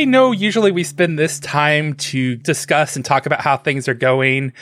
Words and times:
I 0.00 0.04
know 0.04 0.32
usually 0.32 0.72
we 0.72 0.82
spend 0.84 1.18
this 1.18 1.38
time 1.38 1.94
to 1.94 2.36
discuss 2.36 2.96
and 2.96 3.04
talk 3.04 3.26
about 3.26 3.40
how 3.42 3.56
things 3.56 3.86
are 3.88 3.94
going, 3.94 4.52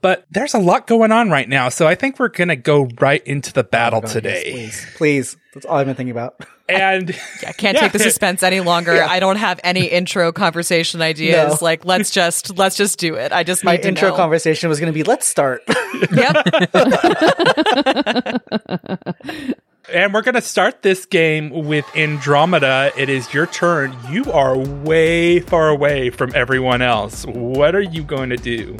but 0.00 0.24
there's 0.30 0.54
a 0.54 0.58
lot 0.58 0.86
going 0.86 1.10
on 1.12 1.30
right 1.30 1.48
now. 1.48 1.68
So 1.68 1.86
I 1.88 1.94
think 1.94 2.18
we're 2.18 2.28
going 2.28 2.48
to 2.48 2.56
go 2.56 2.88
right 3.00 3.26
into 3.26 3.52
the 3.52 3.64
battle 3.64 4.00
Oh 4.04 4.08
today. 4.08 4.44
yes, 4.46 4.54
please, 4.54 4.86
please. 4.96 5.36
That's 5.54 5.66
all 5.66 5.76
I've 5.78 5.86
been 5.86 5.96
thinking 5.96 6.12
about. 6.12 6.36
And 6.66 7.10
I 7.46 7.52
can't 7.52 7.74
Yeah. 7.76 7.82
take 7.82 7.92
the 7.92 7.98
suspense 8.10 8.42
any 8.42 8.60
longer. 8.60 9.02
I 9.02 9.20
don't 9.20 9.36
have 9.36 9.60
any 9.62 9.84
intro 9.84 10.32
conversation 10.32 11.02
ideas. 11.02 11.60
No. 11.60 11.64
Like, 11.64 11.84
let's 11.84 12.08
just 12.20 12.56
let's 12.56 12.74
just 12.74 12.98
do 12.98 13.16
it. 13.16 13.32
I 13.32 13.42
just 13.42 13.64
My 13.64 13.72
need 13.72 13.82
to 13.82 13.88
intro 13.88 14.08
know. 14.08 14.16
conversation 14.16 14.70
was 14.70 14.80
going 14.80 14.90
to 14.90 14.94
be, 14.94 15.02
let's 15.02 15.26
start. 15.26 15.62
Yep. 16.10 16.44
And 19.92 20.14
we're 20.14 20.22
going 20.22 20.34
to 20.34 20.40
start 20.40 20.80
this 20.80 21.04
game 21.04 21.50
with 21.50 21.84
Andromeda. 21.94 22.90
It 22.96 23.10
is 23.10 23.34
your 23.34 23.46
turn. 23.46 23.94
You 24.08 24.24
are 24.32 24.56
way 24.56 25.40
far 25.40 25.68
away 25.68 26.08
from 26.08 26.32
everyone 26.34 26.80
else. 26.80 27.26
What 27.26 27.74
are 27.74 27.82
you 27.82 28.02
going 28.02 28.30
to 28.30 28.38
do? 28.38 28.78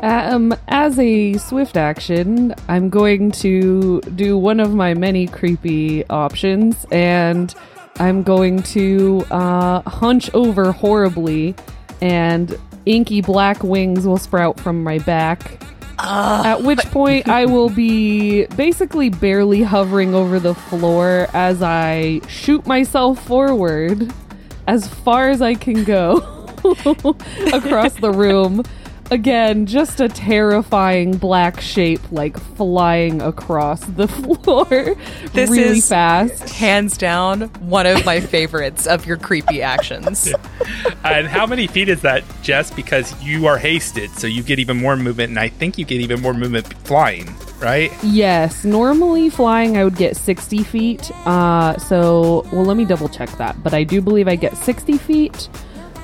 Um, 0.00 0.54
as 0.68 0.98
a 0.98 1.34
swift 1.34 1.76
action, 1.76 2.54
I'm 2.66 2.88
going 2.88 3.30
to 3.32 4.00
do 4.00 4.38
one 4.38 4.58
of 4.58 4.74
my 4.74 4.94
many 4.94 5.26
creepy 5.26 6.04
options, 6.06 6.86
and 6.90 7.54
I'm 7.96 8.22
going 8.22 8.62
to 8.62 9.26
uh, 9.30 9.82
hunch 9.82 10.32
over 10.32 10.72
horribly, 10.72 11.54
and 12.00 12.58
inky 12.86 13.20
black 13.20 13.62
wings 13.62 14.06
will 14.06 14.18
sprout 14.18 14.58
from 14.58 14.82
my 14.82 14.98
back. 15.00 15.62
At 15.98 16.62
which 16.62 16.80
point, 16.90 17.28
I 17.28 17.46
will 17.46 17.68
be 17.70 18.46
basically 18.46 19.08
barely 19.08 19.62
hovering 19.62 20.14
over 20.14 20.38
the 20.38 20.54
floor 20.54 21.28
as 21.32 21.62
I 21.62 22.20
shoot 22.28 22.66
myself 22.66 23.24
forward 23.24 24.12
as 24.66 24.88
far 24.88 25.30
as 25.30 25.42
I 25.42 25.54
can 25.54 25.84
go 25.84 26.16
across 27.52 27.94
the 27.94 28.12
room. 28.14 28.62
Again, 29.12 29.66
just 29.66 30.00
a 30.00 30.08
terrifying 30.08 31.18
black 31.18 31.60
shape 31.60 32.00
like 32.10 32.38
flying 32.56 33.20
across 33.20 33.80
the 33.84 34.08
floor 34.42 34.64
This 35.34 35.50
really 35.50 35.78
is- 35.78 35.88
fast. 35.88 36.48
Hands 36.48 36.96
down, 36.96 37.42
one 37.68 37.86
of 37.86 38.06
my 38.06 38.20
favorites 38.20 38.86
of 38.86 39.04
your 39.06 39.18
creepy 39.18 39.60
actions. 39.62 40.32
And 41.04 41.26
how 41.26 41.46
many 41.46 41.66
feet 41.66 41.88
is 41.88 42.00
that, 42.02 42.22
Jess? 42.42 42.70
Because 42.70 43.20
you 43.20 43.46
are 43.48 43.58
hasted, 43.58 44.10
so 44.10 44.28
you 44.28 44.40
get 44.44 44.60
even 44.60 44.76
more 44.76 44.96
movement, 44.96 45.30
and 45.30 45.38
I 45.38 45.48
think 45.48 45.76
you 45.76 45.84
get 45.84 46.00
even 46.00 46.20
more 46.22 46.32
movement 46.32 46.72
flying, 46.86 47.28
right? 47.58 47.90
Yes, 48.04 48.64
normally 48.64 49.28
flying 49.28 49.76
I 49.76 49.82
would 49.82 49.96
get 49.96 50.16
60 50.16 50.62
feet. 50.62 51.10
Uh, 51.26 51.76
so, 51.78 52.46
well, 52.52 52.64
let 52.64 52.76
me 52.76 52.84
double 52.84 53.08
check 53.08 53.30
that. 53.38 53.60
But 53.64 53.74
I 53.74 53.82
do 53.82 54.00
believe 54.00 54.28
I 54.28 54.36
get 54.36 54.56
60 54.56 54.96
feet, 54.98 55.48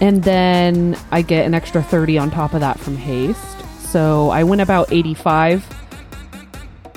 and 0.00 0.22
then 0.22 0.97
I 1.10 1.22
get 1.22 1.47
an 1.47 1.54
extra 1.54 1.82
30 1.82 2.19
on 2.19 2.31
top 2.31 2.54
of 2.54 2.60
that 2.60 2.78
from 2.78 2.97
haste. 2.97 3.59
So 3.81 4.31
I 4.31 4.44
went 4.44 4.60
about 4.60 4.92
85. 4.92 5.66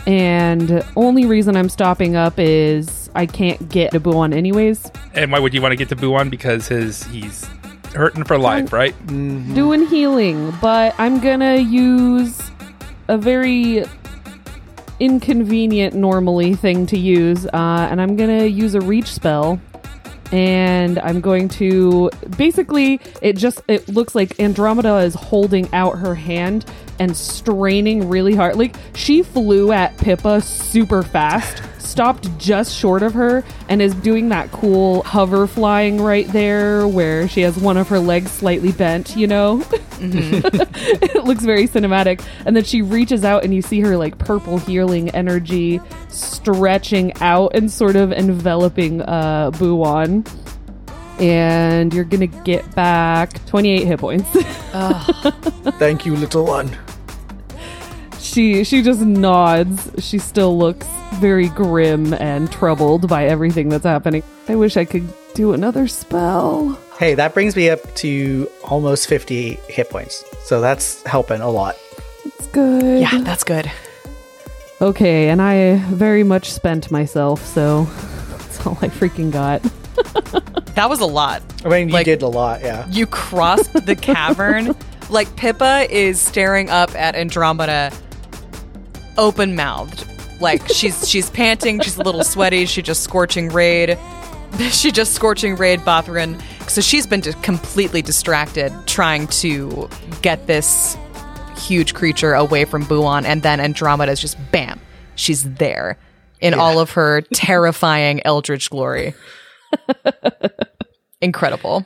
And 0.08 0.84
only 0.96 1.26
reason 1.26 1.56
I'm 1.56 1.70
stopping 1.70 2.16
up 2.16 2.34
is 2.38 3.10
I 3.14 3.26
can't 3.26 3.70
get 3.70 3.94
a 3.94 4.00
Buon 4.00 4.34
anyways. 4.34 4.92
And 5.14 5.32
why 5.32 5.40
would 5.40 5.54
you 5.54 5.62
want 5.62 5.74
to 5.74 5.76
get 5.76 5.90
to 5.90 5.96
Buon? 5.96 6.30
Because 6.30 6.68
his 6.68 7.04
he's 7.04 7.48
hurting 7.94 8.24
for 8.24 8.38
life, 8.38 8.74
right? 8.74 8.96
doing 9.08 9.86
healing, 9.88 10.54
but 10.62 10.96
I'm 10.98 11.20
gonna 11.20 11.58
use 11.58 12.42
a 13.08 13.18
very 13.18 13.84
inconvenient 15.00 15.96
normally 15.96 16.56
thing 16.56 16.86
to 16.88 16.98
use, 16.98 17.46
uh, 17.48 17.88
and 17.92 18.02
I'm 18.02 18.16
gonna 18.16 18.46
use 18.46 18.76
a 18.76 18.82
reach 18.82 19.08
spell. 19.08 19.60
And 20.32 20.98
I'm 21.00 21.20
going 21.20 21.50
to 21.50 22.10
basically 22.38 23.02
it 23.22 23.36
just 23.38 23.62
it 23.68 23.90
looks 23.90 24.16
like 24.16 24.40
Andromeda 24.40 24.98
is 25.00 25.14
holding 25.14 25.72
out 25.74 25.98
her 26.00 26.16
hand 26.16 26.66
and 27.00 27.16
straining 27.18 28.08
really 28.10 28.36
hard. 28.36 28.56
Like 28.56 28.76
she 28.96 29.24
flew 29.24 29.72
at 29.72 29.98
Pippa 29.98 30.42
super 30.42 31.04
fast, 31.04 31.62
stopped 31.82 32.38
just 32.38 32.76
short 32.76 33.04
of 33.04 33.14
her, 33.14 33.44
and 33.70 33.82
is 33.82 33.94
doing 33.96 34.30
that 34.30 34.52
cool 34.52 35.04
hover 35.04 35.48
flying 35.48 36.02
right 36.02 36.28
there 36.28 36.88
where 36.88 37.28
she 37.28 37.42
has 37.42 37.58
one 37.58 37.78
of 37.78 37.88
her 37.90 38.00
legs 38.00 38.32
slightly 38.32 38.72
bent, 38.72 39.16
you 39.16 39.28
know? 39.28 39.64
it 40.00 41.24
looks 41.24 41.44
very 41.44 41.68
cinematic. 41.68 42.24
And 42.46 42.56
then 42.56 42.64
she 42.64 42.82
reaches 42.82 43.24
out 43.24 43.44
and 43.44 43.54
you 43.54 43.62
see 43.62 43.82
her 43.82 43.98
like 43.98 44.18
purple 44.18 44.58
healing 44.58 45.10
energy 45.12 45.80
stretching 46.10 47.14
out 47.22 47.56
and 47.56 47.72
sort 47.72 47.96
of 47.96 48.12
enveloping 48.12 49.02
uh 49.02 49.52
Buon. 49.52 50.26
And 51.20 51.94
you're 51.94 52.06
gonna 52.06 52.28
get 52.28 52.74
back 52.74 53.46
28 53.46 53.86
hit 53.86 54.00
points. 54.00 54.30
Thank 55.78 56.06
you, 56.06 56.16
little 56.16 56.46
one. 56.46 56.76
she 58.20 58.64
she 58.64 58.82
just 58.82 59.02
nods. 59.02 59.92
She 60.00 60.18
still 60.18 60.58
looks 60.58 60.88
very 61.16 61.50
grim 61.50 62.14
and 62.14 62.52
troubled 62.52 63.08
by 63.08 63.26
everything 63.26 63.70
that's 63.70 63.84
happening. 63.86 64.24
I 64.48 64.56
wish 64.56 64.78
I 64.78 64.86
could 64.86 65.08
do 65.34 65.54
another 65.54 65.88
spell. 65.88 66.78
Hey, 66.98 67.14
that 67.16 67.34
brings 67.34 67.56
me 67.56 67.70
up 67.70 67.80
to 67.96 68.50
almost 68.64 69.08
50 69.08 69.56
hit 69.70 69.90
points. 69.90 70.24
So 70.44 70.62
that's 70.62 71.04
helping 71.04 71.42
a 71.42 71.50
lot. 71.50 71.76
It's 72.26 72.48
good. 72.48 73.02
Yeah, 73.02 73.22
that's 73.22 73.44
good. 73.44 73.72
Okay, 74.82 75.30
and 75.30 75.42
I 75.42 75.76
very 75.94 76.24
much 76.24 76.52
spent 76.52 76.90
myself, 76.92 77.46
so 77.46 77.84
that's 78.30 78.66
all 78.66 78.78
I 78.82 78.88
freaking 78.88 79.32
got. 79.32 79.62
That 80.76 80.90
was 80.90 81.02
a 81.02 81.06
lot. 81.06 81.44
I 81.66 81.68
mean, 81.70 81.90
you 81.90 81.94
Like- 81.94 82.06
did 82.06 82.22
a 82.22 82.28
lot, 82.30 82.62
yeah. 82.62 82.88
You 82.90 83.06
crossed 83.06 83.74
the 83.86 83.96
cavern. 83.96 84.74
Like 85.10 85.36
Pippa 85.36 85.86
is 85.94 86.22
staring 86.22 86.70
up 86.70 86.96
at 86.96 87.16
Andromeda 87.16 87.92
open 89.18 89.58
mouthed. 89.58 90.08
Like 90.42 90.68
she's 90.68 91.08
she's 91.08 91.30
panting, 91.30 91.80
she's 91.80 91.98
a 91.98 92.04
little 92.04 92.24
sweaty, 92.24 92.66
she 92.66 92.82
just 92.82 93.04
scorching 93.04 93.50
raid. 93.50 93.98
She 94.72 94.92
just 94.92 95.14
scorching 95.14 95.56
raid 95.56 95.80
Bothrin. 95.80 96.38
So 96.70 96.82
she's 96.82 97.08
been 97.08 97.22
just 97.22 97.42
completely 97.42 98.02
distracted 98.02 98.74
trying 98.86 99.28
to 99.28 99.90
get 100.22 100.46
this 100.46 100.98
huge 101.58 101.94
creature 101.94 102.34
away 102.34 102.66
from 102.66 102.84
Buon, 102.84 103.26
and 103.26 103.44
then 103.44 103.62
Andromeda's 103.62 104.20
just 104.20 104.38
bam, 104.52 104.82
she's 105.16 105.44
there 105.54 105.98
in 106.42 106.54
all 106.54 106.80
of 106.80 106.92
her 106.92 107.22
terrifying 107.34 108.22
eldritch 108.26 108.70
glory. 108.70 109.14
Incredible. 111.22 111.86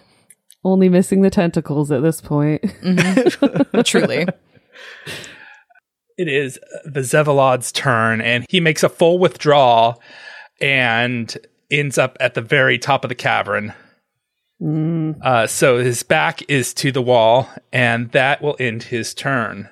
Only 0.64 0.90
missing 0.90 1.22
the 1.22 1.30
tentacles 1.30 1.92
at 1.92 2.02
this 2.02 2.20
point. 2.20 2.64
Mm-hmm. 2.64 3.82
Truly. 3.84 4.26
It 6.18 6.28
is 6.28 6.60
the 6.86 7.02
Zevalod's 7.02 7.72
turn, 7.72 8.22
and 8.22 8.46
he 8.50 8.60
makes 8.60 8.84
a 8.84 8.90
full 8.90 9.20
withdrawal 9.20 10.02
and 10.62 11.36
ends 11.70 11.98
up 11.98 12.16
at 12.20 12.34
the 12.36 12.42
very 12.42 12.78
top 12.80 13.04
of 13.04 13.10
the 13.10 13.16
cavern. 13.16 13.74
Uh, 15.22 15.46
so 15.48 15.78
his 15.80 16.02
back 16.04 16.42
is 16.50 16.74
to 16.76 16.92
the 16.92 17.02
wall, 17.02 17.50
and 17.74 18.12
that 18.14 18.42
will 18.42 18.56
end 18.60 18.84
his 18.84 19.14
turn. 19.14 19.70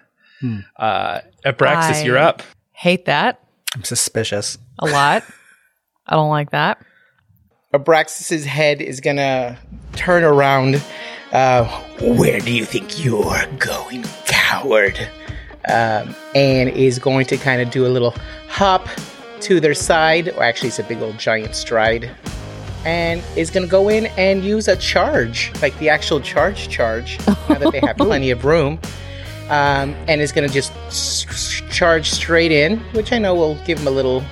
Uh, 0.78 1.22
Abraxas, 1.46 2.02
I- 2.02 2.04
you're 2.04 2.18
up. 2.18 2.44
Hate 2.74 3.06
that 3.06 3.40
I'm 3.74 3.84
suspicious. 3.86 4.58
a 4.80 4.88
lot. 4.88 5.24
I 6.08 6.16
don't 6.16 6.30
like 6.30 6.52
that. 6.52 6.84
Abraxas's 7.74 8.44
head 8.44 8.82
is 8.82 9.00
gonna 9.00 9.58
turn 9.96 10.24
around. 10.26 10.84
Uh, 11.32 11.64
Where 12.02 12.40
do 12.42 12.54
you 12.54 12.66
think 12.66 13.04
you're 13.04 13.46
going, 13.58 14.04
coward? 14.26 15.00
Um, 15.70 16.14
and 16.36 16.70
is 16.70 17.00
going 17.00 17.26
to 17.28 17.38
kind 17.38 17.62
of 17.62 17.72
do 17.72 17.86
a 17.86 17.90
little 17.90 18.14
hop 18.50 18.88
to 19.42 19.60
their 19.60 19.74
side, 19.74 20.30
or 20.36 20.44
actually, 20.44 20.70
it's 20.70 20.80
a 20.80 20.84
big 20.84 21.02
old 21.02 21.18
giant 21.18 21.56
stride, 21.56 22.10
and 22.86 23.22
is 23.38 23.50
gonna 23.50 23.68
go 23.68 23.88
in 23.90 24.08
and 24.18 24.44
use 24.44 24.68
a 24.68 24.76
charge, 24.76 25.52
like 25.62 25.78
the 25.80 25.88
actual 25.90 26.20
charge 26.20 26.68
charge, 26.70 27.18
now 27.28 27.56
that 27.60 27.72
they 27.72 27.80
have 27.80 27.96
plenty 27.98 28.30
of 28.32 28.44
room. 28.46 28.80
Um, 29.50 29.94
and 30.08 30.22
is 30.22 30.32
gonna 30.32 30.48
just 30.48 30.72
s- 30.88 31.26
s- 31.30 31.62
charge 31.70 32.10
straight 32.10 32.52
in, 32.52 32.80
which 32.94 33.12
I 33.12 33.18
know 33.18 33.36
will 33.36 33.56
give 33.66 33.80
him 33.80 33.88
a 33.88 33.92
little 33.92 34.24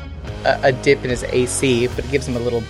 uh, 0.46 0.60
a 0.64 0.72
dip 0.72 1.04
in 1.04 1.10
his 1.10 1.24
AC, 1.26 1.88
but 1.88 2.00
it 2.06 2.12
gives 2.12 2.28
him 2.28 2.36
a 2.38 2.40
little 2.40 2.64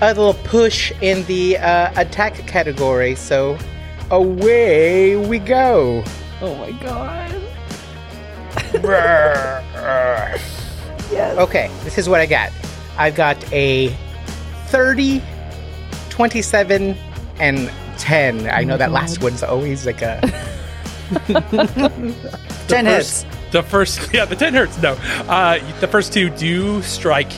a 0.00 0.08
little 0.08 0.34
push 0.44 0.92
in 1.00 1.24
the 1.26 1.56
uh, 1.58 1.92
attack 2.00 2.34
category. 2.46 3.14
So 3.14 3.56
away 4.10 5.16
we 5.16 5.38
go. 5.38 6.02
Oh 6.40 6.54
my 6.56 6.72
god. 6.82 7.35
Okay, 11.38 11.70
this 11.84 11.98
is 11.98 12.08
what 12.08 12.20
I 12.20 12.26
got. 12.26 12.50
I've 12.96 13.14
got 13.14 13.36
a 13.52 13.88
30, 14.68 15.22
27, 16.10 16.96
and 17.38 17.70
10. 17.98 18.48
I 18.48 18.64
know 18.64 18.76
that 18.76 18.90
last 18.92 19.22
one's 19.22 19.42
always 19.42 19.86
like 19.86 20.02
a. 20.02 20.20
10 22.68 22.86
hits. 22.86 23.24
The 23.52 23.62
first, 23.62 24.10
yeah, 24.14 24.24
the 24.24 24.36
10 24.36 24.54
hurts. 24.54 24.80
No. 24.82 24.94
Uh, 25.28 25.58
the 25.80 25.86
first 25.88 26.12
two 26.12 26.30
do 26.30 26.82
strike 26.82 27.30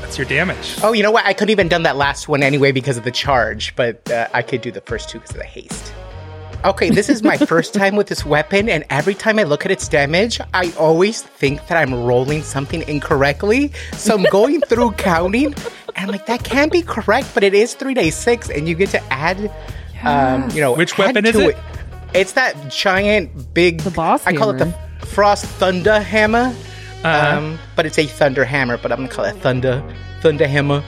That's 0.00 0.18
your 0.18 0.26
damage. 0.26 0.76
Oh, 0.82 0.92
you 0.92 1.02
know 1.02 1.10
what? 1.10 1.24
I 1.24 1.32
couldn't 1.32 1.50
even 1.50 1.68
done 1.68 1.84
that 1.84 1.96
last 1.96 2.28
one 2.28 2.42
anyway 2.42 2.72
because 2.72 2.96
of 2.96 3.04
the 3.04 3.10
charge, 3.10 3.74
but 3.76 4.10
uh, 4.10 4.28
I 4.34 4.42
could 4.42 4.60
do 4.60 4.70
the 4.70 4.82
first 4.82 5.08
two 5.08 5.18
because 5.18 5.30
of 5.30 5.38
the 5.38 5.44
haste. 5.44 5.92
Okay, 6.64 6.90
this 6.90 7.08
is 7.08 7.22
my 7.22 7.36
first 7.36 7.74
time 7.74 7.96
with 7.96 8.08
this 8.08 8.24
weapon, 8.24 8.68
and 8.68 8.84
every 8.90 9.14
time 9.14 9.38
I 9.38 9.44
look 9.44 9.64
at 9.64 9.70
its 9.70 9.86
damage, 9.88 10.40
I 10.52 10.72
always 10.78 11.22
think 11.22 11.66
that 11.68 11.76
I'm 11.76 11.94
rolling 11.94 12.42
something 12.42 12.82
incorrectly. 12.88 13.72
So 13.92 14.14
I'm 14.14 14.24
going 14.24 14.60
through 14.62 14.92
counting, 14.98 15.46
and 15.46 15.96
I'm 15.96 16.08
like, 16.08 16.26
that 16.26 16.42
can't 16.42 16.72
be 16.72 16.82
correct, 16.82 17.30
but 17.34 17.44
it 17.44 17.54
is 17.54 17.74
three 17.74 17.94
days 17.94 18.16
six, 18.16 18.50
and 18.50 18.68
you 18.68 18.74
get 18.74 18.88
to 18.90 19.12
add, 19.12 19.52
um, 20.02 20.50
you 20.50 20.60
know, 20.60 20.74
Which 20.74 20.98
weapon 20.98 21.24
is 21.24 21.32
to 21.32 21.50
it? 21.50 21.56
It's 22.14 22.32
that 22.32 22.70
giant, 22.70 23.54
big. 23.54 23.80
The 23.80 23.90
boss 23.90 24.26
I 24.26 24.34
call 24.34 24.50
it 24.50 24.58
the 24.58 24.74
Frost 25.06 25.44
Thunder 25.44 26.00
Hammer. 26.00 26.54
Uh-huh. 27.04 27.38
Um, 27.38 27.58
but 27.76 27.86
it's 27.86 27.98
a 27.98 28.06
thunder 28.06 28.44
hammer, 28.44 28.78
but 28.78 28.90
I'm 28.90 28.98
gonna 28.98 29.08
call 29.08 29.24
it 29.26 29.36
thunder, 29.36 29.84
thunder 30.22 30.48
hammer. 30.48 30.82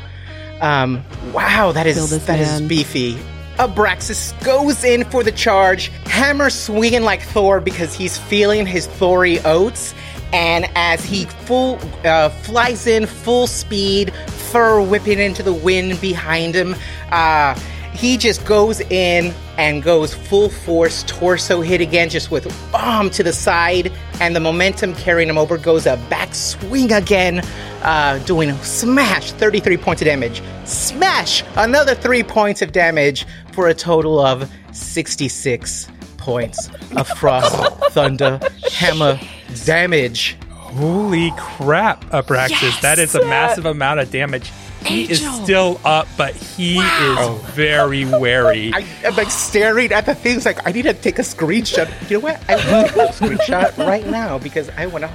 Um, 0.60 1.04
wow, 1.32 1.70
that 1.72 1.86
Kill 1.86 2.04
is 2.04 2.10
this 2.10 2.26
that 2.26 2.40
is 2.40 2.60
beefy. 2.62 3.16
Abraxas 3.58 4.32
goes 4.44 4.84
in 4.84 5.05
for 5.05 5.25
the 5.25 5.32
charge, 5.32 5.88
hammer 6.06 6.49
swinging 6.49 7.02
like 7.02 7.22
Thor 7.22 7.60
because 7.60 7.93
he's 7.93 8.16
feeling 8.16 8.66
his 8.66 8.87
Thory 8.87 9.44
oats. 9.44 9.94
And 10.32 10.66
as 10.76 11.05
he 11.05 11.25
full 11.25 11.78
uh, 12.05 12.28
flies 12.28 12.87
in 12.87 13.06
full 13.06 13.46
speed, 13.46 14.14
fur 14.14 14.81
whipping 14.81 15.19
into 15.19 15.43
the 15.43 15.52
wind 15.52 16.00
behind 16.00 16.55
him, 16.55 16.76
uh, 17.10 17.58
he 17.98 18.16
just 18.16 18.44
goes 18.46 18.78
in 18.80 19.34
and 19.56 19.82
goes 19.82 20.14
full 20.14 20.48
force 20.48 21.02
torso 21.08 21.60
hit 21.60 21.80
again, 21.80 22.08
just 22.08 22.30
with 22.30 22.46
bomb 22.70 23.10
to 23.10 23.24
the 23.24 23.32
side, 23.32 23.92
and 24.20 24.36
the 24.36 24.40
momentum 24.40 24.94
carrying 24.94 25.28
him 25.28 25.36
over 25.36 25.58
goes 25.58 25.84
a 25.84 25.96
back 26.08 26.32
swing 26.32 26.92
again, 26.92 27.42
uh, 27.82 28.18
doing 28.20 28.52
smash 28.58 29.32
33 29.32 29.76
points 29.78 30.00
of 30.00 30.06
damage, 30.06 30.40
smash 30.64 31.42
another 31.56 31.96
three 31.96 32.22
points 32.22 32.62
of 32.62 32.70
damage 32.70 33.26
for 33.52 33.66
a 33.66 33.74
total 33.74 34.20
of 34.20 34.48
66 34.72 35.88
points 36.18 36.70
of 36.96 37.08
frost 37.08 37.52
thunder 37.90 38.38
hammer 38.74 39.18
damage. 39.64 40.36
Holy 40.50 41.32
crap, 41.36 42.04
Abraxas. 42.10 42.80
that 42.82 43.00
is 43.00 43.16
a 43.16 43.24
massive 43.24 43.66
amount 43.66 43.98
of 43.98 44.12
damage. 44.12 44.52
He 44.86 45.10
is 45.10 45.26
still 45.42 45.80
up, 45.84 46.08
but 46.16 46.34
he 46.34 46.78
is 46.78 47.40
very 47.52 48.04
wary. 48.04 48.72
I, 48.72 48.86
am 49.04 49.16
like 49.16 49.30
staring 49.30 49.92
at 49.92 50.06
the 50.06 50.14
things 50.14 50.46
like 50.46 50.66
I 50.66 50.72
need 50.72 50.82
to 50.82 50.94
take 50.94 51.19
a 51.19 51.22
screenshot. 51.22 51.88
You 52.10 52.19
know 52.19 52.25
what? 52.25 52.40
I 52.48 52.56
want 52.72 52.88
to 52.88 52.94
take 52.94 53.08
a 53.08 53.12
screenshot 53.12 53.76
right 53.78 54.06
now 54.06 54.38
because 54.38 54.70
I 54.70 54.86
want 54.86 55.04
to, 55.04 55.10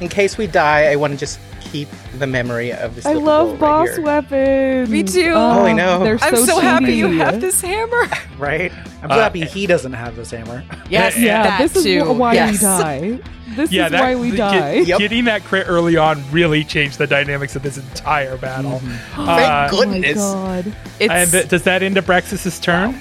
in 0.00 0.08
case 0.08 0.36
we 0.36 0.46
die, 0.46 0.90
I 0.92 0.96
want 0.96 1.12
to 1.12 1.18
just 1.18 1.38
keep 1.72 1.88
the 2.18 2.26
memory 2.26 2.72
of 2.72 2.94
this. 2.94 3.06
I 3.06 3.14
love 3.14 3.48
bowl 3.48 3.56
boss 3.58 3.88
right 3.88 3.94
here. 3.96 4.04
weapons. 4.04 4.90
Me 4.90 5.02
too. 5.02 5.32
Oh, 5.34 5.64
I 5.64 5.72
know. 5.72 6.04
They're 6.04 6.18
I'm 6.22 6.36
so, 6.36 6.44
so, 6.44 6.60
happy 6.60 6.92
you 6.94 7.08
have 7.18 7.40
this 7.40 7.60
hammer. 7.60 8.06
Right? 8.38 8.72
I'm 9.02 9.08
so 9.10 9.14
Uh, 9.16 9.22
happy 9.22 9.44
he 9.44 9.66
doesn't 9.68 9.92
have 9.92 10.16
this 10.16 10.30
hammer. 10.32 10.64
Yes, 10.90 11.16
Yeah, 11.16 11.42
that 11.44 11.58
this 11.60 11.76
is 11.76 11.84
too. 11.84 12.04
wh- 12.04 12.18
why 12.18 12.34
Yes. 12.34 12.52
we 12.52 12.58
die. 12.58 13.20
This 13.54 13.70
yeah, 13.70 13.86
is 13.86 13.92
that, 13.92 14.00
why 14.00 14.14
we 14.16 14.30
get- 14.30 14.36
die. 14.38 14.72
Yep. 14.80 14.98
Getting 14.98 15.24
that 15.26 15.44
crit 15.44 15.66
early 15.68 15.96
on 15.96 16.22
really 16.32 16.64
changed 16.64 16.98
the 16.98 17.06
dynamics 17.06 17.54
of 17.56 17.62
this 17.62 17.76
entire 17.78 18.36
battle. 18.36 18.78
Thank 18.80 19.18
Uh, 19.18 19.22
Oh 19.22 19.26
my 19.26 19.68
goodness. 19.70 20.16
god. 20.18 20.74
It's 20.98 21.12
and 21.12 21.30
th- 21.30 21.48
does 21.48 21.62
that 21.64 21.82
end 21.82 21.96
Abraxas' 21.96 22.60
turn? 22.60 23.00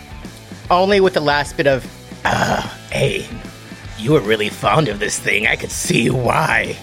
Only 0.69 0.99
with 1.01 1.13
the 1.15 1.21
last 1.21 1.57
bit 1.57 1.67
of, 1.67 1.85
uh, 2.25 2.61
hey, 2.91 3.25
you 3.97 4.11
were 4.11 4.21
really 4.21 4.49
fond 4.49 4.87
of 4.89 4.99
this 4.99 5.17
thing. 5.19 5.47
I 5.47 5.55
could 5.55 5.71
see 5.71 6.09
why. 6.09 6.75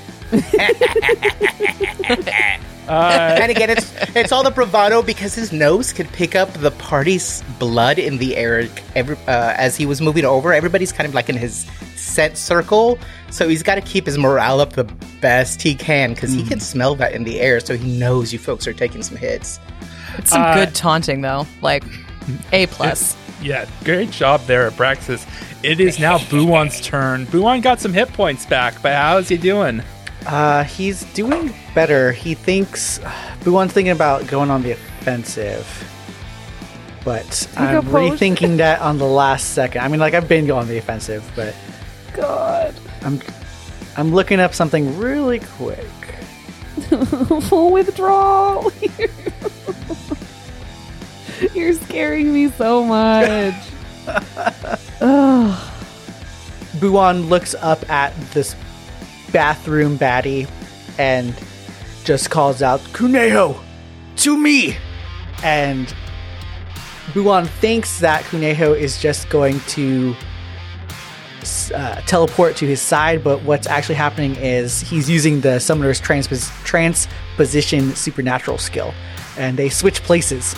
And 2.88 3.50
again, 3.50 3.70
it's 3.70 3.92
it's 4.16 4.32
all 4.32 4.42
the 4.42 4.50
bravado 4.50 5.02
because 5.02 5.34
his 5.34 5.52
nose 5.52 5.92
could 5.92 6.08
pick 6.12 6.34
up 6.34 6.52
the 6.54 6.70
party's 6.72 7.42
blood 7.58 7.98
in 7.98 8.18
the 8.18 8.36
air 8.36 8.68
every, 8.94 9.16
uh, 9.26 9.54
as 9.56 9.76
he 9.76 9.86
was 9.86 10.00
moving 10.00 10.24
over. 10.24 10.52
Everybody's 10.52 10.92
kind 10.92 11.06
of 11.08 11.14
like 11.14 11.28
in 11.28 11.36
his 11.36 11.66
scent 11.96 12.36
circle, 12.38 12.98
so 13.30 13.48
he's 13.48 13.62
got 13.62 13.74
to 13.76 13.80
keep 13.82 14.06
his 14.06 14.16
morale 14.18 14.60
up 14.60 14.72
the 14.72 14.84
best 15.20 15.60
he 15.62 15.74
can 15.74 16.14
because 16.14 16.32
he 16.32 16.42
can 16.44 16.60
smell 16.60 16.94
that 16.96 17.12
in 17.12 17.24
the 17.24 17.40
air, 17.40 17.60
so 17.60 17.76
he 17.76 17.98
knows 17.98 18.32
you 18.32 18.38
folks 18.38 18.66
are 18.66 18.72
taking 18.72 19.02
some 19.02 19.16
hits. 19.16 19.60
it's 20.16 20.30
some 20.30 20.42
Uh, 20.42 20.54
good 20.54 20.74
taunting 20.74 21.20
though. 21.20 21.46
Like 21.60 21.84
A 22.52 22.66
plus. 22.66 23.16
Yeah, 23.40 23.66
great 23.84 24.10
job 24.10 24.40
there, 24.46 24.68
Abraxas. 24.70 25.24
It 25.62 25.78
is 25.80 25.98
now 26.00 26.18
Buwan's 26.18 26.80
turn. 26.80 27.24
Buwan 27.26 27.60
got 27.60 27.78
some 27.80 27.92
hit 27.92 28.12
points 28.12 28.44
back, 28.46 28.80
but 28.82 28.92
how's 28.94 29.28
he 29.28 29.36
doing? 29.36 29.80
Uh, 30.28 30.62
he's 30.64 31.04
doing 31.14 31.54
better. 31.74 32.12
He 32.12 32.34
thinks 32.34 32.98
Buwan's 33.40 33.72
thinking 33.72 33.92
about 33.92 34.26
going 34.26 34.50
on 34.50 34.62
the 34.62 34.72
offensive, 34.72 35.66
but 37.02 37.48
I'm 37.56 37.82
rethinking 37.84 38.58
that 38.58 38.82
on 38.82 38.98
the 38.98 39.06
last 39.06 39.54
second. 39.54 39.80
I 39.80 39.88
mean, 39.88 40.00
like 40.00 40.12
I've 40.12 40.28
been 40.28 40.46
going 40.46 40.60
on 40.62 40.68
the 40.68 40.76
offensive, 40.76 41.24
but 41.34 41.56
God. 42.12 42.74
I'm 43.02 43.20
I'm 43.96 44.12
looking 44.12 44.38
up 44.38 44.54
something 44.54 44.98
really 44.98 45.40
quick. 45.40 45.86
Full 47.48 47.72
withdrawal. 47.72 48.70
You're 51.54 51.72
scaring 51.72 52.34
me 52.34 52.50
so 52.50 52.84
much. 52.84 53.54
Buwan 56.80 57.28
looks 57.28 57.54
up 57.54 57.88
at 57.88 58.14
this 58.32 58.56
bathroom 59.32 59.98
baddie 59.98 60.48
and 60.98 61.34
just 62.04 62.30
calls 62.30 62.62
out, 62.62 62.80
Kuneho, 62.92 63.58
to 64.16 64.36
me! 64.36 64.76
And 65.42 65.92
Buwan 67.12 67.46
thinks 67.46 68.00
that 68.00 68.24
Kuneho 68.24 68.76
is 68.76 69.00
just 69.00 69.28
going 69.28 69.60
to 69.60 70.14
uh, 71.74 72.00
teleport 72.02 72.56
to 72.56 72.66
his 72.66 72.82
side, 72.82 73.22
but 73.22 73.42
what's 73.42 73.66
actually 73.66 73.94
happening 73.94 74.36
is 74.36 74.80
he's 74.80 75.08
using 75.08 75.40
the 75.40 75.58
summoner's 75.58 76.00
transpos- 76.00 76.50
transposition 76.64 77.94
supernatural 77.94 78.58
skill, 78.58 78.92
and 79.36 79.56
they 79.56 79.68
switch 79.68 80.02
places. 80.02 80.54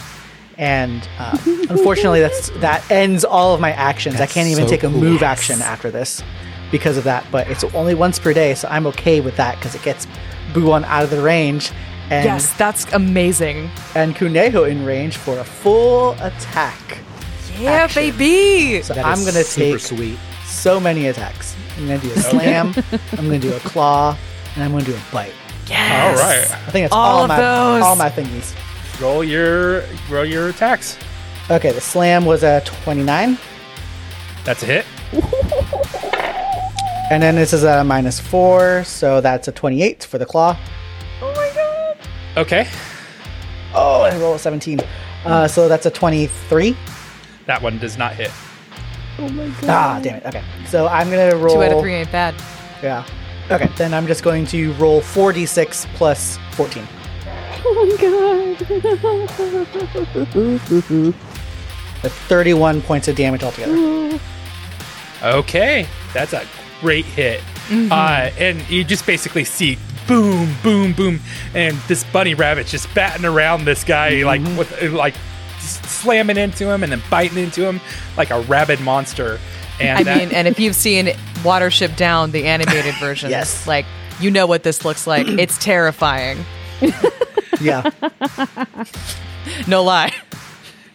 And 0.57 1.07
uh, 1.19 1.37
unfortunately, 1.69 2.21
that's 2.21 2.51
that 2.61 2.89
ends 2.91 3.25
all 3.25 3.55
of 3.55 3.61
my 3.61 3.73
actions. 3.73 4.21
I 4.21 4.27
can't 4.27 4.49
even 4.49 4.65
so 4.65 4.71
take 4.71 4.83
a 4.83 4.89
cool. 4.89 5.01
move 5.01 5.23
action 5.23 5.61
after 5.63 5.91
this 5.91 6.23
because 6.71 6.97
of 6.97 7.05
that. 7.05 7.25
But 7.31 7.49
it's 7.49 7.65
only 7.75 7.95
once 7.95 8.19
per 8.19 8.33
day, 8.33 8.55
so 8.55 8.69
I'm 8.69 8.87
okay 8.89 9.21
with 9.21 9.37
that 9.37 9.57
because 9.57 9.75
it 9.75 9.83
gets 9.83 10.07
Buon 10.53 10.85
out 10.85 11.05
of 11.05 11.11
the 11.11 11.21
range, 11.23 11.71
and 12.11 12.25
Yes, 12.25 12.53
that's 12.57 12.91
amazing. 12.93 13.71
and 13.95 14.17
Kuneho 14.17 14.69
in 14.69 14.85
range 14.85 15.17
for 15.17 15.39
a 15.39 15.45
full 15.45 16.13
attack. 16.21 16.99
Yeah, 17.59 17.71
Action. 17.85 18.03
baby. 18.17 18.83
So 18.83 18.95
That 18.95 19.05
I'm 19.07 19.19
gonna 19.25 19.45
super 19.45 19.79
take 19.79 19.87
sweet. 19.87 20.19
so 20.47 20.81
many 20.81 21.07
attacks. 21.09 21.55
I'm 21.79 21.87
gonna 21.87 21.99
do 22.01 22.11
a 22.13 22.19
slam. 22.21 22.75
I'm 23.13 23.27
gonna 23.27 23.39
do 23.39 23.55
a 23.55 23.61
claw, 23.61 24.17
and 24.55 24.65
I'm 24.65 24.73
gonna 24.73 24.85
do 24.85 24.95
a 24.95 25.13
bite. 25.13 25.33
Yes. 25.69 26.19
All 26.19 26.27
right. 26.27 26.51
I 26.67 26.71
think 26.73 26.85
that's 26.85 26.93
All 26.93 27.19
all, 27.19 27.23
of 27.25 27.29
my 27.29 27.37
those. 27.41 27.83
all 27.85 27.95
my 27.97 28.09
thingies. 28.11 28.55
Roll 29.01 29.23
your 29.23 29.85
roll 30.09 30.25
your 30.25 30.49
attacks. 30.49 30.99
Okay, 31.49 31.71
the 31.73 31.81
slam 31.81 32.25
was 32.25 32.43
a 32.43 32.61
29, 32.65 33.39
That's 34.45 34.63
a 34.63 34.67
hit. 34.67 34.87
And 37.11 37.23
then 37.23 37.35
this 37.35 37.53
is 37.53 37.65
a 37.65 37.85
minus 37.85 38.19
four, 38.21 38.85
so 38.85 39.21
that's 39.21 39.49
a 39.49 39.53
28 39.53 40.05
for 40.05 40.19
the 40.19 40.25
claw. 40.25 40.57
Oh 41.21 41.35
my 41.35 41.51
god. 41.55 41.97
Okay. 42.37 42.69
Oh, 43.75 44.03
I 44.03 44.17
roll 44.19 44.35
a 44.35 44.39
17. 44.39 44.81
Uh, 45.25 45.47
so 45.47 45.69
that's 45.69 45.87
a 45.87 45.91
23. 45.91 46.77
That 47.47 47.61
one 47.61 47.79
does 47.79 47.99
not 47.99 48.15
hit. 48.15 48.31
Oh 49.19 49.29
my 49.29 49.49
god. 49.61 49.65
Ah, 49.69 50.01
damn 50.03 50.17
it. 50.17 50.27
Okay, 50.27 50.43
so 50.67 50.87
I'm 50.87 51.11
gonna 51.11 51.37
roll. 51.37 51.57
Two 51.57 51.63
out 51.63 51.73
of 51.73 51.81
three 51.81 51.95
ain't 51.95 52.11
bad. 52.13 52.35
Yeah. 52.83 53.05
Okay, 53.51 53.69
then 53.77 53.93
I'm 53.93 54.07
just 54.07 54.23
going 54.23 54.47
to 54.47 54.73
roll 54.75 55.01
4d6 55.01 55.87
plus 55.95 56.39
14. 56.53 56.87
Oh 57.63 57.75
my 57.75 57.97
god. 58.01 58.57
That's 62.03 62.15
31 62.15 62.81
points 62.83 63.09
of 63.09 63.17
damage 63.17 63.43
altogether. 63.43 64.19
Okay, 65.23 65.87
that's 66.15 66.33
a 66.33 66.47
great 66.81 67.05
hit. 67.05 67.41
Mm-hmm. 67.69 67.93
Uh, 67.93 68.31
and 68.39 68.69
you 68.71 68.83
just 68.85 69.07
basically 69.07 69.45
see 69.45 69.79
boom, 70.09 70.55
boom, 70.63 70.93
boom, 70.93 71.21
and 71.55 71.77
this 71.89 72.03
bunny 72.13 72.35
rabbit 72.35 72.67
just 72.67 72.93
batting 72.95 73.25
around 73.25 73.65
this 73.65 73.85
guy 73.85 74.13
Mm-hmm. 74.13 74.27
like 74.27 74.59
with 74.59 74.83
uh, 74.83 74.91
like 74.97 75.15
slamming 75.61 76.37
into 76.37 76.69
him 76.69 76.83
and 76.83 76.91
then 76.91 77.03
biting 77.11 77.39
into 77.39 77.65
him 77.65 77.81
like 78.17 78.31
a 78.31 78.41
rabid 78.43 78.81
monster. 78.81 79.39
And 79.79 79.99
I 79.99 80.03
that- 80.03 80.19
mean, 80.19 80.33
and 80.33 80.49
if 80.49 80.59
you've 80.59 80.75
seen 80.77 81.07
Watership 81.43 81.97
Down, 81.97 82.33
the 82.33 82.47
animated 82.47 82.95
version, 83.01 83.31
Yes. 83.31 83.67
like 83.67 83.87
you 84.19 84.31
know 84.31 84.47
what 84.47 84.63
this 84.65 84.85
looks 84.85 85.07
like. 85.07 85.27
It's 85.39 85.57
terrifying. 85.59 86.45
Yeah. 87.61 87.89
No 89.67 89.83
lie. 89.83 90.13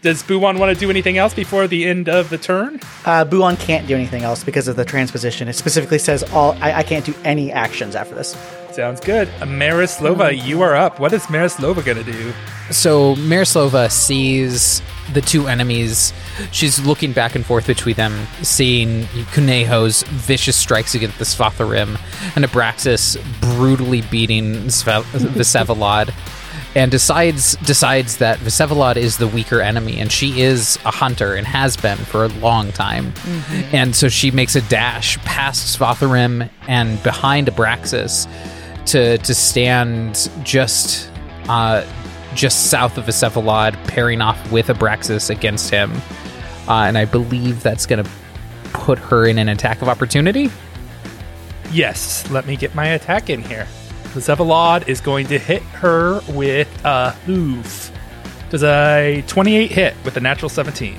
Does 0.05 0.21
Buwan 0.21 0.59
want 0.59 0.71
to 0.71 0.79
do 0.79 0.91
anything 0.91 1.17
else 1.17 1.33
before 1.33 1.65
the 1.65 1.83
end 1.83 2.07
of 2.07 2.29
the 2.29 2.37
turn? 2.37 2.79
Uh, 3.05 3.25
Buon 3.25 3.57
can't 3.57 3.87
do 3.87 3.95
anything 3.95 4.21
else 4.21 4.43
because 4.43 4.67
of 4.67 4.75
the 4.75 4.85
transposition. 4.85 5.47
It 5.47 5.53
specifically 5.53 5.97
says 5.97 6.21
all. 6.31 6.51
I, 6.61 6.73
I 6.73 6.83
can't 6.83 7.03
do 7.03 7.15
any 7.23 7.51
actions 7.51 7.95
after 7.95 8.13
this. 8.13 8.37
Sounds 8.71 8.99
good. 9.01 9.27
Marislova, 9.39 10.45
you 10.45 10.61
are 10.61 10.75
up. 10.75 10.99
What 10.99 11.11
is 11.11 11.23
Marislova 11.23 11.83
going 11.83 11.97
to 11.97 12.03
do? 12.03 12.33
So 12.69 13.15
Marislova 13.15 13.89
sees 13.91 14.83
the 15.13 15.21
two 15.21 15.47
enemies. 15.47 16.13
She's 16.51 16.85
looking 16.85 17.11
back 17.11 17.33
and 17.33 17.43
forth 17.43 17.65
between 17.65 17.95
them, 17.95 18.27
seeing 18.43 19.05
Kuneho's 19.33 20.03
vicious 20.03 20.55
strikes 20.55 20.93
against 20.93 21.17
the 21.17 21.25
Svatharim 21.25 21.99
and 22.35 22.45
Abraxas 22.45 23.17
brutally 23.41 24.01
beating 24.03 24.53
Sve- 24.65 25.01
Visevalod, 25.03 26.13
and 26.75 26.91
decides 26.91 27.55
decides 27.57 28.17
that 28.17 28.37
Visevalod 28.39 28.97
is 28.97 29.17
the 29.17 29.27
weaker 29.27 29.61
enemy, 29.61 29.97
and 29.97 30.11
she 30.11 30.41
is 30.41 30.77
a 30.85 30.91
hunter 30.91 31.33
and 31.33 31.47
has 31.47 31.77
been 31.77 31.97
for 31.97 32.25
a 32.25 32.27
long 32.27 32.71
time. 32.73 33.13
And 33.71 33.95
so 33.95 34.09
she 34.09 34.29
makes 34.29 34.55
a 34.55 34.61
dash 34.61 35.17
past 35.19 35.79
Svatharim 35.79 36.49
and 36.67 37.01
behind 37.01 37.47
Abraxas 37.47 38.27
to 38.87 39.17
to 39.19 39.33
stand 39.33 40.29
just 40.43 41.09
uh, 41.47 41.85
just 42.35 42.69
south 42.69 42.97
of 42.97 43.05
Visevalod, 43.05 43.73
pairing 43.87 44.21
off 44.21 44.51
with 44.51 44.67
Abraxas 44.67 45.29
against 45.29 45.69
him. 45.69 45.91
Uh, 46.67 46.83
and 46.83 46.97
I 46.97 47.05
believe 47.05 47.63
that's 47.63 47.85
going 47.85 48.03
to 48.03 48.09
put 48.73 48.99
her 48.99 49.25
in 49.25 49.37
an 49.37 49.47
attack 49.47 49.81
of 49.81 49.87
opportunity. 49.87 50.49
Yes, 51.71 52.29
let 52.31 52.45
me 52.45 52.55
get 52.57 52.75
my 52.75 52.87
attack 52.87 53.29
in 53.29 53.41
here. 53.41 53.67
The 54.15 54.21
Zevalod 54.21 54.87
is 54.87 55.01
going 55.01 55.27
to 55.27 55.37
hit 55.37 55.61
her 55.61 56.21
with 56.29 56.69
a 56.85 57.11
hoof. 57.11 57.91
Does 58.49 58.63
a 58.63 59.23
28 59.27 59.69
hit 59.69 59.93
with 60.05 60.15
a 60.17 60.21
natural 60.21 60.47
17? 60.49 60.97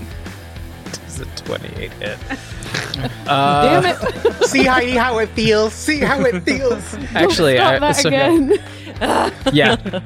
It's 1.07 1.19
a 1.21 1.25
28 1.45 1.93
hit. 1.95 2.19
Damn 3.25 3.85
it! 3.87 4.45
See 4.47 4.65
how 4.65 4.81
how 4.99 5.19
it 5.19 5.31
feels. 5.31 5.73
See 5.73 5.99
how 6.01 6.21
it 6.25 6.41
feels. 6.43 6.95
Actually, 7.15 7.57
Stop 7.57 7.73
I, 7.73 7.79
that 7.79 7.97
so- 7.97 8.09
again. 8.09 8.53
yeah. 9.55 10.01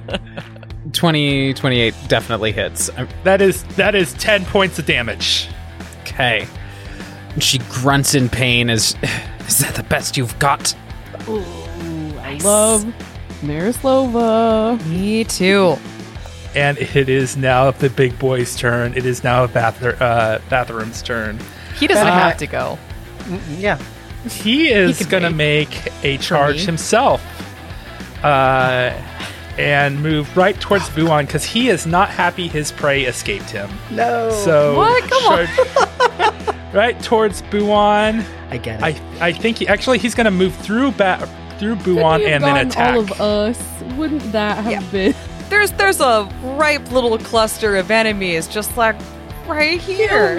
20, 0.92 1.54
28 1.54 1.94
definitely 2.08 2.52
hits. 2.52 2.90
I'm- 2.90 3.08
That 3.24 3.42
is 3.42 3.64
that 3.76 3.94
is 3.96 4.12
10 4.14 4.44
points 4.46 4.78
of 4.78 4.86
damage. 4.86 5.48
Okay. 6.02 6.46
She 7.40 7.58
grunts 7.70 8.14
in 8.14 8.28
pain 8.28 8.70
as, 8.70 8.94
is 9.48 9.58
that 9.58 9.74
the 9.74 9.82
best 9.84 10.16
you've 10.16 10.36
got? 10.38 10.74
I 12.30 12.34
love 12.44 12.84
Marislova. 13.42 14.84
Me 14.86 15.24
too. 15.24 15.76
And 16.54 16.78
it 16.78 17.08
is 17.08 17.36
now 17.36 17.70
the 17.70 17.90
big 17.90 18.18
boy's 18.18 18.56
turn. 18.56 18.92
It 18.94 19.06
is 19.06 19.22
now 19.22 19.46
Bathur- 19.46 20.00
uh, 20.00 20.38
Bathroom's 20.48 21.02
turn. 21.02 21.38
He 21.78 21.86
doesn't 21.86 22.06
Uh, 22.06 22.12
have 22.12 22.36
to 22.38 22.46
go. 22.46 22.78
Yeah. 23.56 23.78
He 24.28 24.68
is 24.68 24.98
can 24.98 25.08
going 25.08 25.22
to 25.22 25.28
wait. 25.30 25.68
make 25.70 25.92
a 26.04 26.18
charge 26.18 26.60
himself 26.66 27.22
uh, 28.24 28.92
and 29.56 30.02
move 30.02 30.36
right 30.36 30.60
towards 30.60 30.88
Buon 30.90 31.24
because 31.26 31.44
he 31.44 31.68
is 31.68 31.86
not 31.86 32.10
happy 32.10 32.48
his 32.48 32.70
prey 32.72 33.04
escaped 33.04 33.48
him. 33.50 33.70
No. 33.90 34.30
So 34.44 34.76
What? 34.76 35.04
Come 35.10 35.24
on. 35.24 36.56
right 36.74 37.00
towards 37.02 37.42
Buon. 37.42 38.22
I 38.50 38.58
get 38.58 38.80
it. 38.80 38.84
I 38.84 39.26
I 39.28 39.32
think 39.32 39.58
he, 39.58 39.68
actually 39.68 39.98
he's 39.98 40.14
going 40.14 40.24
to 40.26 40.30
move 40.30 40.54
through 40.56 40.90
ba- 40.92 41.28
through 41.60 41.76
Buon 41.76 42.22
and 42.22 42.42
have 42.42 42.54
then 42.56 42.66
attack. 42.66 42.94
all 42.94 43.00
of 43.00 43.20
us. 43.20 43.62
Wouldn't 43.96 44.32
that 44.32 44.56
have 44.64 44.72
Yeah. 44.72 44.80
been? 44.90 45.14
There's 45.50 45.70
there's 45.72 46.00
a 46.00 46.28
ripe 46.42 46.90
little 46.90 47.18
cluster 47.18 47.76
of 47.76 47.90
enemies 47.90 48.48
just 48.48 48.76
like 48.76 48.96
right 49.50 49.80
here. 49.80 50.34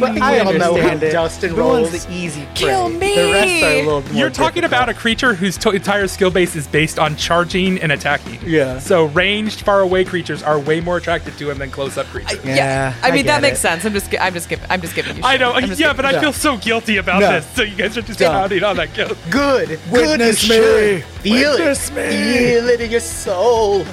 but 0.00 0.20
I 0.20 0.40
I 0.40 0.44
don't 0.44 0.58
know 0.58 0.64
how 0.74 0.88
understand 0.90 1.02
it. 1.02 1.12
Dustin 1.12 1.50
Who 1.50 1.56
rolls. 1.56 2.04
the 2.06 2.12
easy 2.12 2.42
prey? 2.44 2.52
Kill 2.54 2.88
me! 2.88 3.14
The 3.16 3.32
rest 3.32 3.62
are 3.64 3.66
a 3.68 3.82
little 3.82 4.02
You're 4.16 4.30
talking 4.30 4.64
about 4.64 4.88
a 4.88 4.94
creature 4.94 5.34
whose 5.34 5.56
to- 5.58 5.70
entire 5.70 6.06
skill 6.08 6.30
base 6.30 6.56
is 6.56 6.66
based 6.66 6.98
on 6.98 7.16
charging 7.16 7.78
and 7.80 7.92
attacking. 7.92 8.38
Yeah. 8.44 8.78
So 8.78 9.06
ranged, 9.06 9.60
far 9.62 9.80
away 9.80 10.04
creatures 10.04 10.42
are 10.42 10.58
way 10.58 10.80
more 10.80 10.96
attractive 10.96 11.36
to 11.38 11.50
him 11.50 11.58
than 11.58 11.70
close 11.70 11.96
up 11.98 12.06
creatures. 12.06 12.44
Yeah, 12.44 12.94
I 13.02 13.08
I 13.08 13.12
mean 13.12 13.26
that 13.26 13.42
makes 13.42 13.58
it. 13.58 13.62
sense. 13.62 13.84
I'm 13.84 13.92
just 13.92 14.12
I'm 14.20 14.32
just 14.34 14.48
giving 14.48 14.66
I'm 14.70 14.80
just 14.80 14.94
giving 14.94 15.16
you. 15.16 15.22
I 15.24 15.32
shit. 15.32 15.40
know, 15.40 15.52
I'm 15.52 15.66
just 15.66 15.80
yeah, 15.80 15.88
giving 15.88 16.02
but 16.04 16.12
you 16.12 16.18
I 16.18 16.20
feel 16.20 16.32
so 16.32 16.56
guilty 16.56 16.96
about 16.98 17.20
No. 17.20 17.32
this. 17.32 17.46
So 17.54 17.62
you 17.62 17.76
guys 17.76 17.96
are 17.96 18.02
just 18.02 18.18
Don't. 18.18 18.32
pounding 18.32 18.64
on 18.64 18.76
that 18.76 18.92
guilt. 18.94 19.16
Good. 19.30 19.78
Witness 19.90 20.46
Good. 20.46 20.54
You 20.56 20.60
me. 20.96 21.00
should. 21.00 21.04
Feel 21.20 21.50
Witness 21.52 21.90
it. 21.90 21.94
me. 21.94 22.38
Feel 22.38 22.68
it 22.68 22.80
in 22.80 22.90
your 22.90 23.00
soul. 23.00 23.84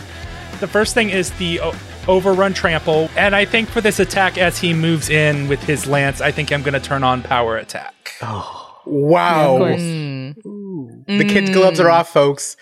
The 0.59 0.67
first 0.67 0.93
thing 0.93 1.09
is 1.09 1.31
the 1.31 1.59
o- 1.59 1.75
overrun 2.07 2.53
trample, 2.53 3.09
and 3.15 3.35
I 3.35 3.45
think 3.45 3.69
for 3.69 3.81
this 3.81 3.99
attack, 3.99 4.37
as 4.37 4.59
he 4.59 4.73
moves 4.73 5.09
in 5.09 5.47
with 5.47 5.63
his 5.63 5.87
lance, 5.87 6.21
I 6.21 6.31
think 6.31 6.51
I'm 6.51 6.61
going 6.61 6.73
to 6.73 6.79
turn 6.79 7.03
on 7.03 7.21
power 7.21 7.57
attack. 7.57 8.11
Oh. 8.21 8.63
Wow. 8.85 9.53
Of 9.53 9.59
course. 9.59 9.81
Mm. 9.81 11.05
The 11.07 11.25
kids' 11.25 11.49
gloves 11.51 11.79
are 11.79 11.87
mm. 11.87 11.93
off, 11.93 12.09
folks. 12.09 12.57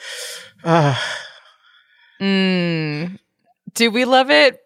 Ah. 0.64 1.02
Mm. 2.20 3.18
Do 3.74 3.92
we 3.92 4.06
love 4.06 4.30
it? 4.30 4.60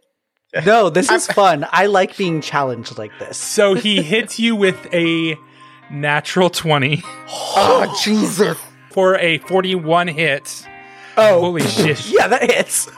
No, 0.66 0.90
this 0.90 1.12
is 1.12 1.28
fun. 1.28 1.66
I 1.70 1.88
like 1.88 2.16
being 2.16 2.42
challenged 2.42 2.98
like 2.98 3.12
this. 3.20 3.38
So 3.38 3.74
he 3.74 4.02
hits 4.02 4.40
you 4.40 4.56
with 4.56 4.78
a 4.94 5.38
natural 5.92 6.50
20 6.50 7.04
Oh, 7.28 8.02
Jesus. 8.04 8.58
for 8.92 9.18
a 9.18 9.38
41 9.40 10.08
hit. 10.08 10.66
Oh, 11.18 11.42
Holy 11.42 11.62
shit. 11.62 12.10
yeah, 12.10 12.28
that 12.28 12.50
hits. 12.50 12.90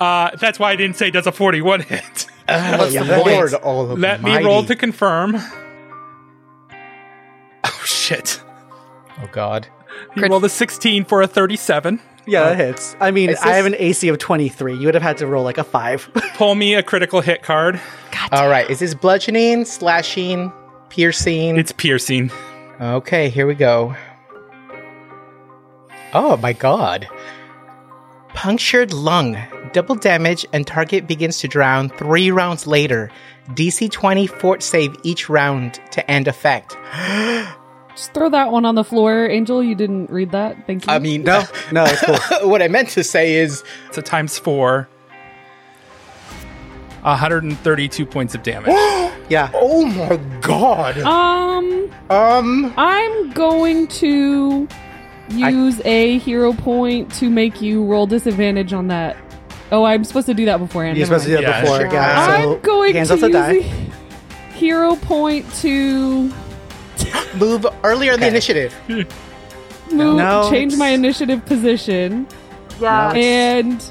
Uh, 0.00 0.30
that's 0.36 0.58
why 0.58 0.72
I 0.72 0.76
didn't 0.76 0.96
say 0.96 1.10
does 1.10 1.26
a 1.26 1.32
41 1.32 1.80
hit. 1.80 2.26
Oh, 2.48 2.86
the 2.90 3.04
Lord 3.04 3.50
point? 3.52 3.62
Almighty. 3.62 4.00
Let 4.00 4.22
me 4.22 4.44
roll 4.44 4.64
to 4.64 4.74
confirm. 4.76 5.36
Oh, 7.64 7.82
shit. 7.84 8.42
Oh, 9.20 9.28
God. 9.30 9.68
He 10.14 10.20
Crit- 10.20 10.30
rolled 10.30 10.44
a 10.44 10.48
16 10.48 11.04
for 11.04 11.22
a 11.22 11.26
37. 11.28 12.00
Yeah, 12.26 12.44
that 12.50 12.56
hits. 12.56 12.96
I 13.00 13.10
mean, 13.12 13.30
Is 13.30 13.38
I 13.40 13.50
have 13.54 13.66
an 13.66 13.74
AC 13.78 14.08
of 14.08 14.18
23. 14.18 14.74
You 14.74 14.86
would 14.86 14.94
have 14.94 15.02
had 15.02 15.16
to 15.18 15.26
roll 15.26 15.44
like 15.44 15.58
a 15.58 15.64
5. 15.64 16.10
Pull 16.34 16.54
me 16.56 16.74
a 16.74 16.82
critical 16.82 17.20
hit 17.20 17.42
card. 17.42 17.80
All 18.32 18.48
right. 18.48 18.68
Is 18.68 18.80
this 18.80 18.94
bludgeoning, 18.94 19.64
slashing, 19.64 20.52
piercing? 20.88 21.56
It's 21.56 21.72
piercing. 21.72 22.30
Okay, 22.80 23.28
here 23.28 23.46
we 23.46 23.54
go. 23.54 23.94
Oh 26.14 26.36
my 26.38 26.52
god. 26.52 27.08
Punctured 28.34 28.92
lung. 28.92 29.36
Double 29.72 29.94
damage 29.94 30.44
and 30.52 30.66
target 30.66 31.06
begins 31.06 31.38
to 31.38 31.48
drown 31.48 31.88
three 31.88 32.30
rounds 32.30 32.66
later. 32.66 33.10
DC 33.50 33.90
20 33.90 34.26
fort 34.26 34.62
save 34.62 34.94
each 35.02 35.28
round 35.28 35.80
to 35.92 36.08
end 36.10 36.28
effect. 36.28 36.76
Just 37.94 38.12
throw 38.14 38.28
that 38.30 38.50
one 38.50 38.64
on 38.64 38.74
the 38.74 38.84
floor, 38.84 39.28
Angel. 39.28 39.62
You 39.62 39.74
didn't 39.74 40.08
read 40.10 40.30
that. 40.32 40.66
Thank 40.66 40.86
you. 40.86 40.92
I 40.92 40.98
mean, 40.98 41.24
no, 41.24 41.44
no, 41.72 41.84
it's 41.86 42.00
cool. 42.04 42.18
what 42.48 42.62
I 42.62 42.68
meant 42.68 42.90
to 42.90 43.04
say 43.04 43.34
is 43.34 43.62
it's 43.88 43.98
a 43.98 44.02
times 44.02 44.38
four. 44.38 44.88
132 47.02 48.06
points 48.06 48.34
of 48.34 48.42
damage. 48.42 48.72
Yeah. 49.28 49.50
Oh 49.54 49.86
my 49.86 50.16
god. 50.42 50.98
um, 50.98 51.90
Um 52.10 52.74
I'm 52.76 53.30
going 53.30 53.86
to 53.88 54.68
use 55.30 55.80
a 55.86 56.18
hero 56.18 56.52
point 56.52 57.10
to 57.14 57.30
make 57.30 57.62
you 57.62 57.82
roll 57.84 58.06
disadvantage 58.06 58.74
on 58.74 58.88
that. 58.88 59.16
Oh, 59.72 59.84
I'm 59.84 60.04
supposed 60.04 60.26
to 60.26 60.34
do 60.34 60.44
that 60.44 60.58
beforehand. 60.58 60.96
You're 60.98 61.06
Never 61.08 61.18
supposed 61.18 61.30
to 61.34 61.36
do 61.40 61.42
mind. 61.42 61.46
that 61.46 61.56
Yeah, 61.56 61.62
before. 61.62 61.80
sure. 61.80 61.92
Yeah. 61.92 62.26
so 62.26 62.52
I'm 62.54 62.60
going 62.60 62.94
hands 62.94 63.08
to 63.08 63.14
off 63.14 63.20
the 63.20 63.26
use 63.28 63.34
die. 63.34 63.52
a 63.52 64.52
hero 64.52 64.96
point 64.96 65.52
to 65.56 66.32
move 67.36 67.66
earlier 67.82 68.12
in 68.12 68.20
the 68.20 68.26
Okay. 68.26 68.28
initiative. 68.28 68.74
move, 68.88 70.16
No, 70.16 70.48
change 70.50 70.72
it's- 70.74 70.78
my 70.78 70.88
initiative 70.88 71.44
position, 71.46 72.26
Yeah. 72.80 73.12
and 73.12 73.82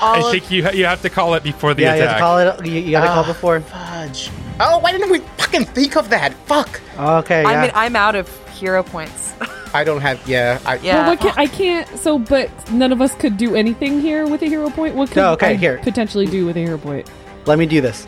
I 0.00 0.22
think 0.30 0.50
you 0.50 0.64
ha- 0.64 0.70
you 0.70 0.84
have 0.86 1.02
to 1.02 1.10
call 1.10 1.34
it 1.34 1.42
before 1.42 1.74
the 1.74 1.82
Yeah, 1.82 1.94
you 1.94 2.00
have 2.02 2.10
attack. 2.10 2.16
to 2.18 2.22
call 2.22 2.38
it. 2.38 2.66
You, 2.66 2.80
you 2.80 2.90
gotta 2.92 3.08
call 3.08 3.24
Ah. 3.24 3.26
before. 3.26 3.60
Fudge. 3.60 4.30
Oh, 4.60 4.78
why 4.78 4.92
didn't 4.92 5.10
we 5.10 5.20
fucking 5.36 5.64
think 5.66 5.96
of 5.96 6.08
that? 6.10 6.32
Fuck. 6.46 6.80
Okay. 6.98 7.42
Yeah. 7.42 7.48
I 7.48 7.60
mean, 7.62 7.70
I'm 7.74 7.96
out 7.96 8.14
of 8.14 8.28
hero 8.50 8.82
points. 8.82 9.32
I 9.74 9.84
don't 9.84 10.00
have 10.00 10.26
yeah, 10.28 10.60
I 10.64 10.76
Yeah. 10.76 10.98
Well, 10.98 11.10
what 11.10 11.20
can, 11.20 11.34
I 11.36 11.46
can't. 11.46 11.88
So, 11.98 12.18
but 12.18 12.50
none 12.70 12.92
of 12.92 13.00
us 13.00 13.14
could 13.14 13.36
do 13.36 13.54
anything 13.54 14.00
here 14.00 14.26
with 14.26 14.42
a 14.42 14.46
hero 14.46 14.70
point. 14.70 14.94
What 14.94 15.08
could 15.08 15.16
No, 15.16 15.32
okay, 15.32 15.50
I 15.50 15.54
here. 15.54 15.78
potentially 15.82 16.26
do 16.26 16.46
with 16.46 16.56
a 16.56 16.60
hero 16.60 16.78
point? 16.78 17.10
Let 17.46 17.58
me 17.58 17.66
do 17.66 17.80
this. 17.80 18.06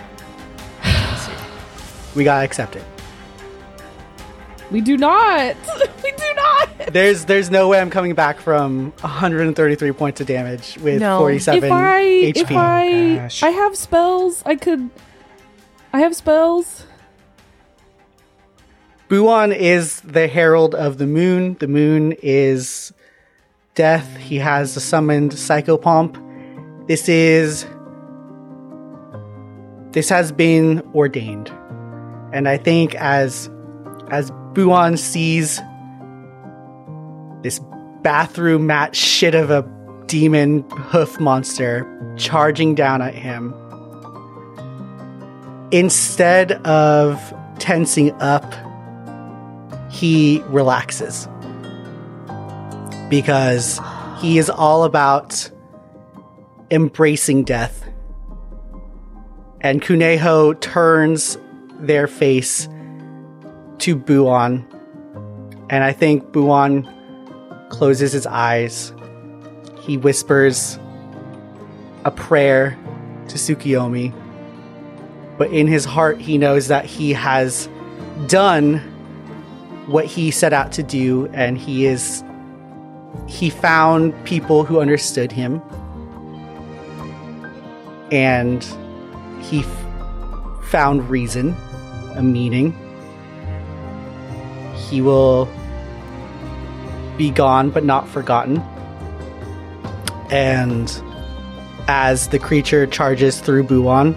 we 2.14 2.24
gotta 2.24 2.44
accept 2.44 2.76
it. 2.76 2.84
We 4.70 4.80
do 4.80 4.96
not. 4.96 5.56
we 6.04 6.12
do 6.12 6.34
not. 6.36 6.68
There's 6.92 7.24
there's 7.24 7.50
no 7.50 7.68
way 7.68 7.80
I'm 7.80 7.90
coming 7.90 8.14
back 8.14 8.40
from 8.40 8.92
133 9.00 9.92
points 9.92 10.20
of 10.20 10.26
damage 10.26 10.78
with 10.78 11.00
No. 11.00 11.18
47 11.18 11.64
if 11.64 11.72
I 11.72 12.02
HP. 12.02 12.36
if 12.36 12.50
I 12.52 12.88
oh 12.92 13.16
Gosh. 13.16 13.42
I 13.42 13.50
have 13.50 13.76
spells, 13.76 14.42
I 14.46 14.54
could. 14.54 14.90
I 15.92 16.00
have 16.00 16.14
spells. 16.14 16.86
Buon 19.10 19.50
is 19.50 20.00
the 20.02 20.28
herald 20.28 20.72
of 20.76 20.98
the 20.98 21.06
moon. 21.06 21.56
The 21.58 21.66
moon 21.66 22.14
is 22.22 22.92
death. 23.74 24.16
He 24.16 24.36
has 24.36 24.72
summoned 24.72 25.32
psychopomp. 25.32 26.16
This 26.86 27.08
is 27.08 27.66
this 29.90 30.08
has 30.10 30.30
been 30.30 30.80
ordained. 30.94 31.48
And 32.32 32.48
I 32.48 32.56
think 32.56 32.94
as 32.94 33.50
as 34.12 34.30
Buon 34.54 34.96
sees 34.96 35.60
this 37.42 37.60
bathroom 38.02 38.68
mat 38.68 38.94
shit 38.94 39.34
of 39.34 39.50
a 39.50 39.68
demon 40.06 40.62
hoof 40.70 41.18
monster 41.18 42.14
charging 42.16 42.76
down 42.76 43.02
at 43.02 43.16
him. 43.16 43.52
Instead 45.72 46.52
of 46.64 47.34
tensing 47.58 48.12
up, 48.20 48.54
he 49.90 50.42
relaxes 50.46 51.28
because 53.08 53.80
he 54.20 54.38
is 54.38 54.48
all 54.48 54.84
about 54.84 55.50
embracing 56.70 57.44
death. 57.44 57.84
And 59.60 59.82
Kuneho 59.82 60.58
turns 60.60 61.36
their 61.80 62.06
face 62.06 62.68
to 63.78 63.96
Buon. 63.96 64.66
And 65.68 65.84
I 65.84 65.92
think 65.92 66.32
Buon 66.32 66.88
closes 67.68 68.12
his 68.12 68.26
eyes. 68.26 68.92
He 69.80 69.96
whispers 69.96 70.78
a 72.04 72.10
prayer 72.10 72.78
to 73.28 73.36
Tsukiyomi. 73.36 74.14
But 75.36 75.50
in 75.50 75.66
his 75.66 75.84
heart, 75.84 76.20
he 76.20 76.38
knows 76.38 76.68
that 76.68 76.84
he 76.84 77.12
has 77.12 77.68
done 78.26 78.89
what 79.90 80.04
he 80.06 80.30
set 80.30 80.52
out 80.52 80.70
to 80.72 80.82
do, 80.82 81.26
and 81.32 81.58
he 81.58 81.84
is. 81.86 82.22
He 83.26 83.50
found 83.50 84.14
people 84.24 84.64
who 84.64 84.80
understood 84.80 85.32
him. 85.32 85.60
And 88.12 88.64
he 89.42 89.60
f- 89.60 90.64
found 90.64 91.10
reason, 91.10 91.56
a 92.14 92.22
meaning. 92.22 92.76
He 94.88 95.00
will 95.00 95.48
be 97.16 97.30
gone 97.30 97.70
but 97.70 97.84
not 97.84 98.08
forgotten. 98.08 98.58
And 100.30 101.02
as 101.88 102.28
the 102.28 102.38
creature 102.38 102.86
charges 102.86 103.40
through 103.40 103.64
Buon 103.64 104.14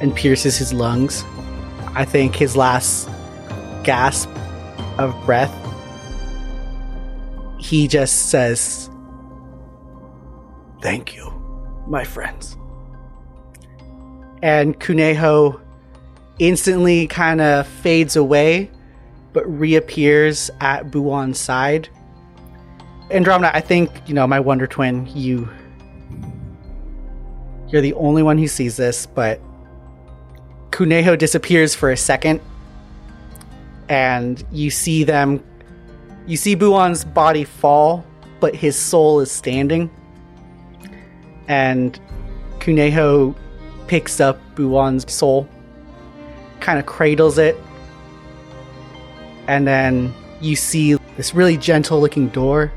and 0.00 0.14
pierces 0.14 0.56
his 0.56 0.72
lungs, 0.72 1.24
I 1.94 2.06
think 2.06 2.34
his 2.34 2.56
last 2.56 3.08
gasp 3.84 4.28
of 4.98 5.14
breath, 5.24 5.54
he 7.58 7.88
just 7.88 8.30
says, 8.30 8.90
Thank 10.82 11.16
you, 11.16 11.32
my 11.86 12.04
friends. 12.04 12.56
And 14.42 14.78
Kuneho 14.78 15.60
instantly 16.38 17.06
kind 17.06 17.40
of 17.40 17.66
fades 17.66 18.14
away 18.16 18.70
but 19.36 19.44
reappears 19.46 20.50
at 20.62 20.90
Buon's 20.90 21.38
side. 21.38 21.90
Andromeda, 23.10 23.54
I 23.54 23.60
think, 23.60 23.90
you 24.06 24.14
know, 24.14 24.26
my 24.26 24.40
Wonder 24.40 24.66
Twin, 24.66 25.06
you. 25.14 25.46
You're 27.68 27.82
the 27.82 27.92
only 27.92 28.22
one 28.22 28.38
who 28.38 28.48
sees 28.48 28.78
this, 28.78 29.04
but 29.04 29.38
Kuneho 30.70 31.18
disappears 31.18 31.74
for 31.74 31.90
a 31.90 31.98
second, 31.98 32.40
and 33.88 34.44
you 34.52 34.70
see 34.70 35.04
them. 35.04 35.42
You 36.26 36.36
see 36.36 36.54
Buon's 36.54 37.04
body 37.04 37.44
fall, 37.44 38.04
but 38.40 38.54
his 38.54 38.76
soul 38.76 39.20
is 39.20 39.30
standing. 39.30 39.90
And 41.48 41.98
Kuneho 42.58 43.34
picks 43.86 44.20
up 44.20 44.40
Buon's 44.56 45.10
soul, 45.12 45.48
kind 46.60 46.78
of 46.78 46.86
cradles 46.86 47.38
it, 47.38 47.56
and 49.46 49.66
then 49.66 50.12
you 50.40 50.56
see 50.56 50.94
this 51.16 51.34
really 51.34 51.56
gentle 51.56 52.00
looking 52.00 52.28
door 52.28 52.72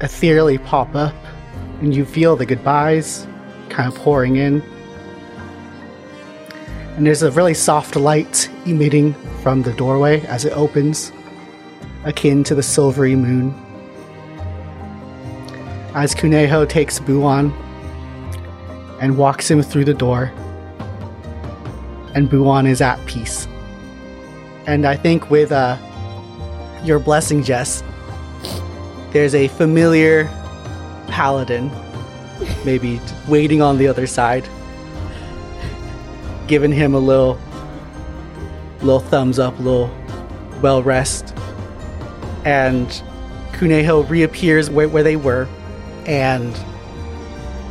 ethereally 0.00 0.58
pop 0.58 0.94
up, 0.94 1.14
and 1.80 1.94
you 1.94 2.04
feel 2.04 2.36
the 2.36 2.44
goodbyes 2.44 3.26
kind 3.70 3.90
of 3.90 3.98
pouring 3.98 4.36
in. 4.36 4.62
And 6.96 7.06
there's 7.06 7.22
a 7.22 7.30
really 7.32 7.54
soft 7.54 7.96
light 7.96 8.48
emitting 8.66 9.14
from 9.42 9.62
the 9.62 9.72
doorway 9.72 10.20
as 10.26 10.44
it 10.44 10.52
opens, 10.52 11.12
akin 12.04 12.44
to 12.44 12.54
the 12.54 12.62
silvery 12.62 13.16
moon. 13.16 13.52
As 15.94 16.14
Kuneho 16.14 16.68
takes 16.68 17.00
Buon 17.00 17.52
and 19.00 19.18
walks 19.18 19.50
him 19.50 19.60
through 19.60 19.86
the 19.86 19.94
door, 19.94 20.32
and 22.14 22.30
Buon 22.30 22.66
is 22.66 22.80
at 22.80 23.04
peace. 23.06 23.48
And 24.66 24.86
I 24.86 24.94
think 24.94 25.30
with 25.30 25.50
uh, 25.50 25.76
your 26.84 27.00
blessing, 27.00 27.42
Jess, 27.42 27.82
there's 29.10 29.34
a 29.34 29.48
familiar 29.48 30.26
paladin, 31.08 31.70
maybe 32.64 33.00
waiting 33.28 33.60
on 33.60 33.78
the 33.78 33.88
other 33.88 34.06
side, 34.06 34.48
giving 36.46 36.72
him 36.72 36.94
a 36.94 36.98
little, 36.98 37.38
little 38.80 39.00
thumbs 39.00 39.38
up, 39.38 39.58
little 39.58 39.90
well 40.60 40.82
rest, 40.82 41.34
and 42.44 42.88
Kuneho 43.52 44.08
reappears 44.08 44.70
where, 44.70 44.88
where 44.88 45.02
they 45.02 45.16
were, 45.16 45.48
and 46.06 46.54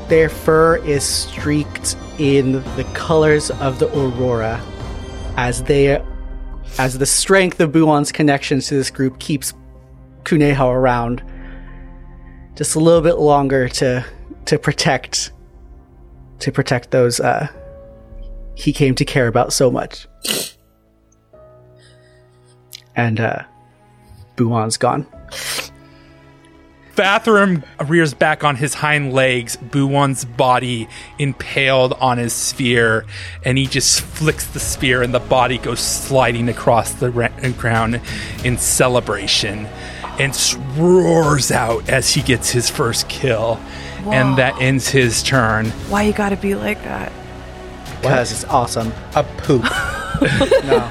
their 0.08 0.30
fur 0.30 0.78
is 0.78 1.04
streaked 1.04 1.96
in 2.20 2.54
the 2.76 2.88
colors 2.94 3.50
of 3.52 3.80
the 3.80 3.88
aurora 3.98 4.62
as 5.38 5.64
they 5.64 6.02
as 6.78 6.98
the 6.98 7.06
strength 7.06 7.60
of 7.60 7.72
Buon's 7.72 8.12
connections 8.12 8.68
to 8.68 8.76
this 8.76 8.90
group 8.90 9.20
keeps 9.20 9.54
Kuneho 10.24 10.68
around 10.70 11.24
just 12.56 12.76
a 12.76 12.80
little 12.80 13.02
bit 13.02 13.16
longer 13.16 13.68
to 13.70 14.06
to 14.46 14.60
protect 14.60 15.32
to 16.40 16.52
protect 16.52 16.92
those 16.92 17.20
uh 17.20 17.48
he 18.56 18.74
came 18.74 18.96
to 18.96 19.06
care 19.06 19.28
about 19.28 19.54
so 19.54 19.72
much. 19.72 20.08
And 22.96 23.20
uh 23.20 23.44
Buon's 24.36 24.78
gone. 24.78 25.08
Bathroom 26.96 27.64
rears 27.88 28.14
back 28.14 28.44
on 28.44 28.56
his 28.56 28.76
hind 28.76 29.14
legs, 29.14 29.56
Buon's 29.58 30.26
body 30.26 30.88
impaled 31.18 31.94
on 31.94 32.20
his 32.20 32.34
spear, 32.34 33.06
and 33.44 33.58
he 33.58 33.66
just 33.66 34.02
flicks 34.02 34.46
the 34.46 34.60
spear, 34.60 35.02
and 35.02 35.12
the 35.12 35.20
body 35.20 35.58
goes 35.58 35.80
sliding 35.80 36.50
across 36.50 36.94
the 36.94 37.10
ra- 37.10 37.30
ground 37.58 38.00
in 38.44 38.60
celebration 38.60 39.66
and 40.20 40.38
roars 40.78 41.52
out 41.52 41.90
as 41.90 42.12
he 42.12 42.22
gets 42.22 42.52
his 42.52 42.70
first 42.70 43.10
kill. 43.10 43.60
And 44.06 44.38
that 44.38 44.62
ends 44.62 44.90
his 44.90 45.24
turn. 45.24 45.68
Why 45.90 46.04
you 46.04 46.14
gotta 46.14 46.36
be 46.36 46.56
like 46.56 46.84
that? 46.84 47.12
Because 48.04 48.32
it's 48.32 48.46
awesome. 48.46 48.94
A 49.16 49.24
poop. 49.24 49.64
no. 50.66 50.90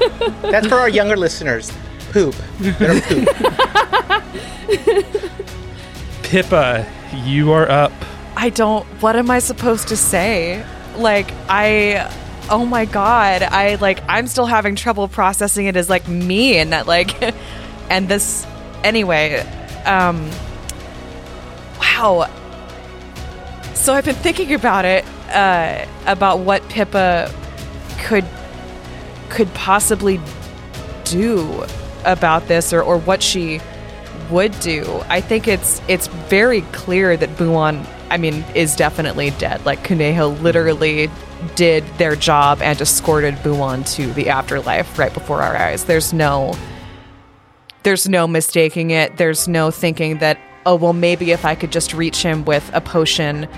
That's 0.50 0.66
for 0.66 0.76
our 0.76 0.88
younger 0.88 1.16
listeners. 1.16 1.72
Poop. 2.10 2.34
They're 2.58 3.00
poop. 3.00 3.28
Pippa, 6.22 6.86
you 7.24 7.52
are 7.52 7.70
up. 7.70 7.92
I 8.36 8.48
don't. 8.48 8.86
What 9.02 9.16
am 9.16 9.30
I 9.30 9.38
supposed 9.38 9.88
to 9.88 9.96
say? 9.96 10.64
Like, 10.96 11.30
I. 11.48 12.10
Oh 12.48 12.64
my 12.64 12.86
god. 12.86 13.42
I, 13.42 13.74
like, 13.76 14.02
I'm 14.08 14.26
still 14.26 14.46
having 14.46 14.74
trouble 14.74 15.08
processing 15.08 15.66
it 15.66 15.76
as, 15.76 15.90
like, 15.90 16.08
me 16.08 16.56
and 16.56 16.72
that, 16.72 16.86
like. 16.86 17.22
and 17.90 18.08
this. 18.08 18.46
Anyway. 18.82 19.40
Um. 19.84 20.30
Wow. 21.78 22.30
So 23.74 23.92
I've 23.92 24.04
been 24.04 24.14
thinking 24.14 24.54
about 24.54 24.84
it, 24.84 25.04
uh, 25.32 25.86
about 26.06 26.40
what 26.40 26.66
Pippa 26.68 27.32
could 27.98 28.26
could 29.28 29.52
possibly 29.54 30.20
do 31.04 31.64
about 32.04 32.46
this 32.48 32.72
or, 32.72 32.82
or 32.82 32.98
what 32.98 33.22
she 33.22 33.60
would 34.30 34.58
do. 34.60 34.84
I 35.08 35.20
think 35.20 35.48
it's 35.48 35.80
it's 35.88 36.06
very 36.06 36.62
clear 36.72 37.16
that 37.16 37.36
Buon, 37.36 37.86
I 38.10 38.16
mean, 38.16 38.44
is 38.54 38.74
definitely 38.76 39.30
dead. 39.32 39.64
Like 39.64 39.80
Kuneho 39.86 40.40
literally 40.42 41.10
did 41.54 41.84
their 41.98 42.16
job 42.16 42.62
and 42.62 42.80
escorted 42.80 43.42
Buon 43.42 43.84
to 43.84 44.12
the 44.12 44.28
afterlife 44.28 44.98
right 44.98 45.12
before 45.12 45.42
our 45.42 45.56
eyes. 45.56 45.84
There's 45.84 46.12
no 46.12 46.56
there's 47.82 48.08
no 48.08 48.26
mistaking 48.26 48.90
it. 48.90 49.16
There's 49.16 49.48
no 49.48 49.70
thinking 49.70 50.18
that 50.18 50.38
oh 50.66 50.76
well 50.76 50.92
maybe 50.92 51.32
if 51.32 51.44
I 51.44 51.54
could 51.54 51.72
just 51.72 51.92
reach 51.94 52.22
him 52.22 52.44
with 52.44 52.68
a 52.72 52.80
potion 52.80 53.48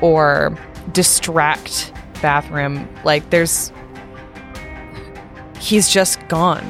or 0.00 0.58
distract 0.92 1.92
bathroom 2.22 2.88
like 3.04 3.28
there's 3.30 3.72
he's 5.58 5.88
just 5.88 6.26
gone 6.28 6.64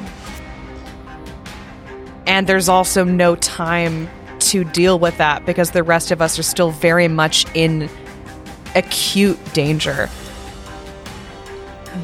and 2.27 2.47
there's 2.47 2.69
also 2.69 3.03
no 3.03 3.35
time 3.35 4.09
to 4.39 4.63
deal 4.63 4.99
with 4.99 5.17
that 5.17 5.45
because 5.45 5.71
the 5.71 5.83
rest 5.83 6.11
of 6.11 6.21
us 6.21 6.37
are 6.39 6.43
still 6.43 6.71
very 6.71 7.07
much 7.07 7.45
in 7.53 7.89
acute 8.75 9.39
danger. 9.53 10.09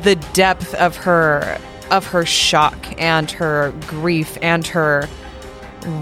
The 0.03 0.15
depth 0.33 0.73
of 0.75 0.97
her 0.97 1.59
of 1.89 2.07
her 2.07 2.25
shock 2.25 2.77
and 3.01 3.29
her 3.31 3.73
grief 3.87 4.37
and 4.41 4.65
her 4.67 5.09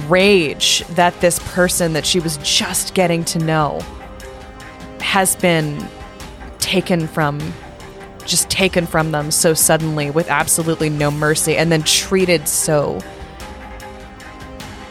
rage 0.08 0.86
that 0.89 1.19
this 1.19 1.39
person 1.52 1.93
that 1.93 2.06
she 2.06 2.19
was 2.19 2.38
just 2.38 2.93
getting 2.93 3.26
to 3.26 3.39
know 3.39 3.82
has 5.00 5.36
been 5.36 5.80
taken 6.60 7.08
from 7.08 7.39
just 8.26 8.50
taken 8.50 8.86
from 8.86 9.12
them 9.12 9.32
so 9.32 9.54
suddenly 9.54 10.12
with 10.12 10.30
absolutely 10.30 10.89
no 10.89 11.10
mercy 11.10 11.58
and 11.58 11.72
then 11.72 11.82
treated 11.84 12.48
so 12.48 13.00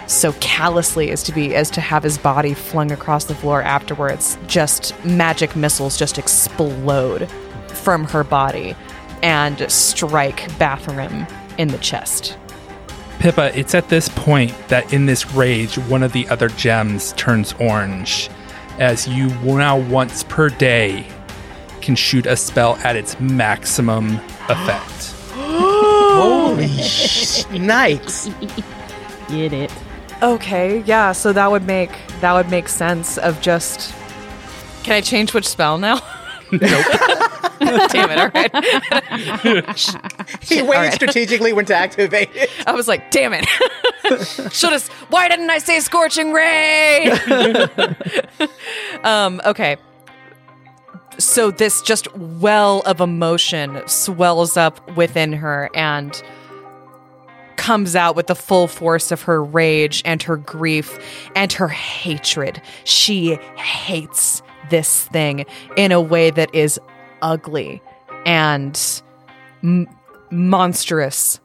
so 0.07 0.33
callously 0.41 1.11
as 1.11 1.23
to 1.23 1.33
be 1.33 1.55
as 1.55 1.71
to 1.71 1.81
have 1.81 2.03
his 2.03 2.19
body 2.19 2.55
flung 2.55 2.91
across 2.91 3.25
the 3.25 3.35
floor 3.35 3.63
afterwards 3.63 4.39
just 4.47 4.93
magic 5.05 5.55
missiles 5.55 5.97
just 5.97 6.19
explode 6.19 7.31
from 7.69 8.05
her 8.05 8.25
body 8.25 8.75
and 9.23 9.71
strike 9.71 10.41
Bathrim 10.53 11.31
in 11.59 11.69
the 11.69 11.79
chest. 11.79 12.37
Pippa, 13.19 13.57
it's 13.59 13.75
at 13.75 13.89
this 13.89 14.09
point 14.11 14.53
that 14.69 14.93
in 14.93 15.07
this 15.07 15.33
rage, 15.33 15.77
one 15.77 16.03
of 16.03 16.13
the 16.13 16.29
other 16.29 16.49
gems 16.49 17.13
turns 17.15 17.53
orange 17.55 18.31
as 18.79 19.09
you 19.09 19.29
now 19.43 19.77
once 19.77 20.23
per 20.25 20.49
day 20.49 21.05
can 21.89 21.97
shoot 21.97 22.27
a 22.27 22.37
spell 22.37 22.77
at 22.85 22.97
its 22.97 23.19
maximum 23.19 24.17
effect. 24.51 25.15
Holy 25.33 26.69
sh- 26.69 27.49
nice. 27.49 28.29
Get 29.31 29.55
it. 29.55 29.73
Okay, 30.23 30.81
yeah, 30.81 31.13
so 31.13 31.33
that 31.33 31.51
would 31.51 31.67
make 31.67 31.89
that 32.21 32.35
would 32.35 32.51
make 32.51 32.69
sense 32.69 33.17
of 33.17 33.41
just 33.41 33.95
Can 34.83 34.97
I 34.97 35.01
change 35.01 35.33
which 35.33 35.49
spell 35.49 35.79
now? 35.79 35.99
Damn 36.51 38.11
it, 38.11 38.19
all 38.19 38.31
right. 38.35 38.53
He 40.43 40.61
waited 40.61 40.69
right. 40.69 40.93
strategically 40.93 41.55
when 41.55 41.65
to 41.67 41.75
activate 41.75 42.29
it. 42.35 42.51
I 42.67 42.73
was 42.73 42.87
like, 42.87 43.11
damn 43.11 43.33
it. 43.35 43.47
Should 44.53 44.73
have 44.73 44.87
why 45.09 45.29
didn't 45.29 45.49
I 45.49 45.57
say 45.59 45.81
scorching 45.81 46.33
ray? 46.33 47.11
um, 49.05 49.41
okay. 49.47 49.79
So 51.19 51.51
this 51.51 51.83
just 51.83 52.15
well 52.17 52.81
of 52.87 53.01
emotion 53.01 53.83
swells 53.87 54.57
up 54.57 54.97
within 54.97 55.33
her 55.33 55.69
and 55.75 56.21
comes 57.57 57.97
out 57.97 58.15
with 58.15 58.29
the 58.29 58.37
full 58.37 58.69
force 58.69 59.11
of 59.11 59.23
her 59.23 59.43
rage 59.43 60.01
and 60.05 60.23
her 60.23 60.37
grief 60.37 60.99
and 61.35 61.53
her 61.53 61.69
hatred. 61.69 62.63
She 62.85 63.35
hates 63.57 64.43
this 64.71 65.07
thing 65.07 65.45
in 65.77 65.91
a 65.91 66.01
way 66.01 66.31
that 66.31 66.55
is 66.55 66.81
ugly 67.21 67.83
and 68.25 69.03
m- 69.65 69.89
monstrous 70.31 71.41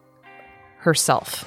herself. 0.78 1.46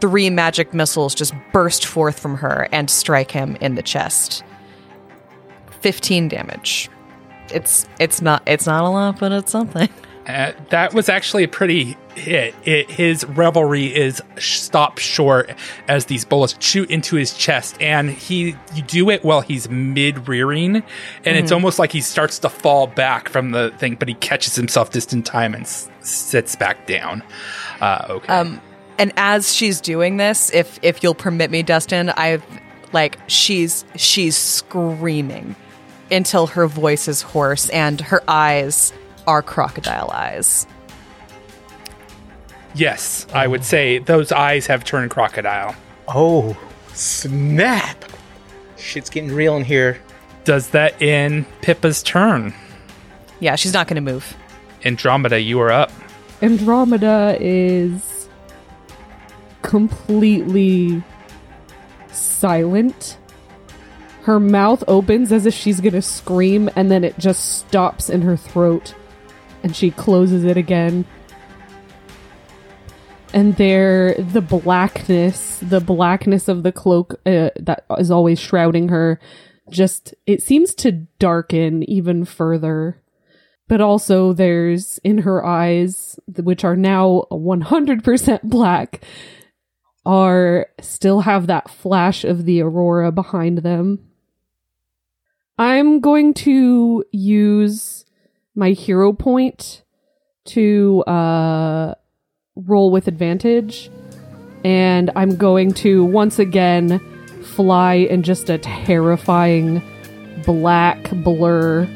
Three 0.00 0.30
magic 0.30 0.72
missiles 0.72 1.14
just 1.14 1.34
burst 1.52 1.84
forth 1.84 2.20
from 2.20 2.36
her 2.36 2.68
and 2.70 2.88
strike 2.88 3.32
him 3.32 3.56
in 3.60 3.74
the 3.74 3.82
chest. 3.82 4.44
15 5.80 6.28
damage. 6.28 6.88
It's 7.52 7.86
it's 7.98 8.20
not 8.20 8.42
it's 8.46 8.66
not 8.66 8.84
a 8.84 8.88
lot, 8.88 9.18
but 9.18 9.32
it's 9.32 9.52
something. 9.52 9.88
Uh, 10.28 10.52
that 10.68 10.92
was 10.92 11.08
actually 11.08 11.42
a 11.42 11.48
pretty 11.48 11.96
hit. 12.14 12.54
It, 12.66 12.90
his 12.90 13.24
revelry 13.24 13.86
is 13.86 14.22
stopped 14.38 15.00
short 15.00 15.50
as 15.88 16.04
these 16.04 16.26
bullets 16.26 16.54
shoot 16.60 16.90
into 16.90 17.16
his 17.16 17.32
chest, 17.32 17.80
and 17.80 18.10
he 18.10 18.54
you 18.74 18.82
do 18.82 19.08
it 19.08 19.24
while 19.24 19.40
he's 19.40 19.70
mid 19.70 20.28
rearing, 20.28 20.76
and 20.76 21.36
it's 21.38 21.50
almost 21.50 21.78
like 21.78 21.92
he 21.92 22.02
starts 22.02 22.40
to 22.40 22.50
fall 22.50 22.86
back 22.88 23.30
from 23.30 23.52
the 23.52 23.70
thing, 23.78 23.94
but 23.94 24.06
he 24.06 24.12
catches 24.12 24.54
himself 24.54 24.90
just 24.90 25.14
in 25.14 25.22
time 25.22 25.54
and 25.54 25.62
s- 25.62 25.88
sits 26.00 26.54
back 26.56 26.86
down. 26.86 27.22
Uh, 27.80 28.04
okay. 28.10 28.30
Um, 28.30 28.60
and 28.98 29.14
as 29.16 29.54
she's 29.54 29.80
doing 29.80 30.18
this, 30.18 30.52
if 30.52 30.78
if 30.82 31.02
you'll 31.02 31.14
permit 31.14 31.50
me, 31.50 31.62
Dustin, 31.62 32.10
I've 32.10 32.44
like 32.92 33.18
she's 33.28 33.86
she's 33.96 34.36
screaming 34.36 35.56
until 36.10 36.46
her 36.48 36.66
voice 36.66 37.08
is 37.08 37.22
hoarse 37.22 37.68
and 37.70 38.00
her 38.00 38.22
eyes 38.28 38.92
are 39.26 39.42
crocodile 39.42 40.10
eyes. 40.10 40.66
yes, 42.74 43.26
I 43.34 43.46
would 43.46 43.64
say 43.64 43.98
those 43.98 44.30
eyes 44.32 44.66
have 44.68 44.84
turned 44.84 45.10
crocodile. 45.10 45.74
Oh, 46.06 46.56
snap. 46.94 48.04
Shit's 48.76 49.10
getting 49.10 49.32
real 49.32 49.56
in 49.56 49.64
here. 49.64 50.00
Does 50.44 50.70
that 50.70 51.00
end 51.02 51.46
Pippa's 51.60 52.02
turn? 52.02 52.54
Yeah, 53.40 53.56
she's 53.56 53.72
not 53.72 53.86
going 53.88 53.96
to 53.96 54.12
move. 54.12 54.36
Andromeda, 54.84 55.40
you 55.40 55.60
are 55.60 55.70
up. 55.70 55.90
Andromeda 56.40 57.36
is 57.40 58.28
completely 59.62 61.02
silent. 62.10 63.18
Her 64.28 64.38
mouth 64.38 64.84
opens 64.86 65.32
as 65.32 65.46
if 65.46 65.54
she's 65.54 65.80
gonna 65.80 66.02
scream, 66.02 66.68
and 66.76 66.90
then 66.90 67.02
it 67.02 67.18
just 67.18 67.60
stops 67.60 68.10
in 68.10 68.20
her 68.20 68.36
throat, 68.36 68.94
and 69.62 69.74
she 69.74 69.90
closes 69.90 70.44
it 70.44 70.58
again. 70.58 71.06
And 73.32 73.56
there, 73.56 74.12
the 74.12 74.42
blackness, 74.42 75.58
the 75.62 75.80
blackness 75.80 76.46
of 76.46 76.62
the 76.62 76.72
cloak 76.72 77.14
uh, 77.24 77.48
that 77.58 77.86
is 77.96 78.10
always 78.10 78.38
shrouding 78.38 78.90
her, 78.90 79.18
just 79.70 80.14
it 80.26 80.42
seems 80.42 80.74
to 80.74 80.92
darken 81.18 81.82
even 81.84 82.26
further 82.26 83.02
but 83.66 83.80
also 83.80 84.34
there's 84.34 84.98
in 85.04 85.18
her 85.18 85.44
eyes 85.44 86.18
which 86.36 86.64
are 86.64 86.76
now 86.76 87.24
100% 87.30 88.42
black 88.42 89.02
are 90.06 90.66
still 90.80 91.20
have 91.20 91.46
that 91.46 91.68
flash 91.68 92.24
of 92.24 92.46
the 92.46 92.62
aurora 92.62 93.12
behind 93.12 93.58
them 93.58 94.07
i'm 95.58 96.00
going 96.00 96.32
to 96.34 97.04
use 97.12 98.04
my 98.54 98.70
hero 98.70 99.12
point 99.12 99.82
to 100.44 101.02
uh 101.06 101.94
roll 102.56 102.90
with 102.90 103.06
advantage 103.08 103.90
and 104.64 105.10
i'm 105.16 105.36
going 105.36 105.72
to 105.72 106.04
once 106.04 106.38
again 106.38 106.98
fly 107.42 107.94
in 107.94 108.22
just 108.22 108.50
a 108.50 108.58
terrifying 108.58 109.82
black 110.44 111.10
blur 111.24 111.86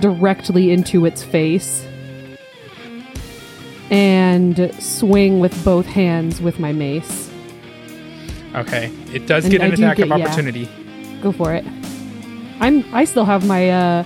directly 0.00 0.70
into 0.70 1.06
its 1.06 1.22
face 1.22 1.86
and 3.90 4.74
swing 4.82 5.38
with 5.38 5.64
both 5.64 5.86
hands 5.86 6.40
with 6.42 6.58
my 6.58 6.72
mace. 6.72 7.30
Okay. 8.54 8.90
It 9.12 9.26
does 9.26 9.44
And 9.44 9.52
get 9.52 9.60
I 9.62 9.66
an 9.66 9.70
do 9.76 9.76
attack 9.84 9.96
get- 9.98 10.10
of 10.10 10.18
yeah. 10.18 10.24
opportunity. 10.26 10.68
Go 11.22 11.30
for 11.30 11.54
it. 11.54 11.64
I'm 12.60 12.84
I 12.94 13.04
still 13.04 13.24
have 13.24 13.46
my 13.46 13.70
uh 13.70 14.04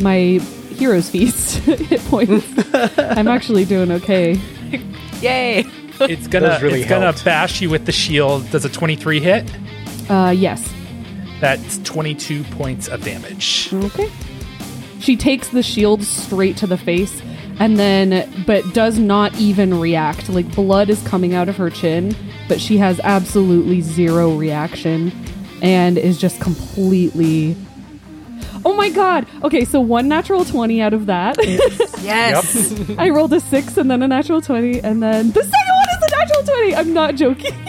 my 0.00 0.16
hero's 0.76 1.08
feast 1.10 1.56
hit 1.64 2.00
points. 2.02 2.46
I'm 2.98 3.28
actually 3.28 3.64
doing 3.64 3.90
okay. 3.92 4.38
Yay! 5.20 5.64
It's 6.00 6.26
gonna 6.26 6.48
Those 6.50 6.62
really 6.62 6.80
it's 6.80 6.90
gonna 6.90 7.04
helped. 7.06 7.24
bash 7.24 7.60
you 7.62 7.70
with 7.70 7.86
the 7.86 7.92
shield. 7.92 8.48
Does 8.50 8.64
a 8.64 8.68
23 8.68 9.20
hit? 9.20 9.50
Uh 10.10 10.34
yes. 10.36 10.72
That's 11.40 11.78
22 11.78 12.44
points 12.44 12.88
of 12.88 13.02
damage. 13.02 13.70
Okay. 13.72 14.10
She 15.00 15.16
takes 15.16 15.48
the 15.48 15.62
shield 15.62 16.02
straight 16.02 16.56
to 16.58 16.66
the 16.66 16.76
face 16.76 17.22
and 17.58 17.78
then 17.78 18.30
but 18.46 18.74
does 18.74 18.98
not 18.98 19.34
even 19.36 19.80
react. 19.80 20.28
Like 20.28 20.54
blood 20.54 20.90
is 20.90 21.02
coming 21.06 21.34
out 21.34 21.48
of 21.48 21.56
her 21.56 21.70
chin, 21.70 22.14
but 22.48 22.60
she 22.60 22.76
has 22.78 23.00
absolutely 23.00 23.80
zero 23.80 24.34
reaction 24.36 25.12
and 25.62 25.96
is 25.96 26.18
just 26.18 26.38
completely 26.40 27.56
Oh 28.66 28.74
my 28.74 28.90
god. 28.90 29.28
Okay, 29.44 29.64
so 29.64 29.80
one 29.80 30.08
natural 30.08 30.44
20 30.44 30.82
out 30.82 30.92
of 30.92 31.06
that. 31.06 31.36
Yes. 32.02 32.74
I 32.98 33.10
rolled 33.10 33.32
a 33.32 33.38
6 33.38 33.76
and 33.76 33.88
then 33.88 34.02
a 34.02 34.08
natural 34.08 34.40
20 34.40 34.80
and 34.80 35.00
then 35.00 35.30
the 35.30 35.44
second 35.44 35.74
one 35.76 35.88
is 35.88 36.12
a 36.12 36.16
natural 36.16 36.42
20. 36.42 36.74
I'm 36.74 36.92
not 36.92 37.14
joking. 37.14 37.54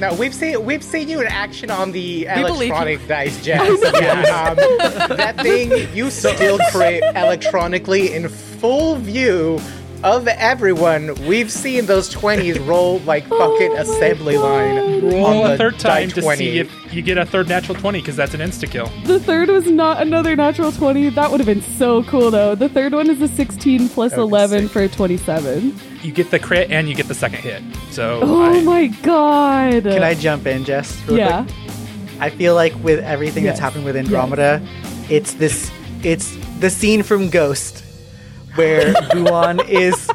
Now 0.00 0.14
we've 0.14 0.34
seen 0.34 0.64
we've 0.64 0.82
seen 0.82 1.10
you 1.10 1.20
in 1.20 1.26
action 1.26 1.70
on 1.70 1.92
the 1.92 2.24
electronic 2.24 3.06
dice, 3.06 3.44
Jess. 3.44 3.78
Yeah, 4.00 4.48
um, 4.48 4.56
that 5.18 5.38
thing 5.42 5.94
you 5.94 6.10
still 6.10 6.58
create 6.70 7.02
electronically 7.14 8.14
in 8.14 8.30
full 8.30 8.96
view 8.96 9.60
of 10.02 10.26
everyone. 10.28 11.14
We've 11.26 11.50
seen 11.50 11.86
those 11.86 12.08
twenties 12.08 12.58
roll 12.58 13.00
like 13.00 13.24
fucking 13.26 13.70
Oh 13.72 13.74
my 13.74 13.80
assembly 13.80 14.36
line. 14.38 15.02
Roll 15.02 15.24
on 15.26 15.46
a 15.46 15.48
the 15.50 15.58
third 15.58 15.78
time 15.78 16.08
to 16.10 16.20
20. 16.22 16.38
see 16.38 16.58
if 16.58 16.94
you 16.94 17.02
get 17.02 17.18
a 17.18 17.26
third 17.26 17.48
natural 17.48 17.76
20 17.76 18.00
because 18.00 18.16
that's 18.16 18.32
an 18.34 18.40
insta 18.40 18.70
kill. 18.70 18.86
The 19.04 19.20
third 19.20 19.48
was 19.48 19.66
not 19.66 20.00
another 20.00 20.34
natural 20.36 20.72
20. 20.72 21.10
That 21.10 21.30
would 21.30 21.40
have 21.40 21.46
been 21.46 21.62
so 21.62 22.02
cool 22.04 22.30
though. 22.30 22.54
The 22.54 22.68
third 22.68 22.92
one 22.92 23.10
is 23.10 23.20
a 23.20 23.28
16 23.28 23.88
plus 23.90 24.12
That 24.12 24.18
would 24.20 24.26
be 24.26 24.30
11 24.30 24.62
sick. 24.64 24.70
for 24.72 24.88
27. 24.88 25.74
You 26.02 26.12
get 26.12 26.30
the 26.30 26.38
crit 26.38 26.70
and 26.70 26.88
you 26.88 26.94
get 26.94 27.06
the 27.08 27.14
second 27.14 27.40
hit. 27.40 27.62
So 27.90 28.20
Oh 28.22 28.42
I- 28.42 28.60
my 28.62 28.86
god. 29.02 29.82
Can 29.82 30.02
I 30.02 30.14
jump 30.14 30.46
in, 30.46 30.64
Jess? 30.64 30.98
real 31.06 31.18
Yeah. 31.18 31.44
quick? 31.44 31.54
I 32.20 32.30
feel 32.30 32.54
like 32.54 32.74
with 32.82 33.00
everything 33.00 33.44
that's 33.44 33.60
happened 33.60 33.84
with 33.84 33.96
Andromeda, 33.96 34.62
it's 35.08 35.34
this 35.34 35.70
it's 36.02 36.34
the 36.60 36.70
scene 36.70 37.02
from 37.02 37.28
Ghost 37.28 37.82
where 38.60 38.92
Buon 39.12 39.58
is 39.68 40.10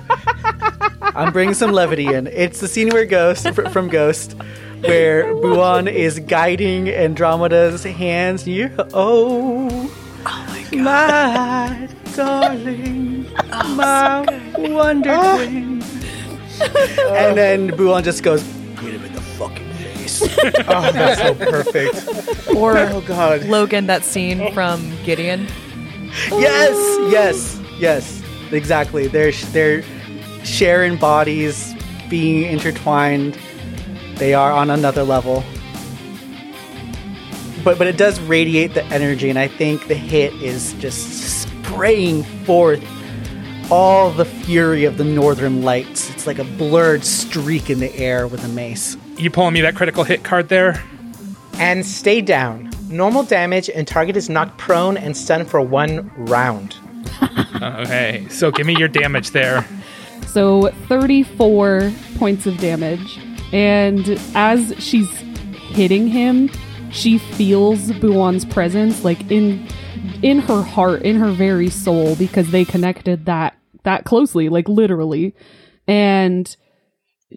I'm 1.02 1.32
bringing 1.34 1.56
some 1.56 1.72
levity 1.72 2.14
in. 2.14 2.28
It's 2.28 2.60
the 2.60 2.68
scene 2.68 2.90
where 2.90 3.06
Ghost 3.06 3.50
fr- 3.56 3.70
from 3.70 3.88
Ghost, 3.88 4.34
where 4.82 5.34
Buon 5.34 5.88
is 5.88 6.20
guiding 6.20 6.90
Andromeda's 6.90 7.84
hands. 7.84 8.48
You, 8.48 8.70
oh, 8.94 9.92
my, 10.74 11.90
darling, 12.14 13.26
my 13.76 14.26
wonder 14.58 15.18
queen. 15.18 15.82
and 16.62 17.36
then 17.38 17.76
Buon 17.76 18.04
just 18.04 18.22
goes, 18.22 18.44
"Hit 18.44 18.94
him 18.94 19.06
in 19.06 19.14
the 19.14 19.22
fucking 19.22 19.70
face." 19.74 20.22
Oh, 20.68 20.92
that's 20.92 21.20
so 21.22 21.34
perfect. 21.34 22.56
Or 22.56 22.78
Oh 22.78 23.02
God. 23.08 23.44
Logan, 23.46 23.88
that 23.88 24.04
scene 24.04 24.54
from 24.54 24.94
Gideon. 25.04 25.48
yes, 26.30 26.76
yes, 27.12 27.60
yes, 27.80 28.22
exactly. 28.52 29.08
They're 29.08 29.32
they're 29.32 29.84
sharing 30.44 30.98
bodies, 30.98 31.74
being 32.10 32.44
intertwined. 32.52 33.38
They 34.16 34.34
are 34.34 34.52
on 34.52 34.70
another 34.70 35.04
level. 35.04 35.44
But 37.64 37.78
but 37.78 37.88
it 37.88 37.98
does 37.98 38.20
radiate 38.22 38.74
the 38.74 38.84
energy, 38.86 39.30
and 39.30 39.40
I 39.40 39.48
think 39.48 39.88
the 39.88 39.96
hit 39.96 40.34
is 40.36 40.74
just 40.74 41.44
spraying 41.44 42.24
forth 42.46 42.84
all 43.72 44.12
the 44.12 44.26
fury 44.26 44.86
of 44.86 44.98
the 44.98 45.04
northern 45.04 45.64
lights. 45.64 46.10
It's 46.12 46.28
like 46.28 46.40
a 46.40 46.44
blurred 46.44 47.04
streak 47.04 47.70
in 47.70 47.80
the 47.80 47.94
air 47.96 48.28
with 48.28 48.44
a 48.44 48.48
mace. 48.50 48.96
You 49.18 49.32
pulling 49.32 49.54
me 49.54 49.62
that 49.62 49.76
critical 49.76 50.04
hit 50.04 50.24
card 50.24 50.50
there? 50.50 50.84
And 51.58 51.86
stay 51.86 52.22
down. 52.22 52.70
Normal 52.90 53.24
damage 53.24 53.70
and 53.70 53.88
target 53.88 54.16
is 54.16 54.30
knocked 54.30 54.58
prone 54.58 54.98
and 54.98 55.18
stunned 55.18 55.50
for 55.50 55.62
one 55.62 56.12
round. 56.16 56.76
Uh, 57.56 57.84
okay, 57.86 58.28
so 58.30 58.52
give 58.52 58.68
me 58.68 58.76
your 58.78 58.90
damage 58.90 59.32
there. 59.32 59.66
So 60.28 60.68
34 60.90 61.90
points 62.18 62.46
of 62.46 62.58
damage. 62.58 63.18
And 63.54 64.20
as 64.36 64.74
she's 64.78 65.10
hitting 65.70 66.08
him, 66.08 66.50
she 66.92 67.18
feels 67.18 67.92
Buon's 67.94 68.44
presence 68.44 69.06
like 69.06 69.32
in 69.32 69.68
in 70.22 70.40
her 70.40 70.62
heart, 70.62 71.04
in 71.04 71.16
her 71.18 71.32
very 71.32 71.70
soul 71.70 72.16
because 72.16 72.52
they 72.52 72.66
connected 72.66 73.26
that 73.26 73.58
that 73.84 74.04
closely, 74.04 74.50
like 74.50 74.68
literally. 74.68 75.34
And 75.88 76.56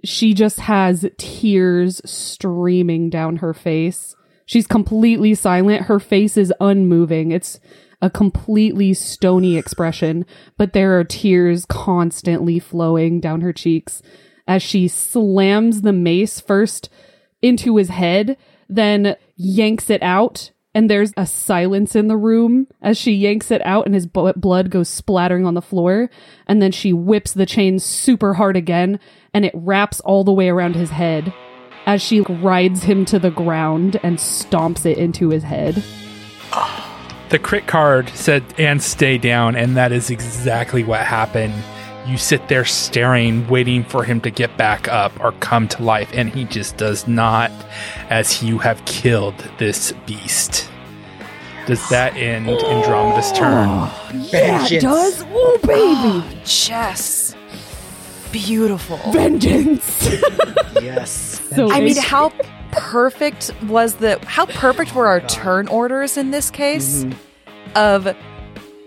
she 0.05 0.35
just 0.35 0.61
has 0.61 1.07
tears 1.19 2.01
streaming 2.05 3.11
down 3.11 3.37
her 3.37 3.55
face. 3.55 4.15
She's 4.47 4.67
completely 4.67 5.35
silent. 5.35 5.83
Her 5.83 6.01
face 6.01 6.37
is 6.37 6.53
unmoving. 6.61 7.33
It's 7.33 7.61
a 8.01 8.11
completely 8.11 8.95
stony 8.95 9.57
expression, 9.57 10.25
but 10.57 10.73
there 10.73 10.99
are 10.99 11.05
tears 11.05 11.65
constantly 11.65 12.59
flowing 12.59 13.21
down 13.21 13.41
her 13.41 13.53
cheeks 13.53 14.03
as 14.49 14.63
she 14.63 14.89
slams 14.89 15.83
the 15.83 15.93
mace 15.93 16.41
first 16.41 16.89
into 17.43 17.77
his 17.77 17.91
head, 17.91 18.37
then 18.69 19.17
yanks 19.37 19.91
it 19.91 20.03
out. 20.03 20.51
And 20.75 20.89
there's 20.89 21.13
a 21.17 21.27
silence 21.27 21.97
in 21.97 22.09
the 22.09 22.17
room 22.17 22.69
as 22.81 22.97
she 22.97 23.13
yanks 23.13 23.51
it 23.51 23.65
out 23.65 23.87
and 23.87 23.95
his 23.95 24.07
blood 24.07 24.71
goes 24.71 24.89
splattering 24.89 25.45
on 25.45 25.55
the 25.55 25.63
floor. 25.63 26.09
And 26.47 26.63
then 26.63 26.73
she 26.73 26.93
whips 26.93 27.33
the 27.33 27.47
chain 27.47 27.79
super 27.79 28.35
hard 28.35 28.57
again 28.57 29.01
and 29.35 29.45
it 29.45 29.53
wraps 29.55 30.01
all 30.01 30.25
the 30.25 30.33
way 30.33 30.49
around 30.49 30.77
his 30.77 30.91
head 30.91 31.33
as 31.87 32.01
she 32.01 32.21
rides 32.21 32.83
him 32.85 33.05
to 33.07 33.19
the 33.19 33.31
ground 33.31 33.99
and 34.03 34.19
stomps 34.19 34.87
it 34.87 34.99
into 34.99 35.31
his 35.31 35.43
head. 35.43 35.83
Ah. 36.53 36.98
The 37.31 37.39
crit 37.39 37.67
card 37.67 38.09
said, 38.11 38.43
and 38.57 38.83
stay 38.83 39.19
down, 39.19 39.55
and 39.55 39.77
that 39.77 39.93
is 39.93 40.09
exactly 40.09 40.83
what 40.83 41.01
happened. 41.01 41.55
You 42.07 42.17
sit 42.17 42.49
there 42.49 42.65
staring, 42.65 43.47
waiting 43.49 43.85
for 43.85 44.03
him 44.03 44.23
to 44.23 44.31
get 44.31 44.57
back 44.57 44.89
up 44.89 45.13
or 45.21 45.33
come 45.33 45.69
to 45.69 45.83
life, 45.83 46.11
and 46.15 46.31
he 46.31 46.45
just 46.45 46.79
does 46.79 47.07
not, 47.07 47.51
as 48.09 48.43
you 48.43 48.57
have 48.59 48.83
killed 48.87 49.37
this 49.59 49.93
beast. 50.07 50.71
Does 51.67 51.87
that 51.91 52.17
end 52.17 52.49
Andromeda's 52.49 53.31
turn? 53.33 53.69
Yeah, 54.15 54.67
it 54.71 54.81
does. 54.81 55.23
Oh, 55.29 55.59
baby! 55.63 55.75
Ah, 55.77 56.43
Jess. 56.47 57.35
Beautiful. 58.33 58.99
Vengeance! 59.13 60.09
Yes. 60.81 61.43
so 61.57 61.71
I 61.73 61.81
mean, 61.81 61.97
how 61.97 62.33
perfect 62.71 63.51
was 63.65 63.97
the 63.97 64.19
how 64.27 64.47
perfect 64.47 64.95
were 64.95 65.09
our 65.09 65.21
oh 65.21 65.27
turn 65.27 65.67
orders 65.69 66.17
in 66.17 66.31
this 66.31 66.51
case 66.51 67.03
mm-hmm. 67.05 67.19
of 67.75 68.17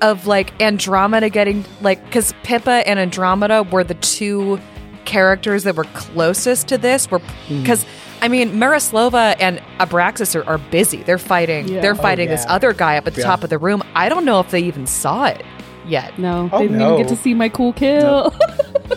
of 0.02 0.26
like 0.26 0.60
Andromeda 0.62 1.30
getting 1.30 1.66
like 1.82 2.04
because 2.06 2.34
Pippa 2.44 2.88
and 2.88 2.98
Andromeda 2.98 3.64
were 3.64 3.84
the 3.84 3.96
two 3.96 4.60
characters 5.06 5.64
that 5.64 5.76
were 5.76 5.84
closest 5.94 6.70
to 6.70 6.78
this 6.78 7.12
were 7.12 7.20
mm. 7.20 7.62
because 7.62 7.86
I 8.22 8.30
mean 8.30 8.52
Marislova 8.54 9.36
and 9.40 9.60
Abraxas 9.80 10.34
are, 10.34 10.48
are 10.48 10.60
busy 10.60 11.04
they're 11.04 11.18
fighting 11.18 11.68
Yeah. 11.68 11.82
they're 11.82 11.92
Oh, 11.92 11.96
fighting 11.96 12.30
this 12.30 12.46
other 12.48 12.72
guy 12.74 12.98
up 12.98 13.06
at 13.06 13.16
the 13.16 13.22
Yeah. 13.22 13.28
top 13.28 13.44
of 13.44 13.50
the 13.50 13.58
room 13.58 13.84
I 13.96 14.08
don't 14.08 14.24
know 14.26 14.40
if 14.40 14.50
they 14.52 14.62
even 14.62 14.88
saw 14.88 15.26
it 15.26 15.44
yet 15.86 16.18
No, 16.18 16.50
Oh, 16.54 16.60
they 16.60 16.66
didn't 16.68 16.78
no. 16.80 16.94
even 16.94 17.06
get 17.08 17.16
to 17.16 17.22
see 17.22 17.34
my 17.34 17.50
cool 17.50 17.74
kill. 17.74 18.34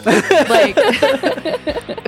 like 0.04 0.74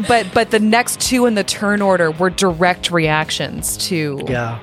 but 0.08 0.26
but 0.34 0.50
the 0.50 0.60
next 0.60 1.00
two 1.00 1.26
in 1.26 1.34
the 1.34 1.44
turn 1.44 1.80
order 1.82 2.10
were 2.10 2.30
direct 2.30 2.90
reactions 2.90 3.76
to 3.88 4.20
Yeah. 4.28 4.58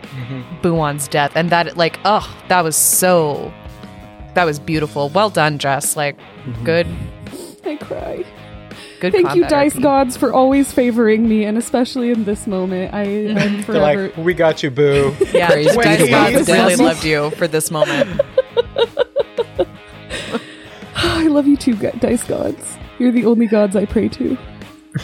Buon's 0.61 1.07
death 1.07 1.31
and 1.35 1.49
that 1.49 1.77
like 1.77 1.99
oh 2.05 2.29
that 2.49 2.61
was 2.61 2.75
so 2.75 3.53
that 4.33 4.45
was 4.45 4.59
beautiful 4.59 5.09
well 5.09 5.29
done 5.29 5.57
Jess 5.57 5.95
like 5.95 6.17
mm-hmm. 6.17 6.63
good 6.65 6.87
I 7.65 7.77
cry. 7.77 8.25
good 8.99 9.13
Thank 9.13 9.35
you, 9.35 9.45
dice 9.47 9.73
RP. 9.75 9.81
gods, 9.81 10.17
for 10.17 10.33
always 10.33 10.71
favoring 10.71 11.27
me, 11.27 11.45
and 11.45 11.57
especially 11.57 12.11
in 12.11 12.25
this 12.25 12.45
moment. 12.47 12.93
I 12.93 13.03
am 13.03 13.63
forever. 13.63 14.07
like, 14.09 14.17
we 14.17 14.33
got 14.33 14.63
you, 14.63 14.69
boo. 14.69 15.15
yeah 15.33 15.47
Praise 15.47 15.75
dice 15.75 16.03
be 16.03 16.09
gods 16.09 16.47
God. 16.47 16.53
really 16.53 16.75
loved 16.75 17.03
you 17.05 17.29
for 17.31 17.47
this 17.47 17.71
moment 17.71 18.21
I 20.95 21.27
love 21.27 21.47
you 21.47 21.57
too, 21.57 21.75
dice 21.75 22.23
gods. 22.23 22.77
You're 22.99 23.11
the 23.11 23.25
only 23.25 23.47
gods 23.47 23.75
I 23.75 23.85
pray 23.85 24.07
to. 24.09 24.37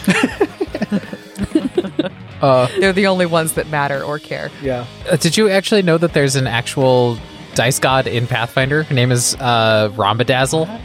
they're 2.40 2.92
the 2.92 3.06
only 3.06 3.26
ones 3.26 3.54
that 3.54 3.68
matter 3.68 4.02
or 4.02 4.18
care 4.18 4.50
Yeah. 4.62 4.86
Uh, 5.10 5.16
did 5.16 5.36
you 5.36 5.48
actually 5.48 5.82
know 5.82 5.98
that 5.98 6.12
there's 6.12 6.36
an 6.36 6.46
actual 6.46 7.18
dice 7.54 7.78
god 7.78 8.06
in 8.06 8.26
Pathfinder? 8.26 8.84
Her 8.84 8.94
name 8.94 9.10
is 9.10 9.34
uh, 9.40 9.90
Rhombodazzle. 9.96 10.80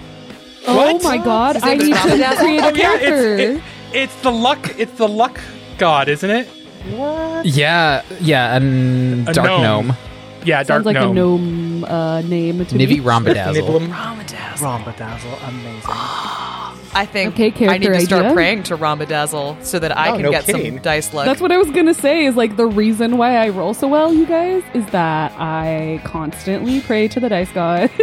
Oh 0.67 0.99
my 1.03 1.17
god! 1.17 1.57
I 1.57 1.75
name 1.75 1.81
is 1.81 1.87
need 1.87 1.95
to 1.95 2.35
create 2.37 2.59
a 2.59 2.65
Oh 2.65 2.69
yeah, 2.69 2.71
character. 2.73 3.37
it's, 3.37 3.59
it, 3.59 3.63
it's 3.93 4.21
the 4.21 4.31
luck. 4.31 4.79
It's 4.79 4.91
the 4.93 5.07
luck 5.07 5.39
god, 5.77 6.09
isn't 6.09 6.29
it? 6.29 6.47
What? 6.89 7.45
Yeah, 7.45 8.03
yeah, 8.19 8.55
and 8.55 9.29
A 9.29 9.33
Dark 9.33 9.47
gnome. 9.47 9.61
Gnome. 9.87 9.97
Yeah, 10.43 10.57
dark 10.63 10.67
Sounds 10.67 10.85
like 10.85 10.95
gnome. 10.95 11.11
a 11.11 11.13
gnome 11.13 11.83
uh, 11.85 12.21
name 12.21 12.65
to 12.65 12.75
Nivi 12.75 12.89
me. 12.89 12.99
Rhombodazzle. 12.99 13.53
Nibblem. 13.55 13.91
Rhombodazzle, 13.91 15.49
amazing. 15.49 15.81
I 16.95 17.05
think 17.05 17.34
Okay, 17.38 17.67
I 17.67 17.77
need 17.77 17.88
to 17.88 17.99
start 18.01 18.23
idea. 18.23 18.34
praying 18.34 18.63
to 18.63 18.77
Rhombodazzle 18.77 19.63
so 19.65 19.79
that 19.79 19.95
I 19.97 20.10
Oh, 20.10 20.13
can 20.13 20.21
no 20.23 20.31
get 20.31 20.45
kidding. 20.45 20.75
some 20.75 20.81
dice 20.81 21.13
luck 21.13 21.25
That's 21.25 21.41
what 21.41 21.51
I 21.51 21.58
was 21.58 21.69
gonna 21.71 21.93
say. 21.93 22.25
Is 22.25 22.36
like 22.38 22.55
the 22.55 22.65
reason 22.67 23.17
why 23.17 23.36
I 23.36 23.49
roll 23.49 23.73
so 23.73 23.88
well, 23.88 24.13
you 24.13 24.25
guys, 24.25 24.63
is 24.73 24.86
that 24.88 25.34
I 25.38 25.99
constantly 26.05 26.79
pray 26.81 27.08
to 27.10 27.19
the 27.19 27.27
dice 27.29 27.51
god. 27.51 27.91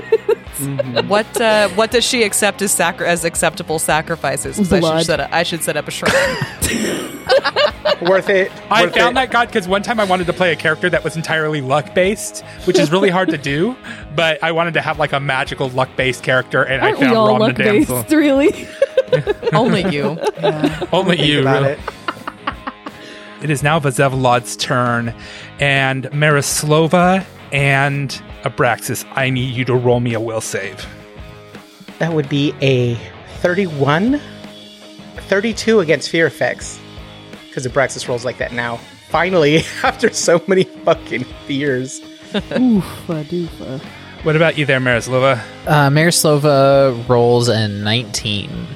What 1.08 1.40
uh, 1.40 1.68
what 1.70 1.90
does 1.90 2.04
she 2.04 2.22
accept 2.24 2.60
as 2.62 2.72
sacri- 2.72 3.06
as 3.06 3.24
acceptable 3.24 3.78
sacrifices? 3.78 4.56
'Cause 4.56 4.72
I 4.72 4.80
Blood. 4.80 4.98
should 4.98 5.06
set 5.06 5.20
a, 5.20 5.34
I 5.34 5.42
should 5.44 5.62
set 5.62 5.76
up 5.76 5.88
a 5.88 5.90
shrine. 5.90 6.12
Worth 8.02 8.28
it. 8.28 8.50
I 8.70 8.84
Worth 8.84 8.94
found 8.94 9.12
it. 9.12 9.14
that 9.14 9.30
god 9.30 9.46
because 9.48 9.68
one 9.68 9.82
time 9.82 10.00
I 10.00 10.04
wanted 10.04 10.26
to 10.26 10.32
play 10.32 10.52
a 10.52 10.56
character 10.56 10.90
that 10.90 11.04
was 11.04 11.16
entirely 11.16 11.60
luck 11.60 11.94
based, 11.94 12.44
which 12.64 12.78
is 12.78 12.90
really 12.90 13.10
hard 13.10 13.28
to 13.30 13.38
do. 13.38 13.76
But 14.14 14.42
I 14.44 14.52
wanted 14.52 14.74
to 14.74 14.82
have 14.82 14.98
like 14.98 15.14
a 15.14 15.20
magical 15.20 15.70
luck 15.70 15.88
based 15.96 16.22
character, 16.22 16.62
and 16.64 16.82
Aren't 16.82 16.96
I 16.98 17.00
found 17.00 17.10
we 17.12 17.16
all 17.16 17.28
Rom 17.28 17.38
the 17.38 17.44
luck 17.46 17.56
based? 17.56 17.88
damsel. 17.88 18.18
Really? 18.18 18.68
Only 19.54 19.88
you. 19.90 20.18
Only 20.92 21.22
you. 21.24 21.40
about 21.40 21.62
really. 21.62 21.72
it. 21.74 21.78
It 23.42 23.48
is 23.50 23.62
now 23.62 23.80
Vazevolod's 23.80 24.54
turn, 24.56 25.14
and 25.60 26.04
Marislova 26.10 27.24
and 27.52 28.22
Abraxas, 28.42 29.07
I 29.14 29.31
need 29.31 29.55
you 29.55 29.64
to 29.66 29.74
roll 29.74 30.00
me 30.00 30.14
a 30.14 30.20
will 30.20 30.40
save. 30.40 30.87
That 31.98 32.12
would 32.12 32.28
be 32.28 32.55
a 32.61 32.94
31, 33.40 34.20
32 35.16 35.81
against 35.81 36.11
fear 36.11 36.26
effects. 36.26 36.81
Because 37.46 37.66
Abraxas 37.66 38.09
rolls 38.09 38.24
like 38.24 38.38
that 38.38 38.52
now. 38.52 38.76
Finally, 39.09 39.59
after 39.83 40.12
so 40.12 40.42
many 40.46 40.64
fucking 40.64 41.24
fears. 41.46 42.00
Oofa 42.33 43.24
doofa. 43.24 43.81
What 44.24 44.37
about 44.37 44.57
you 44.57 44.64
there, 44.64 44.81
Marislova? 44.81 45.42
Uh, 45.66 45.90
Marislova 45.90 47.09
rolls 47.09 47.48
a 47.48 47.68
19. 47.68 48.66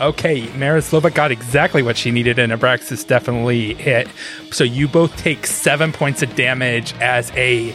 Okay, 0.00 0.46
Marislova 0.48 1.14
got 1.14 1.30
exactly 1.30 1.82
what 1.82 1.96
she 1.96 2.10
needed, 2.10 2.38
and 2.38 2.52
Abraxas 2.52 3.06
definitely 3.06 3.74
hit. 3.74 4.08
So 4.50 4.64
you 4.64 4.88
both 4.88 5.16
take 5.16 5.46
seven 5.46 5.92
points 5.92 6.22
of 6.22 6.34
damage 6.34 6.94
as 7.00 7.30
a 7.32 7.74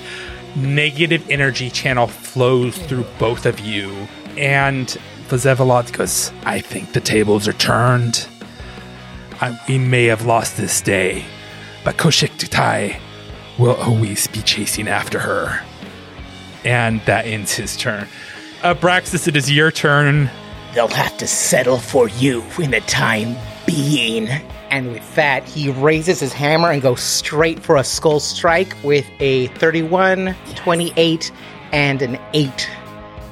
negative 0.55 1.29
energy 1.29 1.69
channel 1.69 2.07
flows 2.07 2.77
through 2.77 3.05
both 3.17 3.45
of 3.45 3.59
you. 3.59 3.89
And 4.37 4.87
Vsevolod 5.27 5.91
goes, 5.93 6.31
I 6.43 6.59
think 6.59 6.93
the 6.93 7.01
tables 7.01 7.47
are 7.47 7.53
turned. 7.53 8.27
I, 9.41 9.57
we 9.67 9.77
may 9.77 10.05
have 10.05 10.25
lost 10.25 10.57
this 10.57 10.81
day, 10.81 11.25
but 11.83 11.97
Koshik 11.97 12.31
Tutai 12.37 12.99
will 13.57 13.75
always 13.75 14.27
be 14.27 14.41
chasing 14.41 14.87
after 14.87 15.19
her. 15.19 15.63
And 16.65 17.01
that 17.01 17.25
ends 17.25 17.53
his 17.53 17.77
turn. 17.77 18.07
Uh, 18.63 18.73
Abraxas, 18.73 19.27
it 19.27 19.37
is 19.37 19.51
your 19.51 19.71
turn. 19.71 20.29
They'll 20.73 20.87
have 20.89 21.17
to 21.17 21.27
settle 21.27 21.77
for 21.77 22.09
you 22.09 22.43
in 22.61 22.71
the 22.71 22.81
time 22.81 23.37
being. 23.65 24.27
And 24.71 24.91
with 24.91 25.15
that, 25.15 25.43
he 25.45 25.71
raises 25.71 26.19
his 26.19 26.31
hammer 26.31 26.71
and 26.71 26.81
goes 26.81 27.01
straight 27.01 27.59
for 27.59 27.75
a 27.77 27.83
skull 27.83 28.19
strike 28.19 28.75
with 28.83 29.07
a 29.19 29.47
31, 29.47 30.35
28, 30.55 31.31
and 31.71 32.01
an 32.01 32.19
8. 32.33 32.69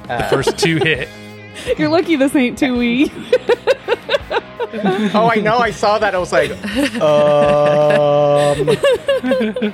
The 0.08 0.26
first 0.30 0.58
two 0.58 0.76
hit. 0.76 1.08
You're 1.78 1.88
lucky 1.88 2.16
this 2.16 2.34
ain't 2.34 2.58
too 2.58 2.76
wee. 2.76 3.12
Oh, 5.14 5.30
I 5.32 5.36
know. 5.36 5.56
I 5.58 5.70
saw 5.70 5.98
that. 5.98 6.14
I 6.14 6.18
was 6.18 6.30
like, 6.30 6.50
um. 7.00 8.76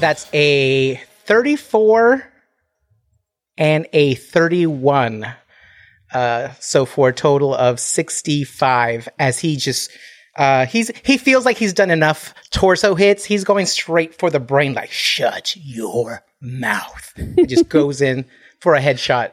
That's 0.00 0.28
a 0.32 0.96
34 1.26 2.26
and 3.58 3.86
a 3.92 4.14
31. 4.14 5.26
Uh, 6.14 6.52
so 6.60 6.86
for 6.86 7.08
a 7.08 7.12
total 7.12 7.54
of 7.54 7.78
65 7.80 9.08
as 9.18 9.38
he 9.40 9.56
just 9.56 9.90
uh, 10.36 10.66
he's 10.66 10.90
he 11.04 11.16
feels 11.18 11.44
like 11.44 11.56
he's 11.58 11.72
done 11.72 11.90
enough 11.90 12.34
torso 12.50 12.94
hits. 12.94 13.24
He's 13.24 13.44
going 13.44 13.66
straight 13.66 14.18
for 14.18 14.30
the 14.30 14.40
brain, 14.40 14.74
like 14.74 14.90
shut 14.90 15.54
your 15.56 16.24
mouth. 16.40 17.12
He 17.36 17.46
just 17.46 17.68
goes 17.78 18.00
in 18.00 18.24
for 18.60 18.74
a 18.74 18.80
headshot. 18.80 19.32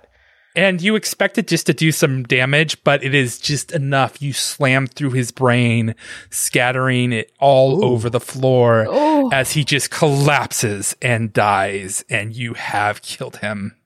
And 0.53 0.81
you 0.81 0.95
expect 0.97 1.37
it 1.37 1.47
just 1.47 1.65
to 1.67 1.73
do 1.73 1.93
some 1.93 2.23
damage, 2.23 2.83
but 2.83 3.03
it 3.05 3.15
is 3.15 3.39
just 3.39 3.71
enough. 3.71 4.21
You 4.21 4.33
slam 4.33 4.85
through 4.85 5.11
his 5.11 5.31
brain, 5.31 5.95
scattering 6.29 7.13
it 7.13 7.31
all 7.39 7.85
over 7.85 8.09
the 8.09 8.19
floor 8.19 8.85
Oh. 8.89 9.29
as 9.31 9.51
he 9.53 9.63
just 9.63 9.91
collapses 9.91 10.93
and 11.01 11.31
dies, 11.31 12.03
and 12.09 12.35
you 12.35 12.53
have 12.55 13.01
killed 13.01 13.37
him. 13.37 13.77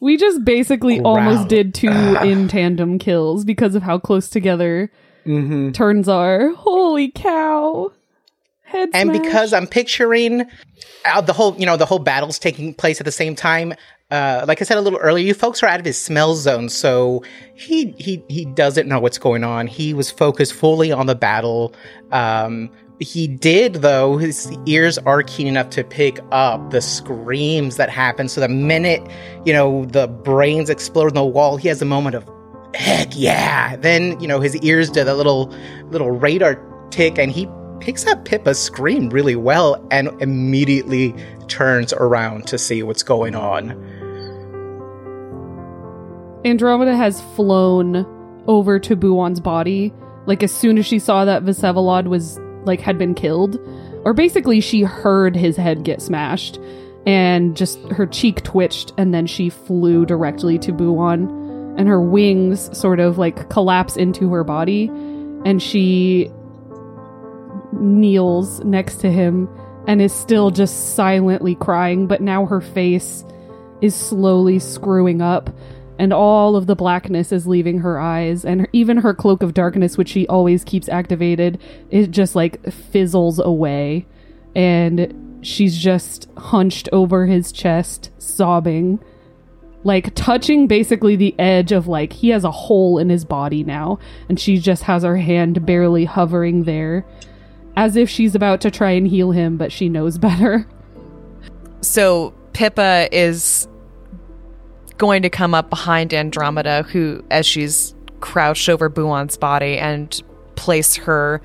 We 0.00 0.16
just 0.16 0.44
basically 0.44 1.00
Wow. 1.00 1.10
almost 1.16 1.48
did 1.48 1.74
two 1.74 1.88
in 2.22 2.48
tandem 2.48 2.98
kills 2.98 3.44
because 3.44 3.74
of 3.74 3.82
how 3.82 3.98
close 3.98 4.28
together 4.28 4.90
Mm-hmm. 5.26 5.72
turns 5.72 6.08
are. 6.08 6.50
Holy 6.54 7.10
cow. 7.10 7.92
Head 8.62 8.88
and 8.94 9.10
smash. 9.10 9.22
because 9.22 9.52
I'm 9.52 9.66
picturing 9.66 10.46
uh, 11.04 11.20
the 11.20 11.32
whole, 11.32 11.54
you 11.58 11.66
know, 11.66 11.76
the 11.76 11.84
whole 11.86 11.98
battle's 11.98 12.38
taking 12.38 12.72
place 12.72 13.00
at 13.00 13.04
the 13.04 13.12
same 13.12 13.34
time. 13.34 13.74
Uh, 14.10 14.44
like 14.48 14.60
I 14.60 14.64
said 14.64 14.78
a 14.78 14.80
little 14.80 14.98
earlier, 14.98 15.24
you 15.24 15.34
folks 15.34 15.62
are 15.62 15.66
out 15.66 15.78
of 15.78 15.84
his 15.86 15.96
smell 16.00 16.34
zone, 16.34 16.68
so 16.68 17.22
he 17.54 17.92
he 17.98 18.24
he 18.28 18.44
doesn't 18.44 18.88
know 18.88 18.98
what's 18.98 19.18
going 19.18 19.44
on. 19.44 19.66
He 19.68 19.92
was 19.94 20.10
focused 20.10 20.52
fully 20.54 20.90
on 20.90 21.06
the 21.06 21.14
battle. 21.14 21.74
Um, 22.10 22.70
he 23.00 23.26
did, 23.26 23.76
though. 23.76 24.18
His 24.18 24.54
ears 24.66 24.98
are 24.98 25.22
keen 25.22 25.46
enough 25.46 25.70
to 25.70 25.82
pick 25.82 26.20
up 26.32 26.70
the 26.70 26.82
screams 26.82 27.76
that 27.76 27.88
happen. 27.88 28.28
So 28.28 28.42
the 28.42 28.48
minute 28.48 29.02
you 29.46 29.52
know 29.54 29.86
the 29.86 30.06
brains 30.06 30.68
explode 30.68 31.08
in 31.08 31.14
the 31.14 31.24
wall, 31.24 31.56
he 31.56 31.68
has 31.68 31.80
a 31.80 31.86
moment 31.86 32.14
of 32.14 32.28
heck 32.74 33.08
yeah. 33.16 33.76
Then 33.76 34.20
you 34.20 34.28
know 34.28 34.40
his 34.40 34.54
ears 34.56 34.90
do 34.90 35.02
the 35.02 35.14
little 35.14 35.52
little 35.90 36.10
radar 36.10 36.60
tick, 36.90 37.18
and 37.18 37.32
he 37.32 37.48
picks 37.80 38.06
up 38.06 38.26
Pippa's 38.26 38.58
scream 38.58 39.08
really 39.08 39.36
well 39.36 39.82
and 39.90 40.08
immediately 40.20 41.14
turns 41.48 41.94
around 41.94 42.46
to 42.48 42.58
see 42.58 42.82
what's 42.82 43.02
going 43.02 43.34
on. 43.34 43.70
Andromeda 46.44 46.94
has 46.94 47.22
flown 47.34 48.06
over 48.46 48.78
to 48.78 48.94
Buon's 48.94 49.40
body. 49.40 49.92
Like 50.26 50.42
as 50.42 50.52
soon 50.52 50.76
as 50.76 50.84
she 50.84 50.98
saw 50.98 51.24
that 51.24 51.44
Vsevolod 51.44 52.06
was 52.06 52.38
like 52.70 52.80
had 52.80 52.96
been 52.96 53.14
killed, 53.14 53.58
or 54.04 54.14
basically 54.14 54.60
she 54.60 54.82
heard 54.82 55.34
his 55.34 55.56
head 55.56 55.82
get 55.84 56.00
smashed, 56.00 56.58
and 57.04 57.56
just 57.56 57.78
her 57.90 58.06
cheek 58.06 58.42
twitched, 58.44 58.92
and 58.96 59.12
then 59.12 59.26
she 59.26 59.50
flew 59.50 60.06
directly 60.06 60.58
to 60.60 60.72
Buon, 60.72 61.74
and 61.76 61.88
her 61.88 62.00
wings 62.00 62.76
sort 62.78 63.00
of 63.00 63.18
like 63.18 63.50
collapse 63.50 63.96
into 63.96 64.32
her 64.32 64.44
body, 64.44 64.86
and 65.44 65.60
she 65.60 66.30
kneels 67.72 68.62
next 68.64 68.96
to 69.00 69.10
him 69.10 69.48
and 69.86 70.00
is 70.00 70.12
still 70.12 70.50
just 70.50 70.94
silently 70.94 71.54
crying, 71.54 72.06
but 72.06 72.20
now 72.20 72.46
her 72.46 72.60
face 72.60 73.24
is 73.80 73.94
slowly 73.94 74.58
screwing 74.58 75.20
up 75.22 75.50
and 76.00 76.14
all 76.14 76.56
of 76.56 76.66
the 76.66 76.74
blackness 76.74 77.30
is 77.30 77.46
leaving 77.46 77.80
her 77.80 78.00
eyes 78.00 78.42
and 78.42 78.66
even 78.72 78.96
her 78.96 79.12
cloak 79.12 79.42
of 79.42 79.52
darkness 79.52 79.98
which 79.98 80.08
she 80.08 80.26
always 80.28 80.64
keeps 80.64 80.88
activated 80.88 81.60
it 81.90 82.10
just 82.10 82.34
like 82.34 82.72
fizzles 82.72 83.38
away. 83.38 84.06
And 84.56 85.38
she's 85.42 85.76
just 85.76 86.26
hunched 86.38 86.88
over 86.90 87.26
his 87.26 87.52
chest 87.52 88.10
sobbing 88.16 88.98
like 89.84 90.14
touching 90.14 90.66
basically 90.66 91.16
the 91.16 91.38
edge 91.38 91.70
of 91.70 91.86
like 91.86 92.14
he 92.14 92.30
has 92.30 92.44
a 92.44 92.50
hole 92.50 92.98
in 92.98 93.10
his 93.10 93.26
body 93.26 93.62
now 93.62 93.98
and 94.30 94.40
she 94.40 94.56
just 94.56 94.84
has 94.84 95.02
her 95.02 95.18
hand 95.18 95.66
barely 95.66 96.06
hovering 96.06 96.64
there 96.64 97.04
as 97.76 97.94
if 97.94 98.08
she's 98.08 98.34
about 98.34 98.62
to 98.62 98.70
try 98.70 98.92
and 98.92 99.06
heal 99.06 99.32
him 99.32 99.58
but 99.58 99.70
she 99.70 99.90
knows 99.90 100.16
better. 100.28 100.66
So 101.82 102.32
Pippa 102.54 103.06
is 103.12 103.68
going 105.00 105.22
to 105.22 105.30
come 105.30 105.54
up 105.54 105.70
behind 105.70 106.12
Andromeda, 106.12 106.82
who, 106.82 107.24
as 107.30 107.46
she's 107.46 107.94
crouched 108.20 108.68
over 108.68 108.90
Buon's 108.90 109.38
body, 109.38 109.78
and 109.78 110.22
place 110.56 110.94
her 110.94 111.40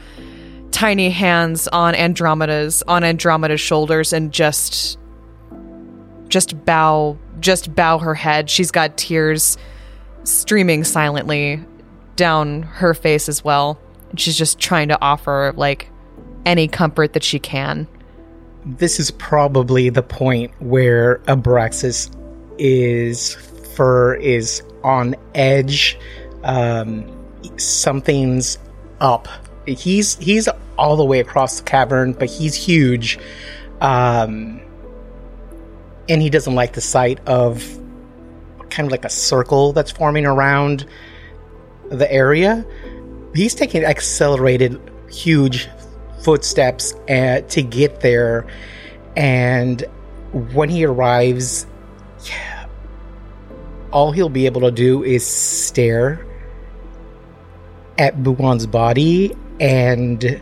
tiny 0.72 1.10
hands 1.10 1.70
on 1.70 1.96
Andromeda's 1.96 2.84
on 2.84 3.06
Andromeda's 3.06 3.62
shoulders 3.62 4.12
and 4.12 4.34
just 4.34 5.00
just 6.28 6.66
bow 6.66 7.18
just 7.40 7.74
bow 7.74 7.98
her 7.98 8.14
head. 8.14 8.50
She's 8.50 8.72
got 8.72 8.98
tears 8.98 9.58
streaming 10.26 10.84
silently 10.84 11.64
down 12.18 12.64
her 12.64 12.94
face 12.94 13.30
as 13.30 13.42
well. 13.42 13.80
And 14.10 14.20
she's 14.20 14.38
just 14.38 14.60
trying 14.60 14.90
to 14.90 15.02
offer 15.02 15.54
like 15.56 15.90
any 16.46 16.68
comfort 16.68 17.14
that 17.14 17.24
she 17.24 17.40
can. 17.40 17.88
This 18.66 19.00
is 19.00 19.12
probably 19.12 19.90
the 19.90 20.04
point 20.04 20.52
where 20.60 21.20
Abraxas 21.20 22.10
is 22.58 23.36
fur 23.76 24.16
is 24.16 24.62
on 24.84 25.16
edge. 25.34 25.98
Um, 26.44 27.12
something's 27.58 28.58
up. 29.00 29.28
He's 29.66 30.16
he's 30.18 30.48
all 30.78 30.96
the 30.96 31.06
way 31.06 31.20
across 31.20 31.60
the 31.60 31.64
cavern, 31.64 32.14
but 32.14 32.30
he's 32.30 32.56
huge. 32.56 33.20
Um, 33.82 34.62
and 36.08 36.22
he 36.22 36.30
doesn't 36.30 36.56
like 36.56 36.74
the 36.74 36.82
sight 36.82 37.20
of 37.28 37.64
kind 38.70 38.88
of 38.88 38.92
like 38.92 39.06
a 39.06 39.10
circle 39.10 39.74
that's 39.74 39.92
forming 39.92 40.26
around 40.26 40.86
the 41.90 42.12
area. 42.12 42.66
He's 43.34 43.56
taking 43.56 43.84
accelerated, 43.84 44.80
huge 45.10 45.70
footsteps 46.22 46.94
uh, 47.10 47.42
to 47.50 47.62
get 47.62 48.02
there. 48.02 48.46
And 49.16 49.84
when 50.54 50.70
he 50.70 50.86
arrives, 50.86 51.66
all 53.92 54.12
he'll 54.12 54.30
be 54.30 54.46
able 54.46 54.62
to 54.62 54.72
do 54.72 55.04
is 55.04 55.26
stare 55.26 56.26
at 57.98 58.18
Buwan's 58.18 58.68
body 58.68 59.34
and 59.60 60.42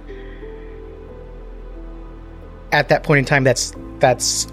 at 2.71 2.89
that 2.89 3.03
point 3.03 3.19
in 3.19 3.25
time 3.25 3.43
that's 3.43 3.73
that's 3.99 4.47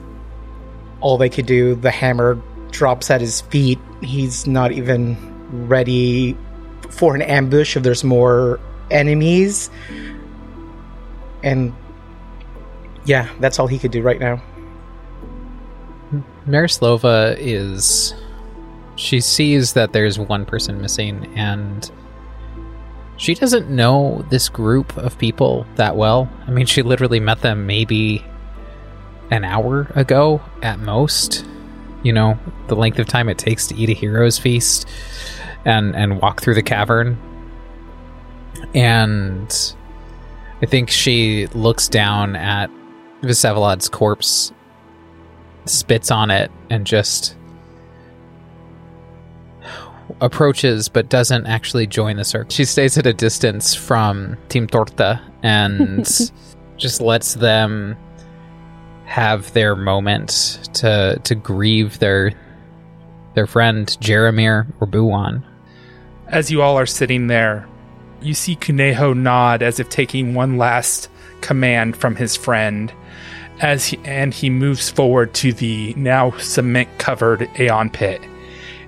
all 1.01 1.16
they 1.16 1.31
could 1.31 1.47
do. 1.47 1.74
The 1.74 1.91
hammer 1.91 2.39
drops 2.70 3.11
at 3.11 3.22
his 3.22 3.41
feet. 3.41 3.78
He's 4.03 4.47
not 4.47 4.70
even 4.72 5.16
ready 5.66 6.37
for 6.91 7.14
an 7.14 7.22
ambush 7.22 7.76
if 7.76 7.83
there's 7.83 8.05
more 8.05 8.61
enemies. 8.91 9.70
And 11.43 11.74
yeah 13.07 13.28
that's 13.41 13.59
all 13.59 13.66
he 13.66 13.78
could 13.78 13.93
do 13.93 14.03
right 14.03 14.20
now 14.20 14.43
Marislova 16.47 17.36
is. 17.38 18.14
She 18.97 19.20
sees 19.20 19.72
that 19.72 19.93
there's 19.93 20.18
one 20.18 20.45
person 20.45 20.80
missing, 20.80 21.32
and 21.36 21.91
she 23.16 23.34
doesn't 23.34 23.70
know 23.70 24.24
this 24.30 24.49
group 24.49 24.97
of 24.97 25.18
people 25.18 25.66
that 25.76 25.97
well. 25.97 26.28
I 26.47 26.51
mean, 26.51 26.66
she 26.66 26.82
literally 26.82 27.20
met 27.20 27.41
them 27.41 27.66
maybe 27.66 28.24
an 29.30 29.45
hour 29.45 29.91
ago 29.95 30.41
at 30.62 30.78
most. 30.78 31.47
You 32.03 32.12
know, 32.12 32.38
the 32.68 32.76
length 32.76 32.99
of 32.99 33.07
time 33.07 33.28
it 33.28 33.38
takes 33.38 33.66
to 33.68 33.74
eat 33.74 33.91
a 33.91 33.93
hero's 33.93 34.38
feast 34.38 34.88
and 35.64 35.95
and 35.95 36.20
walk 36.20 36.41
through 36.41 36.55
the 36.55 36.62
cavern. 36.62 37.18
And 38.74 39.74
I 40.62 40.66
think 40.66 40.91
she 40.91 41.47
looks 41.49 41.88
down 41.88 42.36
at 42.36 42.70
Vsevolod's 43.22 43.88
corpse 43.88 44.53
spits 45.71 46.11
on 46.11 46.31
it 46.31 46.51
and 46.68 46.87
just 46.87 47.37
approaches 50.21 50.89
but 50.89 51.09
doesn't 51.09 51.47
actually 51.47 51.87
join 51.87 52.16
the 52.16 52.25
circle. 52.25 52.51
She 52.51 52.64
stays 52.64 52.99
at 52.99 53.07
a 53.07 53.12
distance 53.12 53.75
from 53.75 54.37
Team 54.49 54.66
Torta 54.66 55.21
and 55.43 56.07
just 56.77 57.01
lets 57.01 57.35
them 57.35 57.97
have 59.05 59.53
their 59.55 59.75
moment 59.75 60.61
to 60.73 61.21
to 61.25 61.35
grieve 61.35 61.99
their 61.99 62.33
their 63.35 63.47
friend 63.47 63.87
Jeremir 64.01 64.66
or 64.81 64.87
Buwan. 64.87 65.45
As 66.29 66.51
you 66.51 66.62
all 66.62 66.79
are 66.79 66.87
sitting 66.87 67.27
there, 67.27 67.66
you 68.21 68.35
see 68.35 68.55
Kuneho 68.55 69.16
nod 69.16 69.62
as 69.62 69.81
if 69.81 69.89
taking 69.89 70.35
one 70.35 70.59
last 70.59 71.09
command 71.41 71.97
from 71.97 72.16
his 72.16 72.37
friend 72.37 72.93
as 73.61 73.87
he, 73.87 73.99
and 74.05 74.35
he 74.35 74.51
moves 74.51 74.91
forward 74.91 75.35
to 75.35 75.53
the 75.53 75.95
now 75.95 76.31
cement 76.39 76.89
covered 76.99 77.49
Aeon 77.59 77.91
pit 77.91 78.21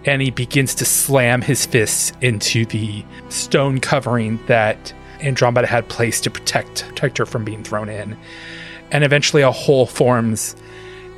and 0.04 0.20
he 0.20 0.30
begins 0.30 0.74
to 0.76 0.84
slam 0.84 1.42
his 1.42 1.64
fists 1.66 2.12
into 2.20 2.66
the 2.66 3.04
stone 3.28 3.78
covering 3.78 4.44
that 4.46 4.92
Andromeda 5.20 5.66
had 5.66 5.88
placed 5.88 6.24
to 6.24 6.30
protect, 6.30 6.86
protect 6.88 7.18
her 7.18 7.26
from 7.26 7.44
being 7.44 7.62
thrown 7.62 7.88
in. 7.88 8.16
And 8.90 9.04
eventually 9.04 9.42
a 9.42 9.52
hole 9.52 9.86
forms 9.86 10.56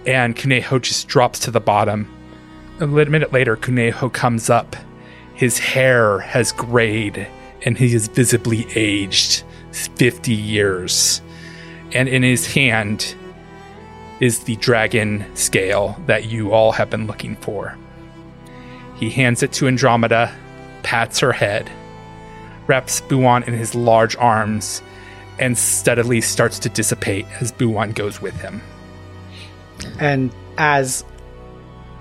and 0.07 0.37
Kuneho 0.37 0.81
just 0.83 1.09
drops 1.09 1.39
to 1.41 1.51
the 1.51 1.61
bottom. 1.61 2.13
A 2.81 2.87
little 2.87 3.11
minute 3.11 3.33
later, 3.33 3.57
Kuneho 3.57 4.13
comes 4.13 4.51
up. 4.51 4.77
His 5.35 5.59
hair 5.59 6.19
has 6.21 6.53
grayed 6.53 7.27
and 7.63 7.79
he 7.79 7.95
is 7.95 8.09
visibly 8.09 8.67
aged 8.77 9.45
50 9.73 10.33
years. 10.33 11.23
And 11.93 12.09
in 12.09 12.23
his 12.23 12.47
hand 12.47 13.15
is 14.21 14.41
the 14.41 14.57
dragon 14.57 15.25
scale 15.35 16.01
that 16.07 16.27
you 16.27 16.53
all 16.53 16.73
have 16.73 16.91
been 16.91 17.07
looking 17.07 17.37
for. 17.37 17.77
He 18.97 19.11
hands 19.11 19.43
it 19.43 19.53
to 19.55 19.67
Andromeda, 19.67 20.35
pats 20.83 21.19
her 21.19 21.33
head, 21.33 21.71
wraps 22.67 23.01
Buwan 23.03 23.47
in 23.47 23.55
his 23.55 23.75
large 23.75 24.17
arms, 24.17 24.83
and 25.39 25.59
steadily 25.59 26.21
starts 26.21 26.59
to 26.61 26.69
dissipate 26.69 27.27
as 27.41 27.51
Buwan 27.51 27.93
goes 27.93 28.23
with 28.23 28.41
him. 28.41 28.63
And 29.99 30.33
as 30.59 31.05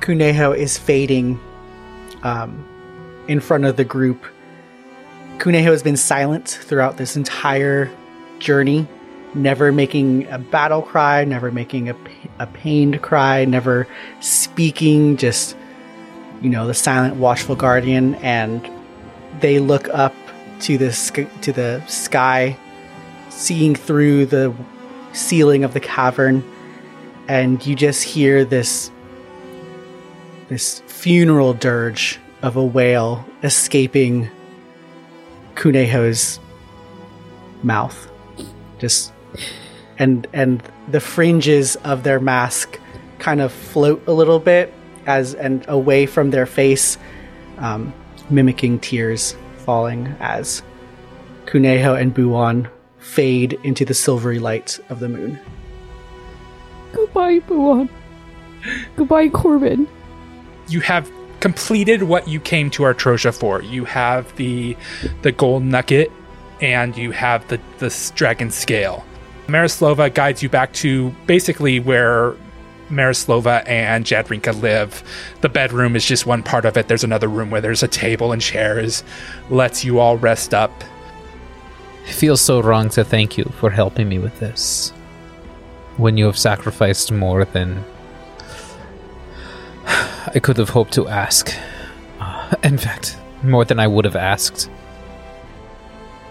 Kuneho 0.02 0.56
is 0.56 0.78
fading 0.78 1.40
um, 2.22 2.66
in 3.28 3.40
front 3.40 3.66
of 3.66 3.76
the 3.76 3.84
group, 3.84 4.24
Kuneho 5.40 5.72
has 5.72 5.82
been 5.82 5.98
silent 5.98 6.48
throughout 6.48 6.98
this 6.98 7.16
entire 7.16 7.90
journey, 8.40 8.88
never 9.36 9.72
making 9.72 10.28
a 10.28 10.38
battle 10.38 10.82
cry, 10.82 11.24
never 11.24 11.52
making 11.52 11.90
a, 11.90 11.96
a 12.40 12.48
pained 12.48 13.02
cry, 13.02 13.46
never 13.46 13.88
speaking, 14.20 15.18
just, 15.18 15.56
you 16.42 16.50
know, 16.50 16.68
the 16.68 16.74
silent, 16.74 17.16
watchful 17.16 17.56
guardian. 17.56 18.16
And 18.16 18.70
they 19.40 19.60
look 19.60 19.88
up 19.90 20.16
to 20.62 20.78
the, 20.78 20.92
sk- 20.92 21.42
to 21.42 21.52
the 21.52 21.84
sky, 21.88 22.58
seeing 23.30 23.76
through 23.76 24.28
the 24.28 24.54
ceiling 25.14 25.64
of 25.64 25.74
the 25.74 25.80
cavern, 25.80 26.44
and 27.28 27.66
you 27.66 27.76
just 27.76 28.04
hear 28.04 28.44
this 28.44 28.92
this 30.50 30.82
funeral 30.82 31.54
dirge 31.54 32.20
of 32.42 32.56
a 32.56 32.64
whale 32.64 33.26
escaping 33.44 34.30
Kuneho's 35.56 36.40
mouth. 37.64 38.10
Just 38.78 39.13
and 39.98 40.28
and 40.34 40.62
the 40.90 41.00
fringes 41.00 41.76
of 41.78 42.04
their 42.04 42.20
mask 42.20 42.80
kind 43.20 43.42
of 43.42 43.52
float 43.52 44.04
a 44.08 44.12
little 44.12 44.40
bit 44.40 44.74
as 45.06 45.34
and 45.36 45.66
away 45.68 46.06
from 46.06 46.32
their 46.32 46.46
face, 46.46 46.98
um, 47.58 47.94
mimicking 48.30 48.80
tears 48.80 49.36
falling 49.66 50.08
as 50.20 50.62
Kuneho 51.46 52.00
and 52.00 52.14
Buwan 52.14 52.70
fade 53.00 53.54
into 53.64 53.86
the 53.86 53.94
silvery 53.94 54.40
light 54.40 54.80
of 54.90 55.00
the 55.00 55.10
moon. 55.10 55.40
Goodbye, 56.94 57.40
Buon. 57.40 57.90
Goodbye, 58.96 59.30
Corbin. 59.30 59.88
you 60.70 60.80
have 60.80 61.12
completed 61.42 62.04
what 62.04 62.28
you 62.28 62.40
came 62.40 62.70
to 62.70 62.84
Artrosia 62.84 63.38
for. 63.38 63.62
You 63.62 63.84
have 63.86 64.34
the 64.38 64.78
the 65.22 65.32
gold 65.32 65.64
nugget 65.64 66.12
and 66.62 66.96
you 66.96 67.12
have 67.12 67.46
the 67.50 67.60
the 67.80 68.12
dragon 68.16 68.50
scale. 68.52 69.04
Marislova 69.48 70.14
guides 70.14 70.42
you 70.42 70.50
back 70.50 70.74
to 70.74 71.10
basically 71.28 71.80
where 71.80 72.36
Marislova 72.90 73.68
and 73.68 74.06
Jadrinka 74.06 74.60
live. 74.62 75.04
The 75.42 75.50
bedroom 75.50 75.96
is 75.96 76.06
just 76.06 76.26
one 76.26 76.44
part 76.44 76.66
of 76.66 76.78
it. 76.78 76.88
There's 76.88 77.04
another 77.04 77.28
room 77.28 77.50
where 77.50 77.62
there's 77.62 77.84
a 77.84 77.88
table 77.88 78.32
and 78.32 78.42
chairs. 78.42 79.04
Lets 79.50 79.84
you 79.84 80.00
all 80.00 80.18
rest 80.18 80.54
up. 80.54 80.84
It 82.06 82.14
feels 82.14 82.42
so 82.42 82.62
wrong 82.62 82.90
to 82.90 83.04
thank 83.04 83.38
you 83.38 83.46
for 83.60 83.70
helping 83.70 84.10
me 84.10 84.20
with 84.20 84.40
this. 84.40 84.92
When 85.98 86.18
you 86.18 86.26
have 86.26 86.38
sacrificed 86.38 87.12
more 87.12 87.46
than 87.46 87.84
I 89.86 90.40
could 90.40 90.58
have 90.58 90.70
hoped 90.70 90.94
to 90.94 91.08
ask. 91.08 91.54
In 92.64 92.78
fact, 92.78 93.18
more 93.44 93.66
than 93.66 93.80
I 93.80 93.88
would 93.88 94.06
have 94.06 94.16
asked. 94.16 94.70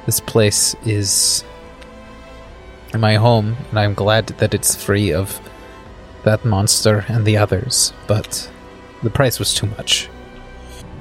This 0.06 0.20
place 0.20 0.74
is 0.84 1.44
my 3.00 3.14
home, 3.14 3.56
and 3.70 3.78
I'm 3.78 3.94
glad 3.94 4.26
that 4.26 4.54
it's 4.54 4.74
free 4.74 5.12
of 5.12 5.40
that 6.24 6.44
monster 6.44 7.04
and 7.08 7.24
the 7.24 7.36
others, 7.36 7.92
but 8.06 8.50
the 9.02 9.10
price 9.10 9.38
was 9.38 9.54
too 9.54 9.66
much. 9.66 10.08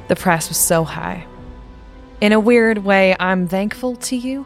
The 0.08 0.16
price 0.16 0.50
was 0.50 0.58
so 0.58 0.84
high. 0.84 1.26
In 2.22 2.32
a 2.32 2.40
weird 2.40 2.80
way, 2.80 3.16
I'm 3.20 3.48
thankful 3.48 3.96
to 3.98 4.16
you. 4.16 4.46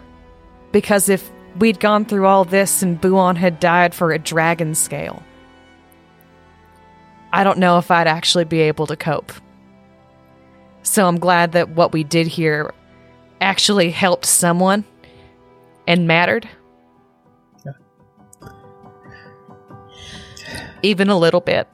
Because 0.72 1.08
if 1.08 1.32
we'd 1.58 1.80
gone 1.80 2.04
through 2.04 2.26
all 2.26 2.43
this 2.43 2.82
and 2.82 3.00
Buon 3.00 3.38
had 3.38 3.60
died 3.60 3.96
for 3.96 4.12
a 4.12 4.20
dragon 4.20 4.76
scale, 4.76 5.24
I 7.32 7.43
don't 7.43 7.60
know 7.60 7.78
if 7.78 7.91
I'd 7.91 8.08
actually 8.08 8.46
be 8.46 8.60
able 8.62 8.88
to 8.88 8.96
cope. 8.96 9.32
So 10.84 11.08
I'm 11.08 11.18
glad 11.18 11.54
that 11.54 11.70
what 11.70 11.93
we 11.93 12.04
did 12.04 12.28
here 12.28 12.74
actually 13.41 13.89
helped 13.91 14.26
someone 14.26 14.84
and 15.88 16.08
mattered. 16.08 16.48
Even 20.84 21.10
a 21.10 21.18
little 21.18 21.42
bit. 21.42 21.68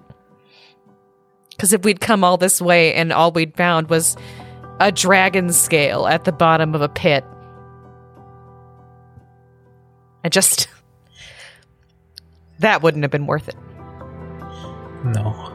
Because 1.51 1.73
if 1.73 1.83
we'd 1.83 2.01
come 2.01 2.23
all 2.23 2.37
this 2.37 2.61
way 2.61 2.93
and 2.93 3.13
all 3.13 3.31
we'd 3.31 3.55
found 3.55 3.89
was 3.89 4.17
a 4.79 4.91
dragon 4.91 5.53
scale 5.53 6.07
at 6.07 6.23
the 6.23 6.31
bottom 6.31 6.73
of 6.73 6.81
a 6.81 6.89
pit, 6.89 7.23
I 10.23 10.29
just. 10.29 10.67
That 12.59 12.83
wouldn't 12.83 13.03
have 13.03 13.09
been 13.09 13.25
worth 13.25 13.49
it. 13.49 13.55
No. 15.03 15.51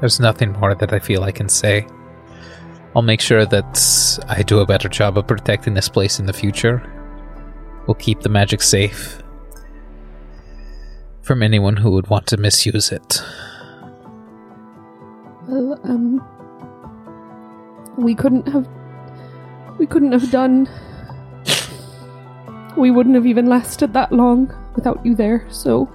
There's 0.00 0.20
nothing 0.20 0.52
more 0.52 0.74
that 0.74 0.92
I 0.92 0.98
feel 0.98 1.24
I 1.24 1.32
can 1.32 1.48
say. 1.48 1.86
I'll 2.94 3.00
make 3.00 3.22
sure 3.22 3.46
that 3.46 4.20
I 4.28 4.42
do 4.42 4.58
a 4.58 4.66
better 4.66 4.90
job 4.90 5.16
of 5.16 5.26
protecting 5.26 5.72
this 5.72 5.88
place 5.88 6.18
in 6.20 6.26
the 6.26 6.34
future. 6.34 6.82
We'll 7.86 7.94
keep 7.94 8.20
the 8.20 8.28
magic 8.28 8.60
safe 8.60 9.23
from 11.24 11.42
anyone 11.42 11.78
who 11.78 11.90
would 11.90 12.08
want 12.08 12.26
to 12.28 12.36
misuse 12.36 12.92
it. 12.92 13.22
Well, 15.48 15.80
um, 15.84 16.22
we 17.96 18.14
couldn't 18.14 18.46
have, 18.48 18.68
we 19.78 19.86
couldn't 19.86 20.12
have 20.12 20.30
done. 20.30 20.68
We 22.76 22.90
wouldn't 22.90 23.14
have 23.14 23.26
even 23.26 23.46
lasted 23.46 23.92
that 23.94 24.12
long 24.12 24.52
without 24.74 25.04
you 25.06 25.14
there. 25.14 25.46
So, 25.48 25.88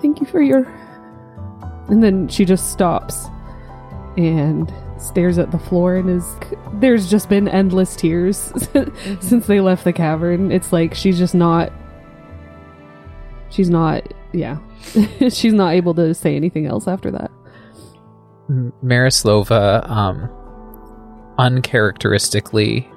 thank 0.00 0.20
you 0.20 0.26
for 0.26 0.40
your. 0.40 0.64
And 1.88 2.02
then 2.02 2.28
she 2.28 2.44
just 2.44 2.70
stops 2.70 3.26
and 4.16 4.72
stares 4.98 5.38
at 5.38 5.50
the 5.50 5.58
floor 5.58 5.96
and 5.96 6.08
is. 6.08 6.36
There's 6.74 7.10
just 7.10 7.28
been 7.28 7.48
endless 7.48 7.96
tears 7.96 8.52
since 9.20 9.46
they 9.46 9.60
left 9.60 9.84
the 9.84 9.92
cavern. 9.92 10.52
It's 10.52 10.72
like 10.72 10.94
she's 10.94 11.18
just 11.18 11.34
not. 11.34 11.72
She's 13.58 13.70
not. 13.70 14.14
Yeah. 14.32 14.58
she's 15.30 15.52
not 15.52 15.74
able 15.74 15.92
to 15.94 16.14
say 16.14 16.36
anything 16.36 16.66
else 16.66 16.86
after 16.86 17.10
that. 17.10 17.28
Marislova, 18.48 19.90
um, 19.90 20.30
uncharacteristically, 21.38 22.88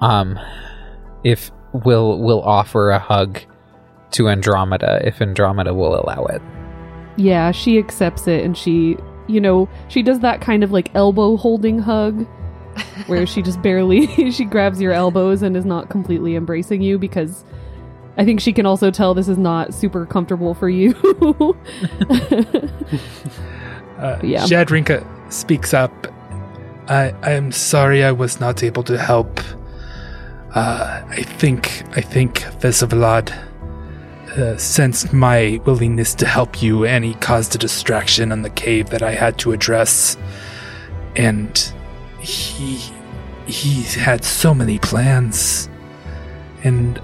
um, 0.00 0.36
if 1.22 1.52
will 1.72 2.20
will 2.20 2.42
offer 2.42 2.90
a 2.90 2.98
hug 2.98 3.38
to 4.10 4.28
Andromeda 4.28 5.00
if 5.04 5.22
Andromeda 5.22 5.72
will 5.72 5.94
allow 5.94 6.24
it. 6.24 6.42
Yeah, 7.16 7.52
she 7.52 7.78
accepts 7.78 8.26
it 8.26 8.44
and 8.44 8.58
she, 8.58 8.96
you 9.28 9.40
know, 9.40 9.68
she 9.86 10.02
does 10.02 10.18
that 10.18 10.40
kind 10.40 10.64
of 10.64 10.72
like 10.72 10.92
elbow 10.96 11.36
holding 11.36 11.78
hug 11.78 12.26
where 13.06 13.24
she 13.24 13.40
just 13.40 13.62
barely 13.62 14.30
she 14.32 14.44
grabs 14.44 14.80
your 14.80 14.92
elbows 14.92 15.42
and 15.42 15.56
is 15.56 15.64
not 15.64 15.90
completely 15.90 16.34
embracing 16.34 16.82
you 16.82 16.98
because 16.98 17.44
I 18.20 18.24
think 18.26 18.38
she 18.38 18.52
can 18.52 18.66
also 18.66 18.90
tell 18.90 19.14
this 19.14 19.28
is 19.28 19.38
not 19.38 19.72
super 19.72 20.04
comfortable 20.04 20.52
for 20.52 20.68
you. 20.68 20.88
yeah. 24.22 24.44
Jadrinka 24.44 25.02
speaks 25.32 25.72
up. 25.72 25.90
I 26.86 27.14
I 27.22 27.30
am 27.30 27.50
sorry 27.50 28.04
I 28.04 28.12
was 28.12 28.38
not 28.38 28.62
able 28.62 28.82
to 28.82 28.98
help. 28.98 29.40
Uh, 30.54 31.02
I 31.08 31.22
think 31.22 31.82
I 31.96 32.02
think 32.02 32.40
Vesavlad 32.60 33.30
uh, 34.36 34.58
sensed 34.58 35.14
my 35.14 35.58
willingness 35.64 36.14
to 36.16 36.26
help 36.26 36.60
you, 36.60 36.84
and 36.84 37.06
he 37.06 37.14
caused 37.14 37.54
a 37.54 37.58
distraction 37.58 38.32
on 38.32 38.42
the 38.42 38.50
cave 38.50 38.90
that 38.90 39.00
I 39.02 39.12
had 39.12 39.38
to 39.38 39.52
address. 39.52 40.18
And 41.16 41.56
he 42.18 42.92
he 43.46 43.82
had 43.98 44.24
so 44.24 44.52
many 44.52 44.78
plans, 44.78 45.70
and 46.62 47.00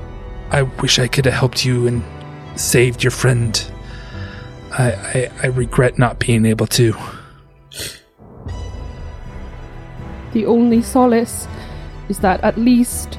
I 0.51 0.63
wish 0.63 0.99
I 0.99 1.09
could 1.09 1.25
have 1.25 1.35
helped 1.35 1.65
you 1.65 1.87
and 1.87 2.03
saved 2.59 3.03
your 3.03 3.11
friend. 3.11 3.71
I 4.73 4.93
I, 4.93 5.31
I 5.43 5.47
regret 5.47 5.99
not 5.99 6.19
being 6.19 6.47
able 6.47 6.67
to. 6.69 6.95
The 10.33 10.47
only 10.47 10.83
solace 10.83 11.49
is 12.09 12.19
that 12.21 12.41
at 12.43 12.59
least 12.59 13.19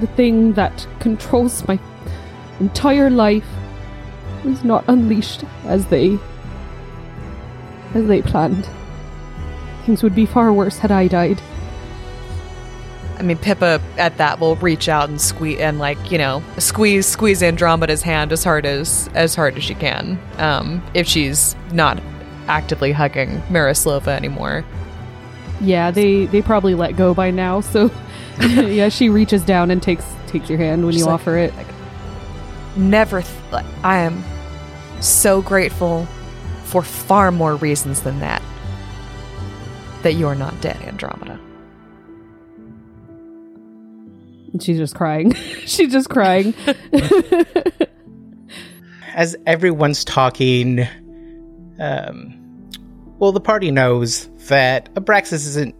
the 0.00 0.06
thing 0.08 0.54
that 0.54 0.86
controls 0.98 1.66
my 1.68 1.78
entire 2.58 3.10
life 3.10 3.46
was 4.44 4.64
not 4.64 4.84
unleashed 4.88 5.44
as 5.64 5.86
they 5.86 6.18
as 7.94 8.06
they 8.06 8.22
planned. 8.22 8.68
Things 9.84 10.02
would 10.02 10.14
be 10.14 10.26
far 10.26 10.52
worse 10.52 10.78
had 10.78 10.90
I 10.90 11.08
died. 11.08 11.40
I 13.24 13.26
mean, 13.26 13.38
Pippa 13.38 13.80
at 13.96 14.18
that 14.18 14.38
will 14.38 14.56
reach 14.56 14.86
out 14.86 15.08
and 15.08 15.18
squeeze 15.18 15.58
and 15.58 15.78
like 15.78 16.10
you 16.12 16.18
know 16.18 16.42
squeeze 16.58 17.06
squeeze 17.06 17.42
Andromeda's 17.42 18.02
hand 18.02 18.32
as 18.32 18.44
hard 18.44 18.66
as 18.66 19.08
as 19.14 19.34
hard 19.34 19.56
as 19.56 19.64
she 19.64 19.74
can. 19.74 20.20
Um, 20.36 20.82
if 20.92 21.06
she's 21.08 21.56
not 21.72 21.98
actively 22.48 22.92
hugging 22.92 23.40
Marislova 23.48 24.08
anymore. 24.08 24.62
Yeah, 25.62 25.90
they 25.90 26.26
they 26.26 26.42
probably 26.42 26.74
let 26.74 26.96
go 26.98 27.14
by 27.14 27.30
now. 27.30 27.62
So 27.62 27.90
yeah, 28.40 28.90
she 28.90 29.08
reaches 29.08 29.42
down 29.42 29.70
and 29.70 29.82
takes 29.82 30.04
takes 30.26 30.50
your 30.50 30.58
hand 30.58 30.84
when 30.84 30.92
She's 30.92 31.00
you 31.00 31.06
like- 31.06 31.14
offer 31.14 31.38
it. 31.38 31.54
Never. 32.76 33.22
Th- 33.22 33.34
like, 33.52 33.64
I 33.82 34.00
am 34.00 34.22
so 35.00 35.40
grateful 35.40 36.04
for 36.64 36.82
far 36.82 37.30
more 37.30 37.56
reasons 37.56 38.02
than 38.02 38.20
that. 38.20 38.42
That 40.02 40.12
you're 40.16 40.34
not 40.34 40.60
dead, 40.60 40.76
Andromeda. 40.82 41.40
And 44.54 44.62
she's 44.62 44.78
just 44.78 44.94
crying. 44.94 45.34
she's 45.66 45.92
just 45.92 46.08
crying. 46.08 46.54
as 49.14 49.34
everyone's 49.46 50.04
talking, 50.04 50.86
um, 51.80 52.70
well, 53.18 53.32
the 53.32 53.40
party 53.40 53.72
knows 53.72 54.28
that 54.46 54.94
Abraxas 54.94 55.44
isn't 55.44 55.74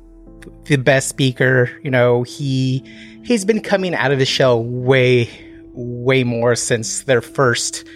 the 0.65 0.75
best 0.75 1.09
speaker. 1.09 1.71
You 1.85 1.93
know, 1.93 2.25
he 2.25 2.83
he's 3.25 3.45
been 3.45 3.61
coming 3.61 3.95
out 3.95 4.11
of 4.11 4.19
his 4.19 4.27
shell 4.27 4.63
way, 4.65 5.31
way 5.73 6.25
more 6.25 6.57
since 6.57 7.05
their 7.05 7.21
first 7.21 7.87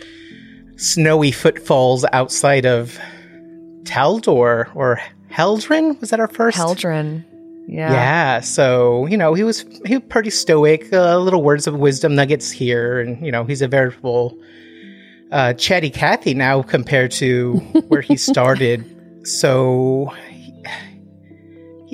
snowy 0.77 1.33
footfalls 1.33 2.05
outside 2.13 2.67
of 2.67 2.97
Taldor 3.83 4.71
or 4.77 5.01
Heldren. 5.29 6.01
Was 6.01 6.11
that 6.11 6.21
our 6.21 6.29
first? 6.29 6.57
Heldren. 6.57 7.25
Yeah. 7.69 7.93
Yeah, 7.93 8.41
so 8.41 9.05
you 9.07 9.19
know 9.19 9.35
he 9.35 9.45
was 9.45 9.61
he 9.85 9.99
was 9.99 10.05
pretty 10.09 10.31
stoic. 10.31 10.91
Uh, 10.91 11.19
little 11.19 11.43
words 11.43 11.67
of 11.67 11.75
wisdom 11.75 12.15
nuggets 12.15 12.51
here, 12.51 12.99
and 12.99 13.25
you 13.25 13.31
know 13.31 13.45
he's 13.45 13.61
a 13.61 13.69
veritable 13.69 14.39
uh, 15.31 15.53
chatty 15.53 15.91
Cathy 15.91 16.33
now 16.33 16.63
compared 16.63 17.11
to 17.13 17.57
where 17.89 18.01
he 18.01 18.17
started. 18.17 18.87
So, 19.27 20.11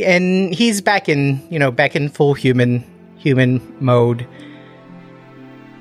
and 0.00 0.54
he's 0.54 0.80
back 0.80 1.08
in 1.08 1.44
you 1.50 1.58
know 1.58 1.72
back 1.72 1.96
in 1.96 2.08
full 2.08 2.34
human 2.34 2.84
human 3.16 3.60
mode, 3.80 4.28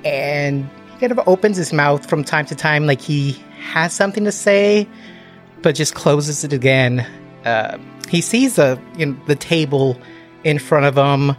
and 0.04 0.68
he 0.92 0.98
kind 0.98 1.12
of 1.12 1.20
opens 1.28 1.56
his 1.56 1.72
mouth 1.72 2.04
from 2.10 2.24
time 2.24 2.46
to 2.46 2.56
time 2.56 2.84
like 2.84 3.00
he 3.00 3.40
has 3.60 3.92
something 3.92 4.24
to 4.24 4.32
say, 4.32 4.88
but 5.62 5.76
just 5.76 5.94
closes 5.94 6.42
it 6.42 6.52
again. 6.52 7.06
Uh, 7.44 7.78
he 8.08 8.20
sees 8.20 8.56
the 8.56 8.80
you 8.96 9.06
know, 9.06 9.16
the 9.26 9.36
table 9.36 9.98
in 10.44 10.58
front 10.58 10.86
of 10.86 10.96
him 10.96 11.36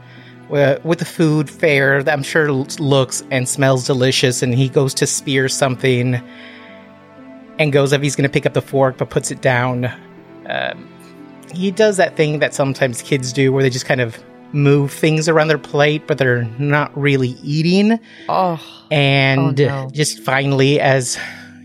uh, 0.51 0.77
with 0.83 0.99
the 0.99 1.05
food 1.05 1.49
fair 1.49 2.03
that 2.03 2.11
I'm 2.13 2.23
sure 2.23 2.51
looks 2.51 3.23
and 3.31 3.47
smells 3.49 3.85
delicious, 3.85 4.41
and 4.43 4.53
he 4.53 4.69
goes 4.69 4.93
to 4.95 5.07
spear 5.07 5.49
something 5.49 6.21
and 7.59 7.71
goes 7.73 7.93
up. 7.93 8.01
He's 8.01 8.15
going 8.15 8.27
to 8.29 8.33
pick 8.33 8.45
up 8.45 8.53
the 8.53 8.61
fork, 8.61 8.97
but 8.97 9.09
puts 9.09 9.31
it 9.31 9.41
down. 9.41 9.85
Um, 10.47 10.89
he 11.53 11.71
does 11.71 11.97
that 11.97 12.15
thing 12.17 12.39
that 12.39 12.53
sometimes 12.53 13.01
kids 13.01 13.31
do, 13.33 13.51
where 13.53 13.63
they 13.63 13.69
just 13.69 13.85
kind 13.85 14.01
of 14.01 14.21
move 14.51 14.91
things 14.91 15.27
around 15.27 15.47
their 15.47 15.57
plate, 15.57 16.05
but 16.07 16.17
they're 16.17 16.43
not 16.59 16.95
really 16.97 17.29
eating. 17.43 17.99
Oh. 18.29 18.61
And 18.91 19.59
Oh, 19.59 19.83
no. 19.83 19.89
just 19.91 20.19
finally, 20.19 20.79
as 20.79 21.17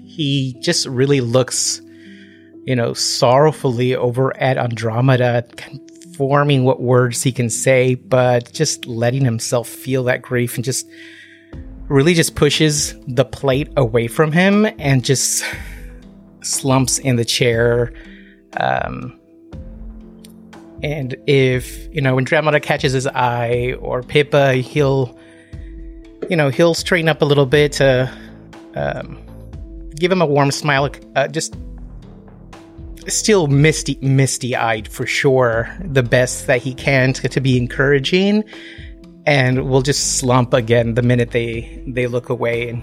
he 0.05 0.57
just 0.61 0.87
really 0.87 1.21
looks, 1.21 1.83
you 2.65 2.77
know, 2.77 2.93
sorrowfully 2.93 3.95
over 3.95 4.37
at 4.37 4.59
Andromeda, 4.59 5.47
forming 6.17 6.65
what 6.65 6.81
words 6.81 7.23
he 7.23 7.33
can 7.33 7.51
say, 7.51 7.95
but 7.95 8.53
just 8.53 8.87
letting 8.87 9.25
himself 9.25 9.69
feel 9.69 10.05
that 10.05 10.23
grief 10.23 10.57
and 10.57 10.65
just 10.65 10.87
really 11.89 12.15
just 12.15 12.35
pushes 12.35 12.95
the 13.07 13.25
plate 13.25 13.69
away 13.77 14.07
from 14.07 14.31
him 14.31 14.67
and 14.79 15.05
just 15.05 15.45
slumps 16.43 16.99
in 16.99 17.17
the 17.17 17.25
chair. 17.25 17.93
Um, 18.57 19.19
and 20.83 21.17
if, 21.27 21.93
you 21.95 22.01
know, 22.01 22.15
when 22.15 22.23
Andromeda 22.23 22.61
catches 22.61 22.93
his 22.93 23.07
eye 23.07 23.75
or 23.81 24.03
Pippa, 24.03 24.55
he'll 24.55 25.19
you 26.29 26.37
know, 26.37 26.49
he'll 26.49 26.75
straighten 26.75 27.09
up 27.09 27.23
a 27.23 27.25
little 27.25 27.47
bit 27.47 27.73
to 27.73 28.11
um, 28.77 29.19
give 29.97 30.13
him 30.13 30.23
a 30.23 30.27
warm 30.27 30.51
smile. 30.51 30.89
Uh, 31.17 31.29
just 31.29 31.55
still 33.09 33.47
misty, 33.47 33.99
misty 34.01 34.55
eyed 34.57 34.89
for 34.89 35.07
sure. 35.07 35.69
The 35.85 36.03
best 36.03 36.47
that 36.47 36.63
he 36.63 36.75
can 36.75 37.13
to, 37.15 37.29
to 37.29 37.41
be 37.41 37.57
encouraging, 37.57 38.45
and 39.27 39.69
will 39.69 39.83
just 39.83 40.19
slump 40.19 40.55
again 40.55 40.95
the 40.95 41.03
minute 41.03 41.31
they 41.31 41.83
they 41.87 42.07
look 42.07 42.29
away. 42.29 42.69
And 42.69 42.83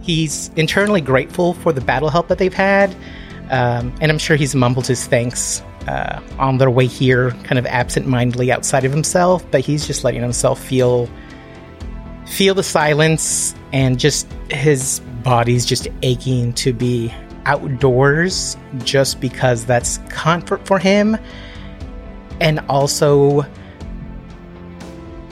he's 0.00 0.50
internally 0.56 1.00
grateful 1.00 1.54
for 1.54 1.72
the 1.72 1.80
battle 1.80 2.10
help 2.10 2.28
that 2.28 2.38
they've 2.38 2.52
had, 2.52 2.94
um, 3.50 3.94
and 4.00 4.10
I'm 4.10 4.18
sure 4.18 4.36
he's 4.36 4.54
mumbled 4.54 4.86
his 4.86 5.06
thanks. 5.06 5.62
Uh, 5.86 6.20
on 6.38 6.58
their 6.58 6.68
way 6.68 6.84
here, 6.84 7.30
kind 7.44 7.58
of 7.58 7.64
absent-mindedly 7.64 8.52
outside 8.52 8.84
of 8.84 8.92
himself, 8.92 9.42
but 9.50 9.62
he's 9.62 9.86
just 9.86 10.04
letting 10.04 10.20
himself 10.20 10.62
feel 10.62 11.08
feel 12.26 12.52
the 12.54 12.62
silence 12.62 13.54
and 13.72 13.98
just 13.98 14.30
his 14.50 15.00
body's 15.22 15.64
just 15.64 15.88
aching 16.02 16.52
to 16.52 16.74
be 16.74 17.10
outdoors 17.48 18.58
just 18.84 19.20
because 19.22 19.64
that's 19.64 19.98
comfort 20.10 20.66
for 20.66 20.78
him 20.78 21.16
and 22.42 22.60
also 22.68 23.42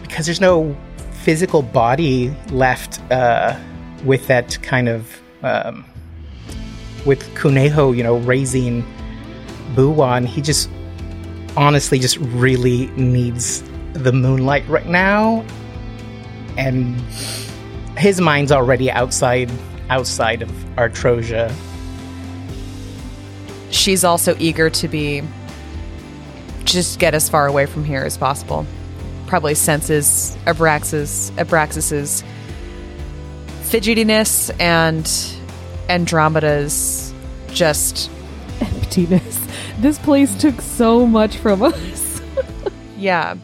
because 0.01 0.25
there's 0.25 0.41
no 0.41 0.75
physical 1.23 1.61
body 1.61 2.35
left 2.51 3.01
uh, 3.12 3.55
with 4.05 4.27
that 4.29 4.59
kind 4.62 4.89
of 4.89 5.21
um, 5.43 5.85
with 7.05 7.23
Kuneho, 7.35 7.95
you 7.95 8.03
know, 8.03 8.17
raising 8.17 8.83
Buwan, 9.75 10.25
he 10.25 10.41
just 10.41 10.71
honestly 11.55 11.99
just 11.99 12.17
really 12.17 12.87
needs 12.97 13.62
the 13.93 14.12
moonlight 14.12 14.67
right 14.69 14.87
now 14.87 15.45
and 16.57 16.99
his 17.99 18.21
mind's 18.21 18.53
already 18.53 18.91
outside 18.91 19.51
outside 19.91 20.43
of 20.43 20.51
Artrosia. 20.77 21.55
She's 23.77 24.05
also 24.05 24.35
eager 24.39 24.70
to 24.70 24.89
be 24.89 25.22
just 26.64 26.99
get 26.99 27.14
as 27.14 27.29
far 27.29 27.47
away 27.47 27.66
from 27.66 27.85
here 27.85 28.03
as 28.03 28.16
possible. 28.16 28.66
Probably 29.27 29.55
senses 29.55 30.37
Abraxas 30.47 31.31
Abraxas's 31.33 32.24
fidgetiness 33.62 34.55
and 34.61 35.07
Andromeda's 35.89 37.12
just 37.53 38.11
Emptiness. 38.61 39.47
This 39.81 39.99
place 39.99 40.35
took 40.41 40.61
so 40.62 41.07
much 41.07 41.37
from 41.37 41.62
us. 41.62 42.22
yeah. 42.97 43.35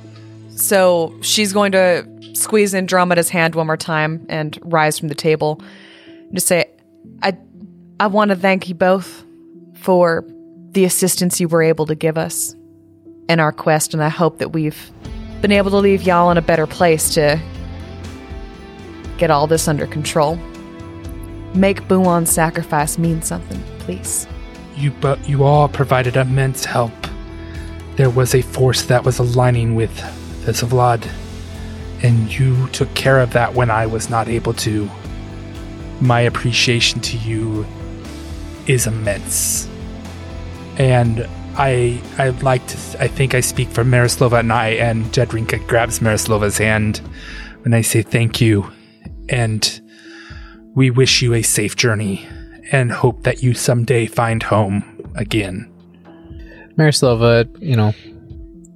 So 0.57 1.15
she's 1.21 1.53
going 1.53 1.73
to 1.73 2.07
squeeze 2.35 2.75
Andromeda's 2.75 3.29
hand 3.29 3.55
one 3.55 3.67
more 3.67 3.77
time 3.77 4.25
and 4.31 4.59
rise 4.63 4.99
from 4.99 5.09
the 5.09 5.15
table. 5.15 5.61
and 6.07 6.35
Just 6.35 6.47
say, 6.47 6.71
I 7.23 7.37
I 8.01 8.07
want 8.07 8.31
to 8.31 8.37
thank 8.37 8.69
you 8.69 8.75
both 8.75 9.25
for 9.83 10.25
the 10.71 10.85
assistance 10.85 11.41
you 11.41 11.49
were 11.49 11.63
able 11.63 11.87
to 11.87 11.95
give 11.95 12.17
us 12.17 12.55
in 13.29 13.41
our 13.41 13.53
quest, 13.53 13.93
and 13.93 14.03
I 14.03 14.09
hope 14.09 14.39
that 14.39 14.53
we've 14.53 14.91
been 15.41 15.53
able 15.53 15.71
to 15.73 15.77
leave 15.77 16.03
y'all 16.03 16.31
in 16.31 16.39
a 16.39 16.43
better 16.43 16.67
place 16.67 17.13
to 17.15 17.41
get 19.19 19.31
all 19.31 19.47
this 19.47 19.69
under 19.69 19.87
control. 19.87 20.37
Make 21.55 21.87
Buon's 21.89 22.31
sacrifice 22.31 22.97
mean 22.97 23.23
something, 23.23 23.63
please. 23.81 24.27
you 24.77 24.91
but 24.91 25.29
you 25.29 25.45
all 25.45 25.69
provided 25.69 26.17
immense 26.17 26.65
help. 26.65 26.93
There 27.97 28.11
was 28.11 28.35
a 28.35 28.43
force 28.43 28.83
that 28.83 29.05
was 29.05 29.19
aligning 29.19 29.75
with 29.75 29.93
Vesavlad, 30.45 31.07
and 32.03 32.33
you 32.33 32.69
took 32.69 32.93
care 32.95 33.21
of 33.21 33.33
that 33.33 33.55
when 33.55 33.71
I 33.71 33.87
was 33.87 34.09
not 34.09 34.29
able 34.29 34.55
to. 34.55 34.89
My 36.01 36.21
appreciation 36.21 37.01
to 37.01 37.17
you 37.19 37.67
is 38.67 38.87
immense. 38.87 39.69
And 40.79 41.29
I 41.57 42.01
I'd 42.19 42.43
like 42.43 42.67
to 42.69 43.03
I 43.03 43.09
think 43.09 43.35
I 43.35 43.41
speak 43.41 43.69
for 43.69 43.85
Marislova 43.85 44.41
and 44.41 44.53
I 44.53 44.71
and 44.71 45.05
Jedrinka 45.07 45.67
grabs 45.67 45.99
Marislova's 45.99 46.59
hand 46.59 46.99
when 47.63 47.75
I 47.75 47.83
say 47.83 48.03
thank 48.03 48.41
you 48.41 48.71
and 49.29 49.81
we 50.75 50.91
wish 50.91 51.23
you 51.23 51.35
a 51.35 51.43
safe 51.43 51.77
journey 51.77 52.27
and 52.71 52.91
hope 52.91 53.25
that 53.25 53.43
you 53.43 53.55
someday 53.55 54.07
find 54.07 54.43
home 54.43 54.85
again. 55.15 55.69
Marislova, 56.77 57.47
you 57.61 57.77
know, 57.77 57.93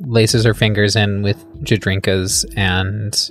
laces 0.00 0.44
her 0.44 0.54
fingers 0.54 0.96
in 0.96 1.22
with 1.22 1.42
Jadrinka's, 1.62 2.44
and 2.56 3.30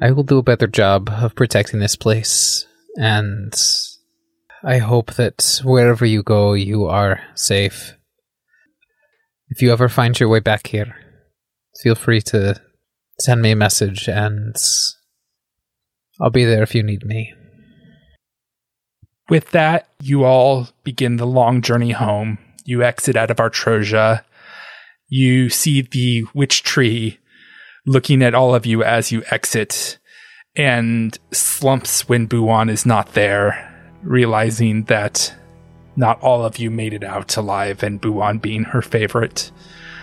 I 0.00 0.12
will 0.12 0.22
do 0.22 0.38
a 0.38 0.42
better 0.42 0.68
job 0.68 1.10
of 1.10 1.34
protecting 1.34 1.80
this 1.80 1.96
place. 1.96 2.66
And 2.96 3.52
I 4.64 4.78
hope 4.78 5.14
that 5.14 5.60
wherever 5.64 6.06
you 6.06 6.22
go, 6.22 6.52
you 6.52 6.86
are 6.86 7.20
safe. 7.34 7.94
If 9.48 9.60
you 9.60 9.72
ever 9.72 9.88
find 9.88 10.18
your 10.18 10.28
way 10.28 10.40
back 10.40 10.68
here, 10.68 10.94
feel 11.82 11.94
free 11.96 12.20
to 12.22 12.60
send 13.18 13.42
me 13.42 13.50
a 13.50 13.56
message, 13.56 14.08
and 14.08 14.54
I'll 16.20 16.30
be 16.30 16.44
there 16.44 16.62
if 16.62 16.74
you 16.74 16.82
need 16.82 17.04
me. 17.04 17.34
With 19.28 19.50
that, 19.50 19.88
you 20.00 20.24
all 20.24 20.68
begin 20.84 21.16
the 21.16 21.26
long 21.26 21.60
journey 21.60 21.92
home. 21.92 22.38
You 22.64 22.82
exit 22.82 23.16
out 23.16 23.30
of 23.30 23.38
Artrosia. 23.38 24.24
You 25.08 25.48
see 25.48 25.82
the 25.82 26.24
witch 26.34 26.62
tree 26.62 27.18
looking 27.84 28.22
at 28.22 28.34
all 28.34 28.54
of 28.54 28.64
you 28.64 28.84
as 28.84 29.10
you 29.10 29.24
exit 29.30 29.98
and 30.54 31.18
slumps 31.32 32.08
when 32.08 32.26
Buon 32.26 32.68
is 32.68 32.86
not 32.86 33.14
there, 33.14 33.71
realizing 34.02 34.84
that 34.84 35.34
not 35.96 36.20
all 36.22 36.44
of 36.44 36.58
you 36.58 36.70
made 36.70 36.94
it 36.94 37.04
out 37.04 37.36
alive 37.36 37.82
and 37.82 38.00
Buon 38.00 38.38
being 38.38 38.64
her 38.64 38.82
favorite. 38.82 39.50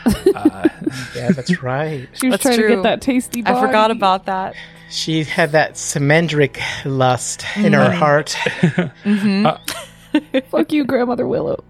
Uh, 0.05 0.69
Yeah, 1.15 1.31
that's 1.31 1.61
right. 1.61 2.07
She 2.13 2.27
was 2.29 2.33
That's 2.33 2.43
trying 2.43 2.57
to 2.57 2.75
get 2.75 2.83
that 2.83 3.01
tasty. 3.01 3.43
I 3.45 3.59
forgot 3.59 3.91
about 3.91 4.25
that. 4.25 4.55
She 4.89 5.23
had 5.23 5.51
that 5.51 5.73
Semendric 5.73 6.59
lust 6.85 7.45
in 7.55 7.73
her 7.73 7.91
heart. 7.91 8.35
Fuck 10.49 10.71
you, 10.71 10.85
grandmother 10.85 11.27
Willow. 11.27 11.63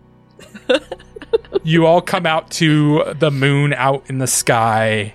you 1.64 1.86
all 1.86 2.02
come 2.02 2.26
out 2.26 2.50
to 2.52 3.14
the 3.18 3.32
moon 3.32 3.74
out 3.74 4.04
in 4.10 4.20
the 4.20 4.28
sky 4.28 5.14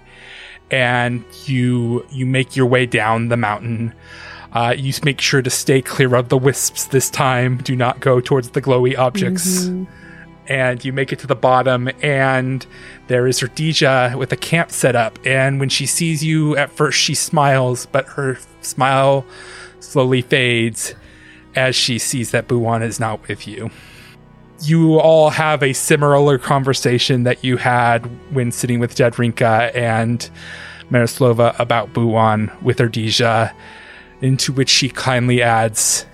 and 0.70 1.24
you 1.46 2.04
you 2.10 2.26
make 2.26 2.56
your 2.56 2.66
way 2.66 2.84
down 2.86 3.28
the 3.28 3.36
mountain 3.36 3.94
uh, 4.54 4.74
you 4.76 4.92
make 5.04 5.20
sure 5.20 5.42
to 5.42 5.50
stay 5.50 5.82
clear 5.82 6.14
of 6.14 6.28
the 6.28 6.38
wisps 6.38 6.84
this 6.84 7.10
time. 7.10 7.58
Do 7.58 7.74
not 7.74 8.00
go 8.00 8.20
towards 8.20 8.50
the 8.50 8.62
glowy 8.62 8.96
objects. 8.96 9.66
And 10.46 10.84
you 10.84 10.92
make 10.92 11.10
it 11.12 11.18
to 11.20 11.26
the 11.26 11.34
bottom 11.34 11.88
and 12.02 12.66
there 13.06 13.26
is 13.26 13.42
Rhodesia 13.42 14.14
with 14.16 14.30
a 14.30 14.36
camp 14.36 14.70
set 14.70 14.94
up. 14.94 15.18
And 15.24 15.58
when 15.58 15.70
she 15.70 15.86
sees 15.86 16.22
you 16.22 16.54
at 16.56 16.70
first 16.70 16.98
she 16.98 17.14
smiles 17.14 17.86
but 17.86 18.06
her 18.08 18.38
smile 18.60 19.24
slowly 19.80 20.22
fades 20.22 20.94
as 21.56 21.74
she 21.74 21.98
sees 21.98 22.30
that 22.32 22.46
Buwan 22.46 22.82
is 22.82 23.00
not 23.00 23.26
with 23.26 23.48
you. 23.48 23.70
You 24.60 24.98
all 24.98 25.30
have 25.30 25.62
a 25.62 25.72
similar 25.72 26.38
conversation 26.38 27.24
that 27.24 27.42
you 27.42 27.56
had 27.56 28.04
when 28.34 28.52
sitting 28.52 28.80
with 28.80 28.94
Jedrinka 28.94 29.74
and 29.74 30.28
Marislova 30.90 31.58
about 31.58 31.92
Buwan 31.92 32.50
with 32.62 32.78
Erdija, 32.78 33.52
into 34.24 34.52
which 34.52 34.70
she 34.70 34.88
kindly 34.88 35.42
adds, 35.42 36.06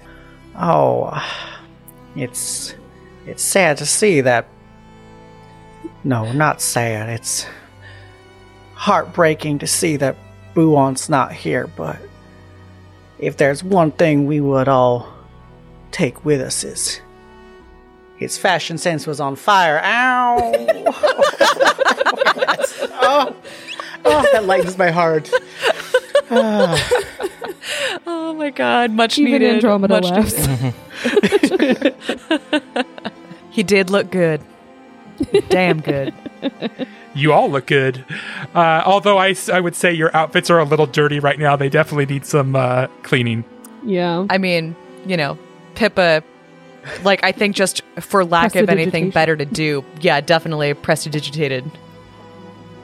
Oh, 0.57 1.23
it's 2.17 2.75
it's 3.27 3.43
sad 3.43 3.79
to 3.79 3.87
see 3.87 4.21
that. 4.23 4.49
No, 6.03 6.33
not 6.33 6.61
sad. 6.61 7.09
It's 7.11 7.47
heartbreaking 8.75 9.61
to 9.61 9.67
see 9.67 9.97
that 9.97 10.17
Buon's 10.55 11.09
not 11.09 11.33
here. 11.33 11.69
But 11.69 11.99
if 13.19 13.37
there's 13.37 13.63
one 13.63 13.93
thing 13.93 14.27
we 14.27 14.41
would 14.41 14.67
all 14.67 15.09
take 15.93 16.25
with 16.25 16.41
us 16.41 16.65
is 16.65 17.01
his 18.17 18.37
fashion 18.37 18.77
sense 18.77 19.07
was 19.07 19.21
on 19.21 19.37
fire. 19.37 19.81
Ow! 19.85 20.37
oh, 23.03 23.37
oh, 24.05 24.29
that 24.33 24.45
lightens 24.47 24.77
my 24.77 24.91
heart. 24.91 25.31
Oh 28.07 28.33
my 28.35 28.51
god, 28.51 28.91
much 28.93 29.19
Even 29.19 29.33
needed. 29.33 29.55
Andromeda 29.55 30.01
much 30.01 30.11
laughs. 30.11 30.49
needed. 30.49 31.95
He 33.51 33.63
did 33.65 33.91
look 33.91 34.11
good. 34.11 34.41
Damn 35.49 35.81
good. 35.81 36.15
You 37.15 37.33
all 37.33 37.51
look 37.51 37.67
good. 37.67 38.05
Uh, 38.55 38.83
although 38.87 39.19
I 39.19 39.35
would 39.59 39.75
say 39.75 39.93
your 39.93 40.15
outfits 40.17 40.49
are 40.51 40.61
a 40.61 40.65
little 40.65 40.87
dirty 40.87 41.19
right 41.19 41.39
now. 41.39 41.57
They 41.57 41.69
definitely 41.69 42.07
need 42.07 42.25
some 42.25 42.55
uh, 42.55 42.87
cleaning. 43.03 43.45
Yeah. 43.85 44.27
I 44.31 44.39
mean, 44.39 44.77
you 45.05 45.17
know, 45.17 45.37
Pippa, 45.75 46.23
like, 47.03 47.25
I 47.25 47.33
think 47.33 47.57
just 47.57 47.83
for 47.99 48.25
lack 48.25 48.55
of 48.55 48.71
anything 48.71 49.11
better 49.11 49.37
to 49.37 49.45
do, 49.45 49.85
yeah, 50.01 50.21
definitely 50.21 50.73
prestidigitated 50.75 51.69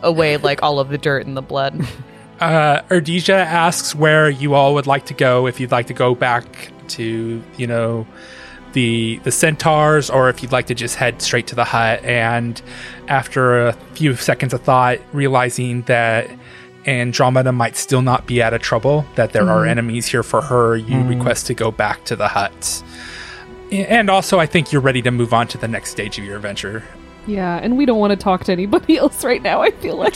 away, 0.03 0.37
like, 0.37 0.63
all 0.63 0.81
of 0.81 0.89
the 0.89 0.99
dirt 0.99 1.27
and 1.27 1.37
the 1.37 1.43
blood. 1.43 1.87
Uh, 2.41 2.83
Erdija 2.91 3.35
asks 3.35 3.95
where 3.95 4.29
you 4.29 4.55
all 4.55 4.75
would 4.75 4.87
like 4.87 5.07
to 5.07 5.15
go. 5.15 5.47
If 5.47 5.59
you'd 5.59 5.73
like 5.73 5.87
to 5.87 5.95
go 5.95 6.15
back 6.15 6.71
to, 6.89 7.43
you 7.57 7.67
know, 7.67 8.07
the 8.73 9.19
the 9.25 9.33
centaurs, 9.33 10.11
or 10.11 10.29
if 10.29 10.43
you'd 10.43 10.53
like 10.53 10.67
to 10.67 10.75
just 10.75 10.97
head 10.97 11.23
straight 11.23 11.47
to 11.47 11.55
the 11.55 11.65
hut. 11.65 12.05
And 12.05 12.61
after 13.09 13.69
a 13.69 13.73
few 13.95 14.15
seconds 14.17 14.53
of 14.53 14.61
thought, 14.63 14.99
realizing 15.15 15.83
that 15.83 16.31
Andromeda 16.87 17.53
might 17.53 17.77
still 17.77 18.03
not 18.03 18.27
be 18.27 18.43
out 18.43 18.53
of 18.53 18.61
trouble, 18.61 19.07
that 19.15 19.33
there 19.33 19.49
are 19.49 19.65
enemies 19.65 20.07
here 20.07 20.23
for 20.23 20.43
her, 20.43 20.77
you 20.77 21.03
request 21.03 21.47
to 21.47 21.55
go 21.55 21.71
back 21.71 22.05
to 22.05 22.17
the 22.17 22.29
hut. 22.29 22.83
And 23.73 24.09
also, 24.09 24.39
I 24.39 24.47
think 24.47 24.73
you're 24.73 24.83
ready 24.83 25.03
to 25.03 25.11
move 25.11 25.33
on 25.33 25.49
to 25.49 25.59
the 25.59 25.67
next 25.67 25.91
stage 25.91 26.19
of 26.19 26.25
your 26.25 26.37
adventure. 26.37 26.85
Yeah, 27.27 27.57
and 27.57 27.77
we 27.77 27.87
don't 27.87 27.99
want 27.99 28.13
to 28.13 28.17
talk 28.17 28.45
to 28.45 28.53
anybody 28.53 28.97
else 28.99 29.25
right 29.25 29.43
now. 29.43 29.63
I 29.63 29.71
feel 29.73 29.97
like 29.97 30.15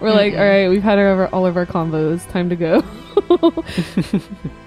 we're 0.00 0.12
like, 0.12 0.34
all 0.34 0.40
right, 0.40 0.68
we've 0.68 0.82
had 0.82 0.98
our, 0.98 1.28
all 1.28 1.44
of 1.46 1.56
our 1.56 1.66
combos. 1.66 2.28
Time 2.30 2.48
to 2.50 2.56
go. 2.56 2.82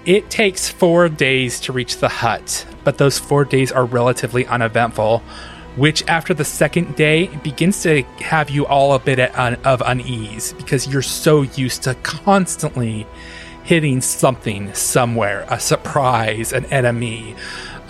It 0.06 0.30
takes 0.30 0.66
four 0.68 1.10
days 1.10 1.60
to 1.60 1.72
reach 1.72 1.98
the 1.98 2.08
hut, 2.08 2.66
but 2.84 2.96
those 2.96 3.18
four 3.18 3.44
days 3.44 3.70
are 3.70 3.84
relatively 3.84 4.46
uneventful, 4.46 5.18
which 5.76 6.02
after 6.08 6.32
the 6.32 6.44
second 6.44 6.96
day 6.96 7.26
begins 7.44 7.82
to 7.82 8.02
have 8.20 8.48
you 8.48 8.66
all 8.66 8.94
a 8.94 8.98
bit 8.98 9.20
un- 9.38 9.58
of 9.64 9.82
unease 9.84 10.54
because 10.54 10.88
you're 10.88 11.02
so 11.02 11.42
used 11.42 11.82
to 11.82 11.94
constantly 11.96 13.06
hitting 13.62 14.00
something 14.00 14.72
somewhere 14.72 15.44
a 15.50 15.60
surprise, 15.60 16.52
an 16.54 16.64
enemy. 16.66 17.36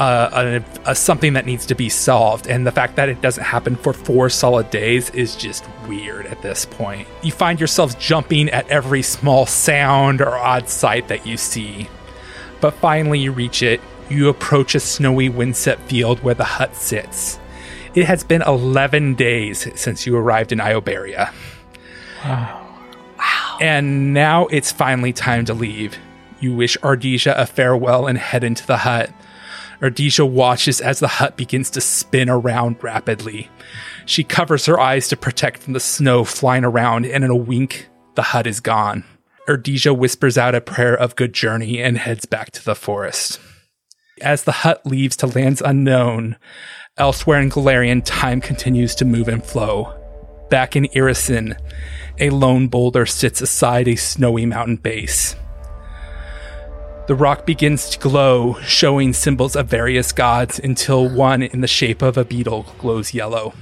Uh, 0.01 0.63
a, 0.87 0.91
a 0.91 0.95
something 0.95 1.35
that 1.35 1.45
needs 1.45 1.67
to 1.67 1.75
be 1.75 1.91
solved, 1.91 2.47
and 2.47 2.67
the 2.67 2.73
fact 2.73 2.97
that 2.97 3.11
it 3.11 3.21
doesn't 3.21 3.45
happen 3.45 3.77
for 3.77 3.93
four 3.93 4.31
solid 4.31 4.71
days 4.71 5.11
is 5.11 5.37
just 5.37 5.63
weird 5.87 6.25
at 6.25 6.41
this 6.41 6.65
point. 6.65 7.07
You 7.23 7.33
find 7.33 7.61
yourselves 7.61 7.95
jumping 7.97 8.49
at 8.49 8.67
every 8.69 9.03
small 9.03 9.45
sound 9.45 10.23
or 10.23 10.39
odd 10.39 10.71
sight 10.71 11.09
that 11.09 11.27
you 11.27 11.37
see. 11.37 11.87
But 12.63 12.73
finally, 12.73 13.19
you 13.19 13.31
reach 13.31 13.63
it. 13.63 13.83
You 14.09 14.31
approach 14.31 14.75
a 14.75 14.81
snowy 14.81 15.29
windset 15.29 15.79
field 15.81 16.23
where 16.23 16.35
the 16.35 16.45
hut 16.45 16.75
sits. 16.75 17.39
It 17.95 18.07
has 18.07 18.25
been 18.25 18.41
11 18.41 19.17
days 19.17 19.69
since 19.79 20.07
you 20.07 20.17
arrived 20.17 20.51
in 20.51 20.61
Iobaria. 20.61 21.31
Wow. 22.25 23.59
And 23.61 24.15
now 24.15 24.47
it's 24.47 24.73
finally 24.73 25.13
time 25.13 25.45
to 25.45 25.55
leave. 25.55 25.99
You 26.41 26.55
wish 26.55 26.79
Ardisia 26.79 27.37
a 27.37 27.45
farewell 27.45 28.07
and 28.07 28.17
head 28.17 28.43
into 28.43 28.67
the 28.67 28.79
hut. 28.79 29.11
Ardisia 29.81 30.29
watches 30.29 30.81
as 30.81 31.01
the 31.01 31.09
hut 31.09 31.37
begins 31.37 31.71
to 31.71 31.81
spin 31.81 32.29
around 32.29 32.83
rapidly. 32.83 33.49
She 34.05 34.25
covers 34.25 34.67
her 34.67 34.79
eyes 34.79 35.09
to 35.09 35.17
protect 35.17 35.63
from 35.63 35.73
the 35.73 35.81
snow 35.81 36.25
flying 36.25 36.65
around, 36.65 37.07
and 37.07 37.25
in 37.25 37.31
a 37.31 37.37
wink, 37.37 37.89
the 38.15 38.23
hut 38.23 38.47
is 38.47 38.61
gone. 38.61 39.05
Erdija 39.49 39.97
whispers 39.97 40.37
out 40.37 40.55
a 40.55 40.61
prayer 40.61 40.95
of 40.95 41.17
good 41.17 41.33
journey 41.33 41.83
and 41.83 41.97
heads 41.97 42.27
back 42.27 42.51
to 42.53 42.65
the 42.65 42.75
forest. 42.75 43.41
As 44.21 44.45
the 44.45 44.53
hut 44.53 44.85
leaves 44.85 45.17
to 45.17 45.27
lands 45.27 45.63
unknown, 45.65 46.37
elsewhere 46.99 47.41
in 47.41 47.51
Golarion, 47.51 48.03
time 48.05 48.41
continues 48.41 48.95
to 48.97 49.07
move 49.07 49.29
and 49.29 49.45
flow. 49.45 49.97
Back 50.51 50.77
in 50.77 50.85
Irrisen, 50.95 51.57
a 52.19 52.31
lone 52.31 52.69
boulder 52.69 53.07
sits 53.07 53.41
aside 53.41 53.89
a 53.89 53.97
snowy 53.97 54.45
mountain 54.45 54.77
base. 54.77 55.35
The 57.11 57.17
rock 57.17 57.45
begins 57.45 57.91
to 57.91 57.99
glow, 57.99 58.55
showing 58.61 59.13
symbols 59.13 59.57
of 59.57 59.67
various 59.67 60.13
gods 60.13 60.61
until 60.61 61.09
one 61.09 61.43
in 61.43 61.61
the 61.61 61.67
shape 61.67 62.03
of 62.03 62.17
a 62.17 62.25
beetle 62.25 62.67
glows 62.79 63.13
yellow. 63.13 63.53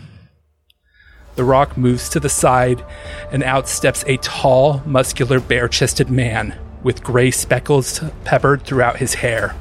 The 1.36 1.44
rock 1.44 1.74
moves 1.74 2.10
to 2.10 2.20
the 2.20 2.28
side, 2.28 2.84
and 3.32 3.42
out 3.42 3.66
steps 3.66 4.04
a 4.06 4.18
tall, 4.18 4.82
muscular, 4.84 5.40
bare 5.40 5.66
chested 5.66 6.10
man 6.10 6.58
with 6.82 7.02
gray 7.02 7.30
speckles 7.30 8.02
peppered 8.22 8.64
throughout 8.64 8.98
his 8.98 9.14
hair. 9.14 9.56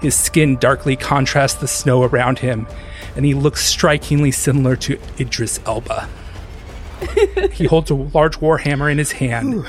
His 0.00 0.14
skin 0.14 0.56
darkly 0.56 0.96
contrasts 0.96 1.60
the 1.60 1.68
snow 1.68 2.04
around 2.04 2.38
him, 2.38 2.66
and 3.14 3.26
he 3.26 3.34
looks 3.34 3.62
strikingly 3.62 4.30
similar 4.30 4.74
to 4.76 4.98
Idris 5.20 5.60
Elba. 5.66 6.08
he 7.52 7.66
holds 7.66 7.90
a 7.90 7.94
large 7.94 8.40
warhammer 8.40 8.90
in 8.90 8.96
his 8.96 9.12
hand, 9.12 9.66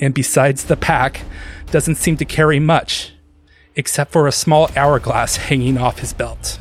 and 0.00 0.14
besides 0.14 0.64
the 0.64 0.76
pack, 0.76 1.22
doesn't 1.70 1.96
seem 1.96 2.16
to 2.16 2.24
carry 2.24 2.58
much, 2.58 3.12
except 3.76 4.12
for 4.12 4.26
a 4.26 4.32
small 4.32 4.70
hourglass 4.76 5.36
hanging 5.36 5.78
off 5.78 5.98
his 5.98 6.12
belt. 6.12 6.58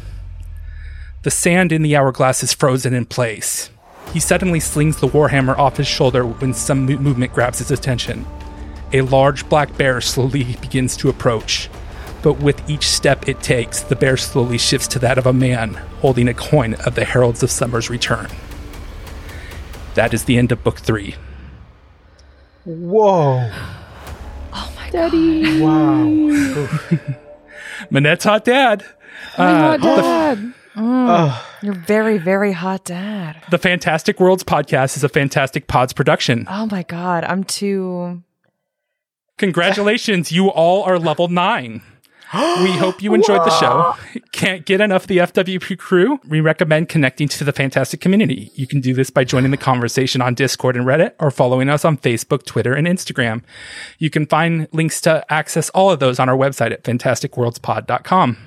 The 1.24 1.32
sand 1.32 1.72
in 1.72 1.82
the 1.82 1.96
hourglass 1.96 2.44
is 2.44 2.54
frozen 2.54 2.94
in 2.94 3.06
place. 3.06 3.70
He 4.14 4.20
suddenly 4.20 4.60
slings 4.60 4.98
the 4.98 5.08
warhammer 5.08 5.58
off 5.58 5.78
his 5.78 5.88
shoulder 5.88 6.26
when 6.26 6.54
some 6.54 6.86
mo- 6.86 6.98
movement 6.98 7.34
grabs 7.34 7.60
his 7.60 7.72
attention. 7.72 8.26
A 8.94 9.02
large 9.02 9.50
black 9.50 9.76
bear 9.78 10.00
slowly 10.00 10.44
begins 10.62 10.96
to 10.98 11.10
approach, 11.10 11.70
but 12.22 12.40
with 12.40 12.70
each 12.70 12.88
step 12.88 13.28
it 13.28 13.42
takes, 13.42 13.82
the 13.82 13.96
bear 13.96 14.16
slowly 14.16 14.58
shifts 14.58 14.88
to 14.90 15.00
that 15.00 15.18
of 15.18 15.26
a 15.26 15.34
man 15.34 15.74
holding 16.00 16.28
a 16.28 16.34
coin 16.34 16.76
of 16.86 16.96
the 16.96 17.06
Heralds 17.06 17.44
of 17.44 17.52
Summer's 17.52 17.90
return. 17.90 18.28
That 19.96 20.14
is 20.14 20.26
the 20.26 20.38
end 20.38 20.52
of 20.52 20.64
book 20.64 20.80
three. 20.80 21.16
Whoa. 22.68 23.50
Oh 24.60 24.74
my 24.76 24.90
Daddy. 24.90 25.62
Wow. 25.62 26.06
Manette's 27.92 28.24
hot 28.24 28.44
dad. 28.46 28.84
My 29.38 29.46
Uh, 29.46 29.78
hot 29.78 29.82
dad. 29.82 30.54
You're 31.64 31.74
very, 31.74 32.18
very 32.18 32.52
hot 32.54 32.86
dad. 32.86 33.42
The 33.52 33.58
Fantastic 33.58 34.20
Worlds 34.20 34.44
podcast 34.44 34.96
is 34.98 35.04
a 35.04 35.10
Fantastic 35.10 35.68
Pods 35.68 35.94
production. 35.94 36.46
Oh 36.50 36.68
my 36.72 36.84
god, 36.84 37.24
I'm 37.26 37.44
too. 37.44 38.24
Congratulations, 39.38 40.32
you 40.32 40.50
all 40.50 40.84
are 40.84 40.98
level 40.98 41.28
nine. 41.28 41.82
We 42.34 42.72
hope 42.72 43.02
you 43.02 43.14
enjoyed 43.14 43.46
the 43.46 43.60
show. 43.60 43.96
Can't 44.32 44.66
get 44.66 44.82
enough 44.82 45.04
of 45.04 45.08
the 45.08 45.18
FWP 45.18 45.78
crew. 45.78 46.20
We 46.28 46.42
recommend 46.42 46.90
connecting 46.90 47.28
to 47.30 47.44
the 47.44 47.54
fantastic 47.54 48.02
community. 48.02 48.52
You 48.54 48.68
can 48.68 48.82
do 48.82 48.94
this 48.94 49.10
by 49.10 49.24
joining 49.24 49.52
the 49.52 49.58
conversation 49.58 50.22
on 50.22 50.34
Discord 50.34 50.76
and 50.76 50.86
Reddit 50.86 51.14
or 51.20 51.32
following 51.32 51.70
us 51.70 51.86
on 51.86 51.98
Facebook, 51.98 52.46
Twitter, 52.46 52.74
and 52.74 52.86
Instagram. 52.86 53.44
You 53.98 54.10
can 54.10 54.26
find 54.26 54.68
links 54.74 55.00
to 55.02 55.26
access 55.32 55.70
all 55.70 55.90
of 55.90 56.00
those 56.00 56.20
on 56.20 56.28
our 56.28 56.36
website 56.36 56.72
at 56.72 56.84
fantasticworldspod.com. 56.84 58.38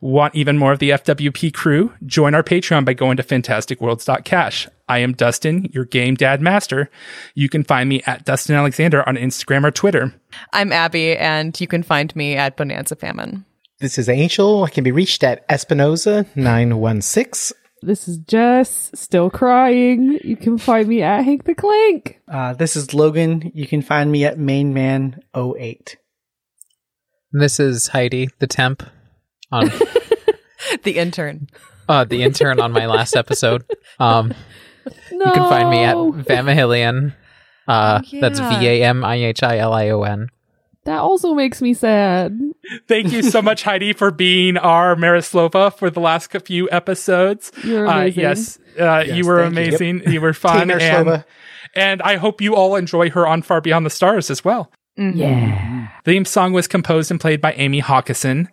Want 0.00 0.34
even 0.34 0.58
more 0.58 0.72
of 0.72 0.78
the 0.78 0.90
FWP 0.90 1.54
crew? 1.54 1.92
Join 2.04 2.34
our 2.34 2.42
Patreon 2.42 2.84
by 2.84 2.92
going 2.92 3.16
to 3.16 3.22
fantasticworlds.cash. 3.22 4.68
I 4.88 4.98
am 4.98 5.14
Dustin, 5.14 5.70
your 5.72 5.84
game 5.84 6.14
dad 6.14 6.40
master. 6.40 6.90
You 7.34 7.48
can 7.48 7.64
find 7.64 7.88
me 7.88 8.02
at 8.06 8.24
Dustin 8.24 8.54
Alexander 8.54 9.06
on 9.08 9.16
Instagram 9.16 9.64
or 9.64 9.70
Twitter. 9.70 10.14
I'm 10.52 10.72
Abby, 10.72 11.16
and 11.16 11.58
you 11.60 11.66
can 11.66 11.82
find 11.82 12.14
me 12.14 12.36
at 12.36 12.56
Bonanza 12.56 12.94
Famine. 12.94 13.44
This 13.78 13.98
is 13.98 14.08
Angel. 14.08 14.64
I 14.64 14.70
can 14.70 14.84
be 14.84 14.92
reached 14.92 15.24
at 15.24 15.46
Espinoza916. 15.48 17.52
This 17.82 18.08
is 18.08 18.18
Jess, 18.18 18.90
still 18.94 19.28
crying. 19.28 20.18
You 20.24 20.36
can 20.36 20.56
find 20.56 20.88
me 20.88 21.02
at 21.02 21.24
Hank 21.24 21.44
the 21.44 21.54
Clank. 21.54 22.20
Uh, 22.26 22.54
this 22.54 22.74
is 22.74 22.94
Logan. 22.94 23.52
You 23.54 23.66
can 23.66 23.82
find 23.82 24.10
me 24.10 24.24
at 24.24 24.38
mainman08. 24.38 25.96
This 27.32 27.60
is 27.60 27.88
Heidi, 27.88 28.30
the 28.38 28.46
temp, 28.46 28.82
on 29.52 29.70
The 30.82 30.98
intern. 30.98 31.48
uh, 31.88 32.04
the 32.04 32.22
intern 32.22 32.60
on 32.60 32.72
my 32.72 32.86
last 32.86 33.14
episode. 33.16 33.64
Um, 33.98 34.34
No. 35.12 35.24
you 35.26 35.32
can 35.32 35.48
find 35.48 35.70
me 35.70 35.78
at 35.84 35.96
Vamihilion. 35.96 37.14
Uh, 37.68 38.00
Oh, 38.04 38.20
That's. 38.20 38.38
V 38.38 38.66
A 38.66 38.84
M 38.84 39.04
I 39.04 39.16
H 39.16 39.42
I 39.42 39.58
L 39.58 39.72
I 39.72 39.88
O 39.90 40.02
N. 40.02 40.28
That 40.84 40.98
also 40.98 41.34
makes 41.34 41.60
me 41.60 41.74
sad. 41.74 42.38
Thank 42.86 43.10
you 43.12 43.22
so 43.22 43.42
much, 43.42 43.64
Heidi, 43.64 43.92
for 43.92 44.12
being 44.12 44.56
our 44.56 44.94
Marislova 44.94 45.76
for 45.76 45.90
the 45.90 45.98
last 46.00 46.30
few 46.44 46.68
episodes. 46.70 47.50
You're 47.64 47.88
Uh, 47.88 48.04
yes, 48.04 48.58
uh, 48.78 49.02
you 49.06 49.26
were 49.26 49.42
thank 49.42 49.56
you. 49.56 49.62
amazing. 49.62 50.02
You. 50.12 50.20
were 50.20 50.32
fun. 50.32 50.70
And, 50.70 51.24
and 51.74 52.02
I 52.02 52.16
hope 52.16 52.40
you 52.40 52.54
all 52.54 52.76
enjoy 52.76 53.10
her 53.10 53.26
on 53.26 53.42
Far 53.42 53.60
Beyond 53.60 53.84
the 53.84 53.90
Stars 53.90 54.30
as 54.30 54.44
well. 54.44 54.70
Mm-hmm. 54.98 55.18
Yeah. 55.18 55.88
The 56.04 56.12
theme 56.12 56.24
song 56.24 56.52
was 56.52 56.66
composed 56.66 57.10
and 57.10 57.20
played 57.20 57.40
by 57.40 57.52
Amy 57.54 57.82
Hawkison. 57.82 58.48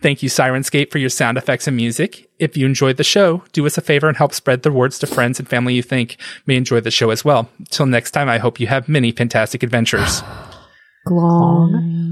Thank 0.00 0.22
you, 0.22 0.28
Syrinscape, 0.28 0.92
for 0.92 0.98
your 0.98 1.10
sound 1.10 1.36
effects 1.36 1.66
and 1.66 1.76
music. 1.76 2.30
If 2.38 2.56
you 2.56 2.66
enjoyed 2.66 2.98
the 2.98 3.04
show, 3.04 3.42
do 3.52 3.66
us 3.66 3.76
a 3.78 3.80
favor 3.80 4.06
and 4.08 4.16
help 4.16 4.32
spread 4.32 4.62
the 4.62 4.70
words 4.70 4.98
to 5.00 5.06
friends 5.08 5.40
and 5.40 5.48
family 5.48 5.74
you 5.74 5.82
think 5.82 6.16
may 6.46 6.56
enjoy 6.56 6.80
the 6.80 6.92
show 6.92 7.10
as 7.10 7.24
well. 7.24 7.50
Till 7.70 7.86
next 7.86 8.12
time, 8.12 8.28
I 8.28 8.38
hope 8.38 8.60
you 8.60 8.68
have 8.68 8.88
many 8.88 9.10
fantastic 9.10 9.62
adventures. 9.62 10.22
Glong. 11.06 12.07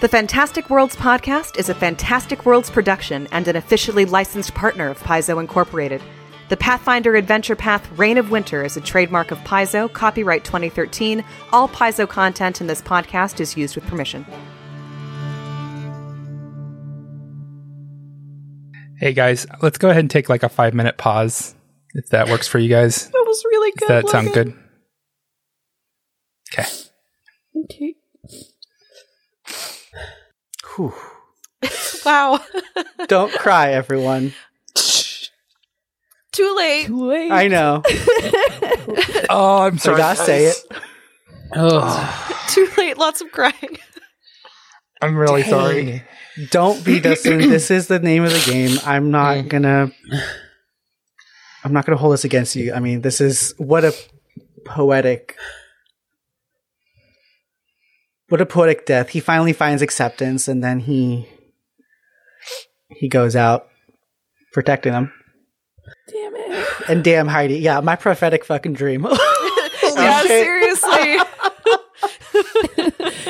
The 0.00 0.08
Fantastic 0.08 0.70
Worlds 0.70 0.94
podcast 0.94 1.58
is 1.58 1.68
a 1.68 1.74
Fantastic 1.74 2.46
Worlds 2.46 2.70
production 2.70 3.26
and 3.32 3.48
an 3.48 3.56
officially 3.56 4.04
licensed 4.04 4.54
partner 4.54 4.88
of 4.88 4.98
Paizo 5.00 5.40
Incorporated. 5.40 6.00
The 6.50 6.56
Pathfinder 6.56 7.16
Adventure 7.16 7.56
Path 7.56 7.90
Reign 7.98 8.16
of 8.16 8.30
Winter 8.30 8.64
is 8.64 8.76
a 8.76 8.80
trademark 8.80 9.32
of 9.32 9.38
Paizo, 9.38 9.92
copyright 9.92 10.44
2013. 10.44 11.24
All 11.52 11.68
Paizo 11.68 12.08
content 12.08 12.60
in 12.60 12.68
this 12.68 12.80
podcast 12.80 13.40
is 13.40 13.56
used 13.56 13.74
with 13.74 13.86
permission. 13.86 14.24
hey 18.98 19.12
guys, 19.12 19.46
let's 19.62 19.78
go 19.78 19.90
ahead 19.90 20.00
and 20.00 20.10
take 20.10 20.28
like 20.28 20.42
a 20.42 20.48
five 20.48 20.74
minute 20.74 20.96
pause 20.96 21.54
if 21.94 22.08
that 22.10 22.28
works 22.28 22.46
for 22.46 22.58
you 22.58 22.68
guys. 22.68 23.10
That 23.12 23.24
was 23.26 23.44
really 23.44 23.72
good. 23.72 23.88
Does 23.88 23.88
that 23.88 24.08
sound 24.08 24.32
good? 24.32 24.54
Okay. 26.52 26.68
Okay. 27.64 27.94
Whew. 30.78 30.94
Wow. 32.04 32.40
Don't 33.08 33.32
cry, 33.32 33.72
everyone. 33.72 34.32
Too 36.32 36.54
late. 36.56 36.86
Too 36.86 37.06
late. 37.06 37.30
I 37.30 37.48
know. 37.48 37.82
Oh, 39.30 39.64
I'm 39.64 39.74
I 39.74 39.76
sorry. 39.76 39.96
gotta 39.98 40.24
say 40.24 40.46
it. 40.46 40.56
Oh. 41.54 42.46
Too 42.48 42.66
late. 42.78 42.96
Lots 42.96 43.20
of 43.20 43.30
crying. 43.30 43.76
I'm 45.02 45.16
really 45.16 45.42
sorry. 45.42 46.02
Don't 46.50 46.82
be 46.82 46.98
Dustin. 47.02 47.40
this 47.40 47.70
is 47.70 47.88
the 47.88 47.98
name 47.98 48.24
of 48.24 48.32
the 48.32 48.50
game. 48.50 48.78
I'm 48.86 49.10
not 49.10 49.36
mm. 49.36 49.48
gonna. 49.48 49.92
I'm 51.62 51.74
not 51.74 51.84
gonna 51.84 51.98
hold 51.98 52.14
this 52.14 52.24
against 52.24 52.56
you. 52.56 52.72
I 52.72 52.80
mean, 52.80 53.02
this 53.02 53.20
is 53.20 53.52
what 53.58 53.84
a 53.84 53.92
poetic. 54.64 55.36
What 58.28 58.40
a 58.40 58.46
poetic 58.46 58.86
death. 58.86 59.10
He 59.10 59.20
finally 59.20 59.52
finds 59.52 59.82
acceptance, 59.82 60.48
and 60.48 60.62
then 60.62 60.80
he 60.80 61.28
he 62.90 63.08
goes 63.08 63.36
out 63.36 63.68
protecting 64.52 64.92
them. 64.92 65.12
Damn 66.10 66.36
it. 66.36 66.66
And 66.88 67.04
damn 67.04 67.28
Heidi, 67.28 67.58
yeah, 67.58 67.80
my 67.80 67.96
prophetic 67.96 68.44
fucking 68.44 68.74
dream. 68.74 69.06
Oh, 69.90 70.02
yeah, 70.02 70.20
shit. 70.20 70.28
seriously. 70.28 71.18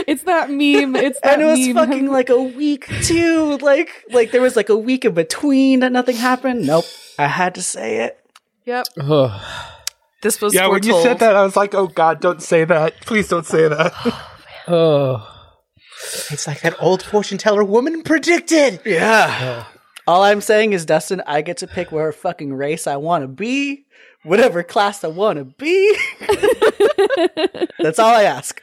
It's 0.09 0.23
that 0.25 0.51
meme. 0.51 0.97
It's 0.97 1.21
that 1.21 1.35
and 1.35 1.43
it 1.43 1.45
was 1.45 1.61
meme. 1.61 1.75
fucking 1.77 2.07
like 2.11 2.31
a 2.31 2.43
week 2.43 2.89
too. 3.03 3.59
Like 3.59 4.05
like 4.11 4.31
there 4.33 4.41
was 4.41 4.57
like 4.57 4.69
a 4.71 4.77
week 4.77 5.05
in 5.05 5.13
between 5.15 5.81
that 5.81 5.93
nothing 5.93 6.17
happened. 6.17 6.67
Nope, 6.67 6.85
I 7.19 7.27
had 7.27 7.55
to 7.57 7.63
say 7.63 8.05
it. 8.05 8.19
yep. 8.65 8.87
This 10.23 10.41
was 10.41 10.55
Yeah, 10.55 10.67
when 10.69 10.83
you 10.83 11.01
said 11.03 11.19
that, 11.21 11.37
I 11.37 11.45
was 11.45 11.57
like, 11.57 11.75
oh 11.75 11.87
God, 11.87 12.21
don't 12.21 12.43
say 12.43 12.65
that. 12.65 13.01
Please 13.03 13.29
don't 13.29 13.47
say 13.47 13.69
that. 13.69 13.93
Oh. 14.69 15.35
It's 16.31 16.47
like 16.47 16.61
that 16.61 16.81
old 16.81 17.03
fortune 17.03 17.39
teller 17.39 17.65
woman 17.65 18.03
predicted. 18.03 18.81
Yeah. 18.85 19.65
All 20.07 20.23
I'm 20.23 20.41
saying 20.41 20.73
is, 20.73 20.87
Dustin, 20.87 21.23
I 21.27 21.43
get 21.43 21.59
to 21.59 21.67
pick 21.67 21.93
where 21.93 22.11
fucking 22.13 22.55
race 22.55 22.87
I 22.87 22.97
want 22.97 23.25
to 23.25 23.29
be, 23.29 23.85
whatever 24.23 24.63
class 24.63 25.05
I 25.05 25.09
want 25.09 25.39
to 25.39 25.45
be. 25.45 25.97
That's 27.79 27.99
all 27.99 28.15
I 28.15 28.23
ask. 28.23 28.59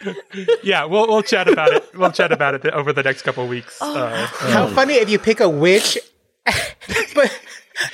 Yeah, 0.64 0.86
we'll 0.86 1.08
we'll 1.08 1.22
chat 1.22 1.47
about 1.47 1.72
it. 1.72 1.88
We'll 1.95 2.12
chat 2.12 2.32
about 2.32 2.56
it 2.56 2.66
over 2.74 2.91
the 2.91 3.03
next 3.03 3.22
couple 3.22 3.43
of 3.43 3.49
weeks. 3.49 3.80
Uh, 3.80 4.26
How 4.28 4.66
funny 4.70 4.95
if 4.95 5.08
you 5.08 5.20
pick 5.20 5.39
a 5.39 5.47
witch, 5.47 5.99
but 7.14 7.39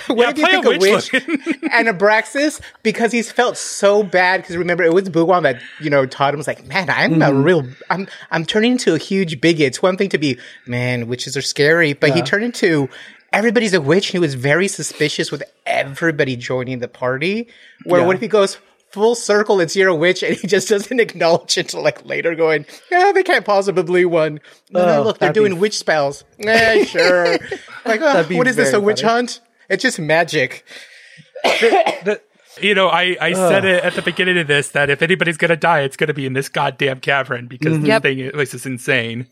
what 0.08 0.18
yeah, 0.18 0.30
if 0.30 0.38
you 0.38 0.46
play 0.46 0.56
a 0.56 0.62
pick 0.62 0.66
a 0.66 0.80
witch. 0.80 1.12
witch 1.12 1.24
and 1.72 1.88
Abraxas 1.88 2.62
because 2.84 3.12
he's 3.12 3.32
felt 3.32 3.58
so 3.58 4.04
bad 4.04 4.42
because 4.42 4.58
remember 4.58 4.84
it 4.84 4.94
was 4.94 5.10
Buwan 5.10 5.44
that 5.44 5.62
you 5.80 5.90
know 5.90 6.06
taught 6.06 6.34
him 6.34 6.38
was 6.38 6.48
like 6.48 6.66
man 6.68 6.90
I'm 6.90 7.22
a 7.22 7.26
mm-hmm. 7.26 7.44
real 7.44 7.68
I'm 7.90 8.08
I'm 8.30 8.46
turning 8.46 8.74
into 8.74 8.94
a 8.94 8.98
huge 8.98 9.42
bigot. 9.42 9.68
It's 9.68 9.82
one 9.82 9.98
thing 9.98 10.10
to 10.10 10.18
be 10.18 10.38
man 10.66 11.08
witches 11.08 11.36
are 11.36 11.42
scary, 11.42 11.94
but 11.94 12.12
he 12.12 12.22
turned 12.22 12.44
into 12.44 12.90
everybody's 13.34 13.74
a 13.74 13.82
witch. 13.82 14.10
and 14.10 14.14
He 14.14 14.20
was 14.20 14.34
very 14.36 14.68
suspicious 14.68 15.32
with 15.32 15.44
everybody 15.66 16.36
joining 16.36 16.80
the 16.80 16.88
party. 16.88 17.48
Where 17.86 18.02
Yeah. 18.02 18.08
what 18.08 18.16
if 18.16 18.22
he 18.22 18.28
goes? 18.28 18.58
Full 18.92 19.16
circle, 19.16 19.62
it's 19.62 19.74
you're 19.74 19.88
a 19.88 19.96
witch, 19.96 20.22
and 20.22 20.36
he 20.36 20.48
just 20.48 20.68
doesn't 20.68 21.00
acknowledge 21.08 21.58
it 21.58 21.68
until 21.68 21.82
like 21.82 22.04
later, 22.06 22.36
going, 22.36 22.66
"Yeah, 22.92 23.14
they 23.14 23.24
can't 23.24 23.46
possibly 23.46 24.04
one." 24.04 24.42
No, 24.70 24.86
no, 24.86 25.00
Oh, 25.00 25.04
look, 25.04 25.18
they're 25.18 25.30
that'd 25.30 25.42
be 25.42 25.48
doing 25.48 25.62
witch 25.62 25.78
spells. 25.78 26.26
Yeah, 26.38 26.84
sure. 26.84 27.38
like, 27.86 28.02
oh, 28.02 28.26
what 28.32 28.48
is 28.48 28.58
this? 28.58 28.68
A 28.68 28.72
very 28.72 28.84
witch 28.84 29.02
funny. 29.02 29.14
hunt? 29.14 29.40
It's 29.72 29.84
just 29.84 30.00
magic. 30.00 30.66
The- 31.44 32.22
you 32.60 32.76
know, 32.76 32.90
I, 32.90 33.16
I 33.22 33.32
said 33.34 33.64
it 33.64 33.82
at 33.84 33.94
the 33.94 34.02
beginning 34.02 34.38
of 34.38 34.46
this 34.48 34.70
that 34.70 34.90
if 34.90 35.02
anybody's 35.02 35.38
gonna 35.38 35.56
die, 35.56 35.82
it's 35.82 35.96
gonna 35.96 36.14
be 36.14 36.26
in 36.26 36.34
this 36.34 36.50
goddamn 36.50 37.00
cavern 37.00 37.48
because 37.48 37.80
this 37.80 37.88
Yep. 37.88 38.02
thing 38.02 38.20
is, 38.20 38.54
is 38.54 38.66
insane. 38.66 39.28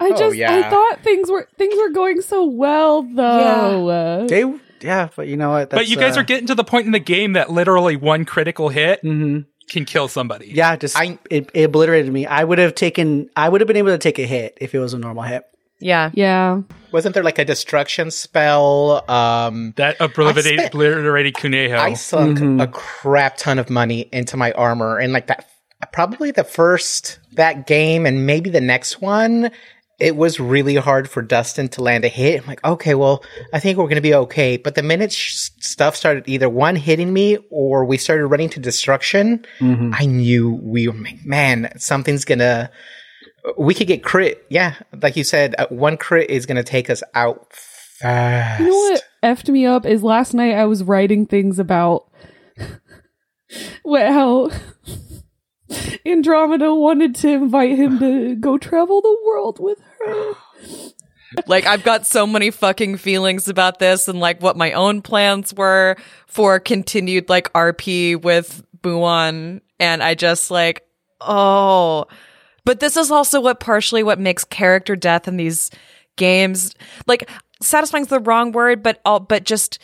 I 0.00 0.10
just 0.10 0.22
I 0.34 0.38
yeah. 0.38 0.70
thought 0.70 1.00
things 1.02 1.30
were 1.30 1.46
things 1.58 1.74
were 1.76 1.90
going 1.90 2.22
so 2.22 2.46
well 2.46 3.02
though. 3.02 3.88
Uh, 3.88 4.26
They, 4.26 4.44
yeah, 4.80 5.08
but 5.14 5.28
you 5.28 5.36
know 5.36 5.50
what? 5.50 5.70
but 5.70 5.88
you 5.88 5.96
guys 5.96 6.16
uh, 6.16 6.20
are 6.20 6.24
getting 6.24 6.46
to 6.46 6.54
the 6.54 6.64
point 6.64 6.86
in 6.86 6.92
the 6.92 6.98
game 6.98 7.34
that 7.34 7.50
literally 7.50 7.96
one 7.96 8.24
critical 8.24 8.70
hit 8.70 9.02
mhm. 9.02 9.44
can 9.68 9.84
kill 9.84 10.08
somebody. 10.08 10.50
Yeah, 10.54 10.74
just 10.76 10.98
I- 10.98 11.18
it, 11.30 11.50
it 11.52 11.64
obliterated 11.64 12.12
me. 12.12 12.24
I 12.26 12.44
would 12.44 12.58
have 12.58 12.74
taken. 12.74 13.28
I 13.36 13.48
would 13.50 13.60
have 13.60 13.68
been 13.68 13.76
able 13.76 13.90
to 13.90 13.98
take 13.98 14.18
a 14.18 14.26
hit 14.26 14.56
if 14.60 14.74
it 14.74 14.78
was 14.78 14.94
a 14.94 14.98
normal 14.98 15.24
hit. 15.24 15.44
Yeah. 15.80 16.10
yeah. 16.14 16.62
Wasn't 16.92 17.14
there 17.14 17.24
like 17.24 17.38
a 17.38 17.44
destruction 17.44 18.10
spell? 18.10 19.04
Um, 19.10 19.74
That 19.76 19.96
obliterated, 20.00 20.58
spent- 20.60 20.74
obliterated 20.74 21.34
Kuneho. 21.34 21.76
I 21.78 21.94
sunk 21.94 22.38
Mm-hmm. 22.38 22.60
a 22.60 22.66
crap 22.68 23.36
ton 23.36 23.58
of 23.58 23.68
money 23.70 24.08
into 24.12 24.36
my 24.36 24.52
armor, 24.52 24.98
and 24.98 25.12
like 25.12 25.26
that, 25.26 25.48
probably 25.92 26.30
the 26.30 26.44
first 26.44 27.18
that 27.32 27.66
game, 27.66 28.06
and 28.06 28.26
maybe 28.26 28.50
the 28.50 28.60
next 28.60 29.00
one. 29.00 29.50
It 30.00 30.16
was 30.16 30.40
really 30.40 30.74
hard 30.74 31.08
for 31.08 31.22
Dustin 31.22 31.68
to 31.70 31.82
land 31.82 32.04
a 32.04 32.08
hit. 32.08 32.40
I'm 32.42 32.46
like, 32.48 32.64
okay, 32.64 32.94
well, 32.96 33.22
I 33.52 33.60
think 33.60 33.78
we're 33.78 33.84
going 33.84 33.94
to 33.94 34.00
be 34.00 34.12
okay. 34.14 34.56
But 34.56 34.74
the 34.74 34.82
minute 34.82 35.12
sh- 35.12 35.50
stuff 35.60 35.94
started 35.94 36.24
either 36.26 36.48
one 36.48 36.74
hitting 36.74 37.12
me 37.12 37.38
or 37.48 37.84
we 37.84 37.96
started 37.96 38.26
running 38.26 38.48
to 38.50 38.60
destruction, 38.60 39.44
Mm-hmm. 39.60 39.92
I 39.94 40.06
knew 40.06 40.58
we 40.60 40.88
were, 40.88 40.96
man, 41.24 41.70
something's 41.78 42.24
going 42.24 42.40
to, 42.40 42.70
we 43.56 43.74
could 43.74 43.86
get 43.86 44.02
crit. 44.02 44.44
Yeah. 44.48 44.74
Like 45.02 45.16
you 45.16 45.24
said, 45.24 45.54
uh, 45.58 45.66
one 45.68 45.96
crit 45.96 46.30
is 46.30 46.46
going 46.46 46.56
to 46.56 46.64
take 46.64 46.88
us 46.90 47.02
out 47.14 47.52
fast. 47.52 48.60
You 48.60 48.66
know 48.66 48.74
what 48.74 49.02
effed 49.22 49.48
me 49.48 49.66
up 49.66 49.86
is 49.86 50.02
last 50.02 50.34
night 50.34 50.54
I 50.54 50.64
was 50.64 50.82
writing 50.82 51.26
things 51.26 51.58
about 51.58 52.10
what 53.82 54.06
how 54.06 54.50
Andromeda 56.06 56.74
wanted 56.74 57.14
to 57.16 57.28
invite 57.28 57.76
him 57.78 57.98
to 57.98 58.36
go 58.36 58.58
travel 58.58 59.00
the 59.00 59.18
world 59.24 59.58
with 59.60 59.78
her. 60.06 60.32
Like 61.48 61.66
I've 61.66 61.82
got 61.82 62.06
so 62.06 62.28
many 62.28 62.52
fucking 62.52 62.98
feelings 62.98 63.48
about 63.48 63.80
this 63.80 64.06
and 64.06 64.20
like 64.20 64.40
what 64.40 64.56
my 64.56 64.70
own 64.70 65.02
plans 65.02 65.52
were 65.52 65.96
for 66.28 66.60
continued 66.60 67.28
like 67.28 67.52
RP 67.54 68.22
with 68.22 68.64
Buon 68.82 69.60
and 69.80 70.00
I 70.00 70.14
just 70.14 70.52
like 70.52 70.86
oh 71.20 72.06
but 72.64 72.80
this 72.80 72.96
is 72.96 73.10
also 73.10 73.40
what 73.40 73.60
partially 73.60 74.02
what 74.02 74.18
makes 74.18 74.44
character 74.44 74.96
death 74.96 75.28
in 75.28 75.36
these 75.36 75.70
games 76.16 76.74
like 77.06 77.28
satisfying's 77.60 78.08
the 78.08 78.20
wrong 78.20 78.52
word 78.52 78.82
but 78.82 79.00
all 79.04 79.20
but 79.20 79.44
just 79.44 79.78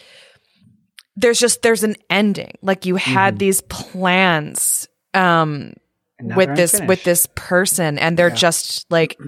there's 1.20 1.38
just 1.38 1.62
there's 1.62 1.84
an 1.84 1.96
ending. 2.08 2.52
Like 2.62 2.86
you 2.86 2.96
had 2.96 3.34
mm-hmm. 3.34 3.38
these 3.38 3.60
plans 3.62 4.88
um 5.14 5.74
And 6.18 6.36
with 6.36 6.56
this 6.56 6.74
unfinished. 6.74 6.88
with 6.88 7.04
this 7.04 7.26
person 7.34 7.98
and 7.98 8.16
they're 8.16 8.30
just 8.30 8.90
like 8.90 9.18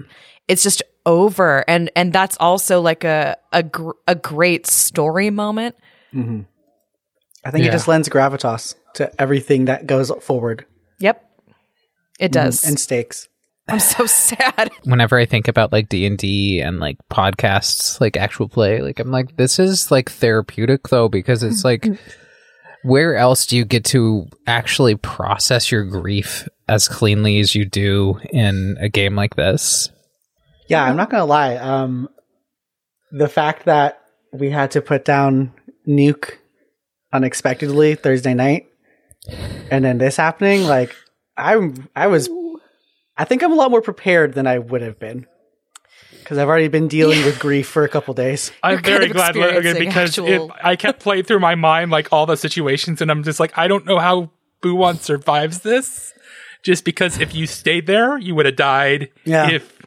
it's 0.47 0.63
just 0.63 0.81
over. 1.05 1.63
And 1.67 1.91
and 1.95 2.11
that's 2.11 2.37
also 2.39 2.81
like 2.81 3.03
a 3.03 3.37
a, 3.51 3.63
gr- 3.63 3.91
a 4.07 4.15
great 4.15 4.67
story 4.67 5.29
moment. 5.29 5.75
Mm-hmm. 6.13 6.41
I 7.45 7.51
think 7.51 7.63
Yeah. 7.63 7.69
it 7.69 7.73
just 7.73 7.87
lends 7.87 8.09
gravitas 8.09 8.75
to 8.95 9.21
everything 9.21 9.65
that 9.65 9.85
goes 9.85 10.11
forward. 10.21 10.65
Yep. 10.99 11.23
It 12.19 12.31
mm-hmm. 12.31 12.31
does. 12.31 12.65
And 12.65 12.79
stakes. 12.79 13.27
I'm 13.69 13.79
so 13.79 14.05
sad 14.07 14.71
whenever 14.83 15.17
I 15.17 15.25
think 15.25 15.47
about 15.47 15.71
like 15.71 15.89
D 15.89 16.05
and 16.05 16.17
D 16.17 16.59
and 16.59 16.79
like 16.79 16.97
podcasts, 17.09 17.99
like 18.01 18.17
actual 18.17 18.47
play, 18.47 18.81
like 18.81 18.99
I'm 18.99 19.11
like, 19.11 19.37
this 19.37 19.59
is 19.59 19.91
like 19.91 20.11
therapeutic 20.11 20.89
though 20.89 21.09
because 21.09 21.43
it's 21.43 21.63
like, 21.63 21.87
where 22.83 23.15
else 23.15 23.45
do 23.45 23.57
you 23.57 23.65
get 23.65 23.85
to 23.85 24.27
actually 24.45 24.95
process 24.95 25.71
your 25.71 25.83
grief 25.85 26.47
as 26.67 26.87
cleanly 26.87 27.39
as 27.39 27.55
you 27.55 27.65
do 27.65 28.19
in 28.31 28.77
a 28.79 28.89
game 28.89 29.15
like 29.15 29.35
this? 29.35 29.89
Yeah, 30.67 30.83
I'm 30.83 30.95
not 30.95 31.09
gonna 31.09 31.25
lie. 31.25 31.55
Um, 31.55 32.09
the 33.11 33.29
fact 33.29 33.65
that 33.65 34.01
we 34.31 34.49
had 34.49 34.71
to 34.71 34.81
put 34.81 35.05
down 35.05 35.53
Nuke 35.87 36.37
unexpectedly 37.11 37.95
Thursday 37.95 38.33
night, 38.33 38.67
and 39.71 39.85
then 39.85 39.97
this 39.97 40.17
happening, 40.17 40.63
like 40.63 40.95
I'm, 41.37 41.89
I 41.95 42.07
was, 42.07 42.29
I 43.17 43.25
think 43.25 43.43
I'm 43.43 43.51
a 43.51 43.55
lot 43.55 43.71
more 43.71 43.81
prepared 43.81 44.33
than 44.33 44.47
I 44.47 44.59
would 44.59 44.81
have 44.81 44.99
been 44.99 45.27
because 46.19 46.37
I've 46.37 46.47
already 46.47 46.69
been 46.69 46.87
dealing 46.87 47.23
with 47.25 47.39
grief 47.39 47.67
for 47.67 47.83
a 47.83 47.89
couple 47.89 48.13
days. 48.13 48.51
I'm 48.63 48.71
You're 48.71 48.81
kind 48.81 48.97
very 48.99 49.09
glad 49.09 49.35
Logan 49.35 49.77
because 49.77 50.17
actual- 50.17 50.49
it, 50.49 50.51
I 50.63 50.75
kept 50.75 51.01
playing 51.01 51.23
through 51.25 51.39
my 51.39 51.55
mind 51.55 51.91
like 51.91 52.11
all 52.11 52.25
the 52.25 52.37
situations, 52.37 53.01
and 53.01 53.11
I'm 53.11 53.23
just 53.23 53.39
like, 53.39 53.57
I 53.57 53.67
don't 53.67 53.85
know 53.85 53.99
how 53.99 54.31
Buwan 54.61 54.97
survives 54.97 55.59
this. 55.59 56.13
Just 56.63 56.85
because 56.85 57.19
if 57.19 57.35
you 57.35 57.45
stayed 57.45 57.87
there, 57.87 58.17
you 58.17 58.35
would 58.35 58.45
have 58.45 58.55
died. 58.55 59.09
Yeah. 59.25 59.49
If 59.49 59.81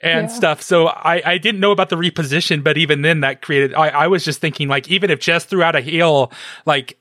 and 0.00 0.30
stuff. 0.30 0.62
So 0.62 0.86
I, 0.86 1.22
I 1.24 1.38
didn't 1.38 1.60
know 1.60 1.72
about 1.72 1.88
the 1.88 1.96
reposition, 1.96 2.62
but 2.62 2.78
even 2.78 3.02
then 3.02 3.20
that 3.20 3.42
created. 3.42 3.74
I, 3.74 3.88
I 3.88 4.06
was 4.06 4.24
just 4.24 4.40
thinking 4.40 4.68
like 4.68 4.88
even 4.88 5.10
if 5.10 5.20
Jess 5.20 5.44
threw 5.44 5.62
out 5.62 5.76
a 5.76 5.80
heal, 5.80 6.32
like 6.64 6.98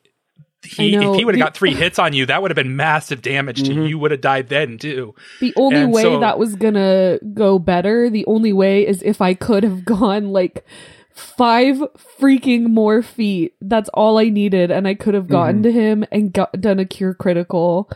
he 0.65 0.95
know. 0.97 1.13
if 1.13 1.19
he 1.19 1.25
would 1.25 1.35
have 1.35 1.43
got 1.43 1.55
three 1.55 1.73
hits 1.75 1.99
on 1.99 2.13
you, 2.13 2.25
that 2.25 2.41
would 2.41 2.51
have 2.51 2.55
been 2.55 2.75
massive 2.75 3.21
damage 3.21 3.63
to 3.63 3.69
you. 3.69 3.79
Mm-hmm. 3.79 3.87
You 3.87 3.99
would 3.99 4.11
have 4.11 4.21
died 4.21 4.49
then 4.49 4.77
too. 4.77 5.15
The 5.39 5.53
only 5.55 5.81
And 5.81 5.93
way 5.93 6.03
so- 6.03 6.19
that 6.19 6.37
was 6.39 6.55
gonna 6.55 7.19
go 7.33 7.59
better, 7.59 8.09
the 8.09 8.25
only 8.25 8.53
way 8.53 8.85
is 8.87 9.01
if 9.03 9.21
I 9.21 9.33
could 9.33 9.63
have 9.63 9.85
gone 9.85 10.29
like 10.29 10.65
five 11.13 11.77
freaking 12.19 12.67
more 12.67 13.01
feet. 13.01 13.55
That's 13.61 13.89
all 13.93 14.17
I 14.17 14.29
needed, 14.29 14.69
and 14.71 14.87
I 14.87 14.95
could 14.95 15.13
have 15.13 15.27
gotten 15.27 15.57
mm-hmm. 15.57 15.63
to 15.63 15.71
him 15.71 16.05
and 16.11 16.33
got, 16.33 16.59
done 16.59 16.79
a 16.79 16.85
cure 16.85 17.13
critical, 17.13 17.89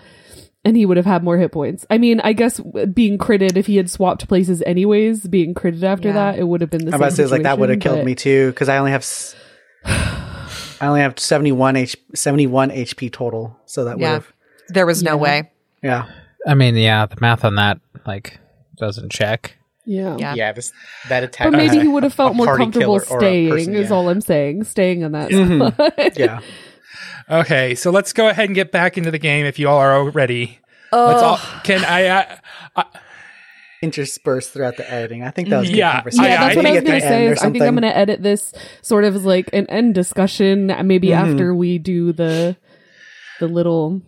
and 0.64 0.78
he 0.78 0.86
would 0.86 0.96
have 0.98 1.06
had 1.06 1.22
more 1.24 1.38
hit 1.38 1.52
points. 1.52 1.86
I 1.90 1.98
mean, 1.98 2.22
I 2.22 2.32
guess 2.34 2.62
being 2.94 3.18
critted 3.18 3.58
if 3.58 3.68
he 3.68 3.76
had 3.76 3.90
swapped 3.90 4.28
places 4.30 4.64
anyways, 4.66 5.28
being 5.28 5.54
critted 5.54 5.84
after 5.84 6.10
Yeah. 6.10 6.14
that, 6.14 6.40
it 6.40 6.44
would 6.48 6.62
have 6.62 6.70
been 6.70 6.86
the 6.86 6.88
I'm 6.88 6.92
same. 6.94 7.02
about 7.02 7.10
to 7.10 7.16
say 7.16 7.26
like 7.26 7.44
that 7.44 7.60
would 7.60 7.70
have 7.70 7.82
killed 7.82 8.06
me 8.06 8.16
too 8.16 8.52
because 8.52 8.70
I 8.70 8.78
only 8.78 8.92
have, 8.92 9.02
s- 9.02 9.36
I 10.82 10.88
only 10.88 11.02
have 11.02 11.20
71 11.20 11.76
H, 11.76 11.98
71 12.16 12.70
HP 12.70 13.12
total. 13.12 13.60
So 13.66 13.86
that 13.86 13.98
would 13.98 14.02
yeah 14.02 14.14
have, 14.14 14.32
there 14.70 14.86
was 14.86 15.04
no 15.04 15.18
way 15.18 15.52
yeah. 15.82 16.06
I 16.48 16.54
mean, 16.56 16.76
yeah, 16.76 17.06
the 17.06 17.18
math 17.22 17.44
on 17.46 17.56
that 17.56 17.80
like 18.06 18.40
doesn't 18.78 19.12
check. 19.12 19.58
Yeah. 19.86 20.16
yeah 20.18 20.34
Yeah, 20.36 20.52
this 20.52 20.72
that 21.10 21.24
attack. 21.24 21.52
But 21.52 21.58
maybe 21.58 21.78
uh, 21.78 21.82
he 21.82 21.88
would 21.88 22.04
have 22.04 22.14
felt 22.22 22.36
more 22.36 22.58
comfortable 22.58 23.00
killer 23.00 23.12
or 23.12 23.18
a 23.18 23.22
staying, 23.22 23.50
person, 23.50 23.76
is 23.76 23.90
yeah. 23.90 23.96
all 23.96 24.10
I'm 24.10 24.22
saying. 24.22 24.64
Staying 24.66 25.02
in 25.02 25.12
that 25.14 25.32
Mhm. 25.32 25.74
spot. 25.74 26.14
Yeah. 26.18 26.40
Okay, 27.30 27.76
so 27.76 27.92
let's 27.92 28.12
go 28.14 28.28
ahead 28.28 28.46
and 28.46 28.56
get 28.56 28.72
back 28.72 28.98
into 28.98 29.12
the 29.12 29.20
game 29.20 29.46
if 29.46 29.60
you 29.60 29.70
all 29.70 29.78
are 29.78 30.10
ready. 30.10 30.60
Let's 30.92 31.22
all, 31.22 31.38
can 31.64 31.86
I? 31.86 32.38
Uh, 32.76 32.84
Interspersed 33.82 34.52
throughout 34.52 34.76
the 34.78 34.92
editing. 34.92 35.24
I 35.24 35.32
think 35.32 35.50
that 35.50 35.60
was 35.60 35.70
good 35.70 35.78
Yeah. 35.78 35.96
conversation. 35.96 36.26
Yeah, 36.26 36.32
I- 36.32 36.38
that's 36.48 36.54
I 36.54 36.56
what 36.58 36.66
I 36.66 36.70
think 36.72 36.84
was 36.84 36.90
gonna 36.90 37.02
say. 37.02 37.28
Is 37.28 37.40
I 37.42 37.50
think 37.50 37.64
I'm 37.64 37.76
gonna 37.76 37.88
edit 37.88 38.22
this 38.22 38.54
sort 38.82 39.06
of 39.06 39.16
as 39.16 39.26
like 39.26 39.50
an 39.54 39.66
end 39.68 39.96
discussion. 39.96 40.68
Maybe 40.84 41.08
Mhm. 41.10 41.14
after 41.32 41.56
we 41.56 41.78
do 41.78 42.12
the 42.12 42.58
the 43.40 43.48
little. 43.48 44.02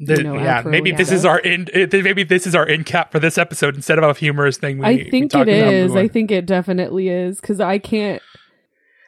the- 0.00 0.16
You 0.16 0.22
know, 0.24 0.34
yeah, 0.34 0.62
maybe 0.66 0.90
this 0.90 1.12
is 1.12 1.24
our 1.24 1.40
end. 1.44 1.70
Maybe 1.74 2.24
this 2.24 2.44
is 2.48 2.56
our 2.56 2.66
end 2.66 2.86
cap 2.86 3.12
for 3.12 3.20
this 3.20 3.38
episode 3.38 3.76
instead 3.76 3.98
of 3.98 4.04
a 4.04 4.18
humorous 4.18 4.56
thing. 4.56 4.78
We, 4.78 4.84
I 4.84 5.08
think 5.10 5.30
talked 5.30 5.48
it 5.48 5.60
about 5.60 5.72
is. 5.72 5.86
before. 5.92 6.00
I 6.02 6.08
think 6.08 6.30
it 6.32 6.44
definitely 6.46 7.08
is 7.08 7.40
because 7.40 7.60
I 7.60 7.78
can't. 7.78 8.20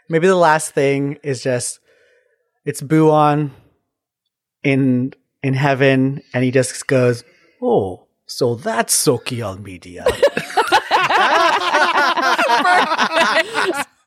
Maybe 0.08 0.28
the 0.28 0.36
last 0.36 0.70
thing 0.72 1.18
is 1.24 1.42
just 1.42 1.80
it's 2.64 2.80
Buon 2.80 3.50
in 4.62 5.12
in 5.42 5.54
heaven, 5.54 6.22
and 6.32 6.44
he 6.44 6.50
just 6.52 6.86
goes, 6.86 7.24
"Oh, 7.60 8.03
so 8.26 8.54
that's 8.54 8.94
social 8.94 9.56
Media. 9.58 10.04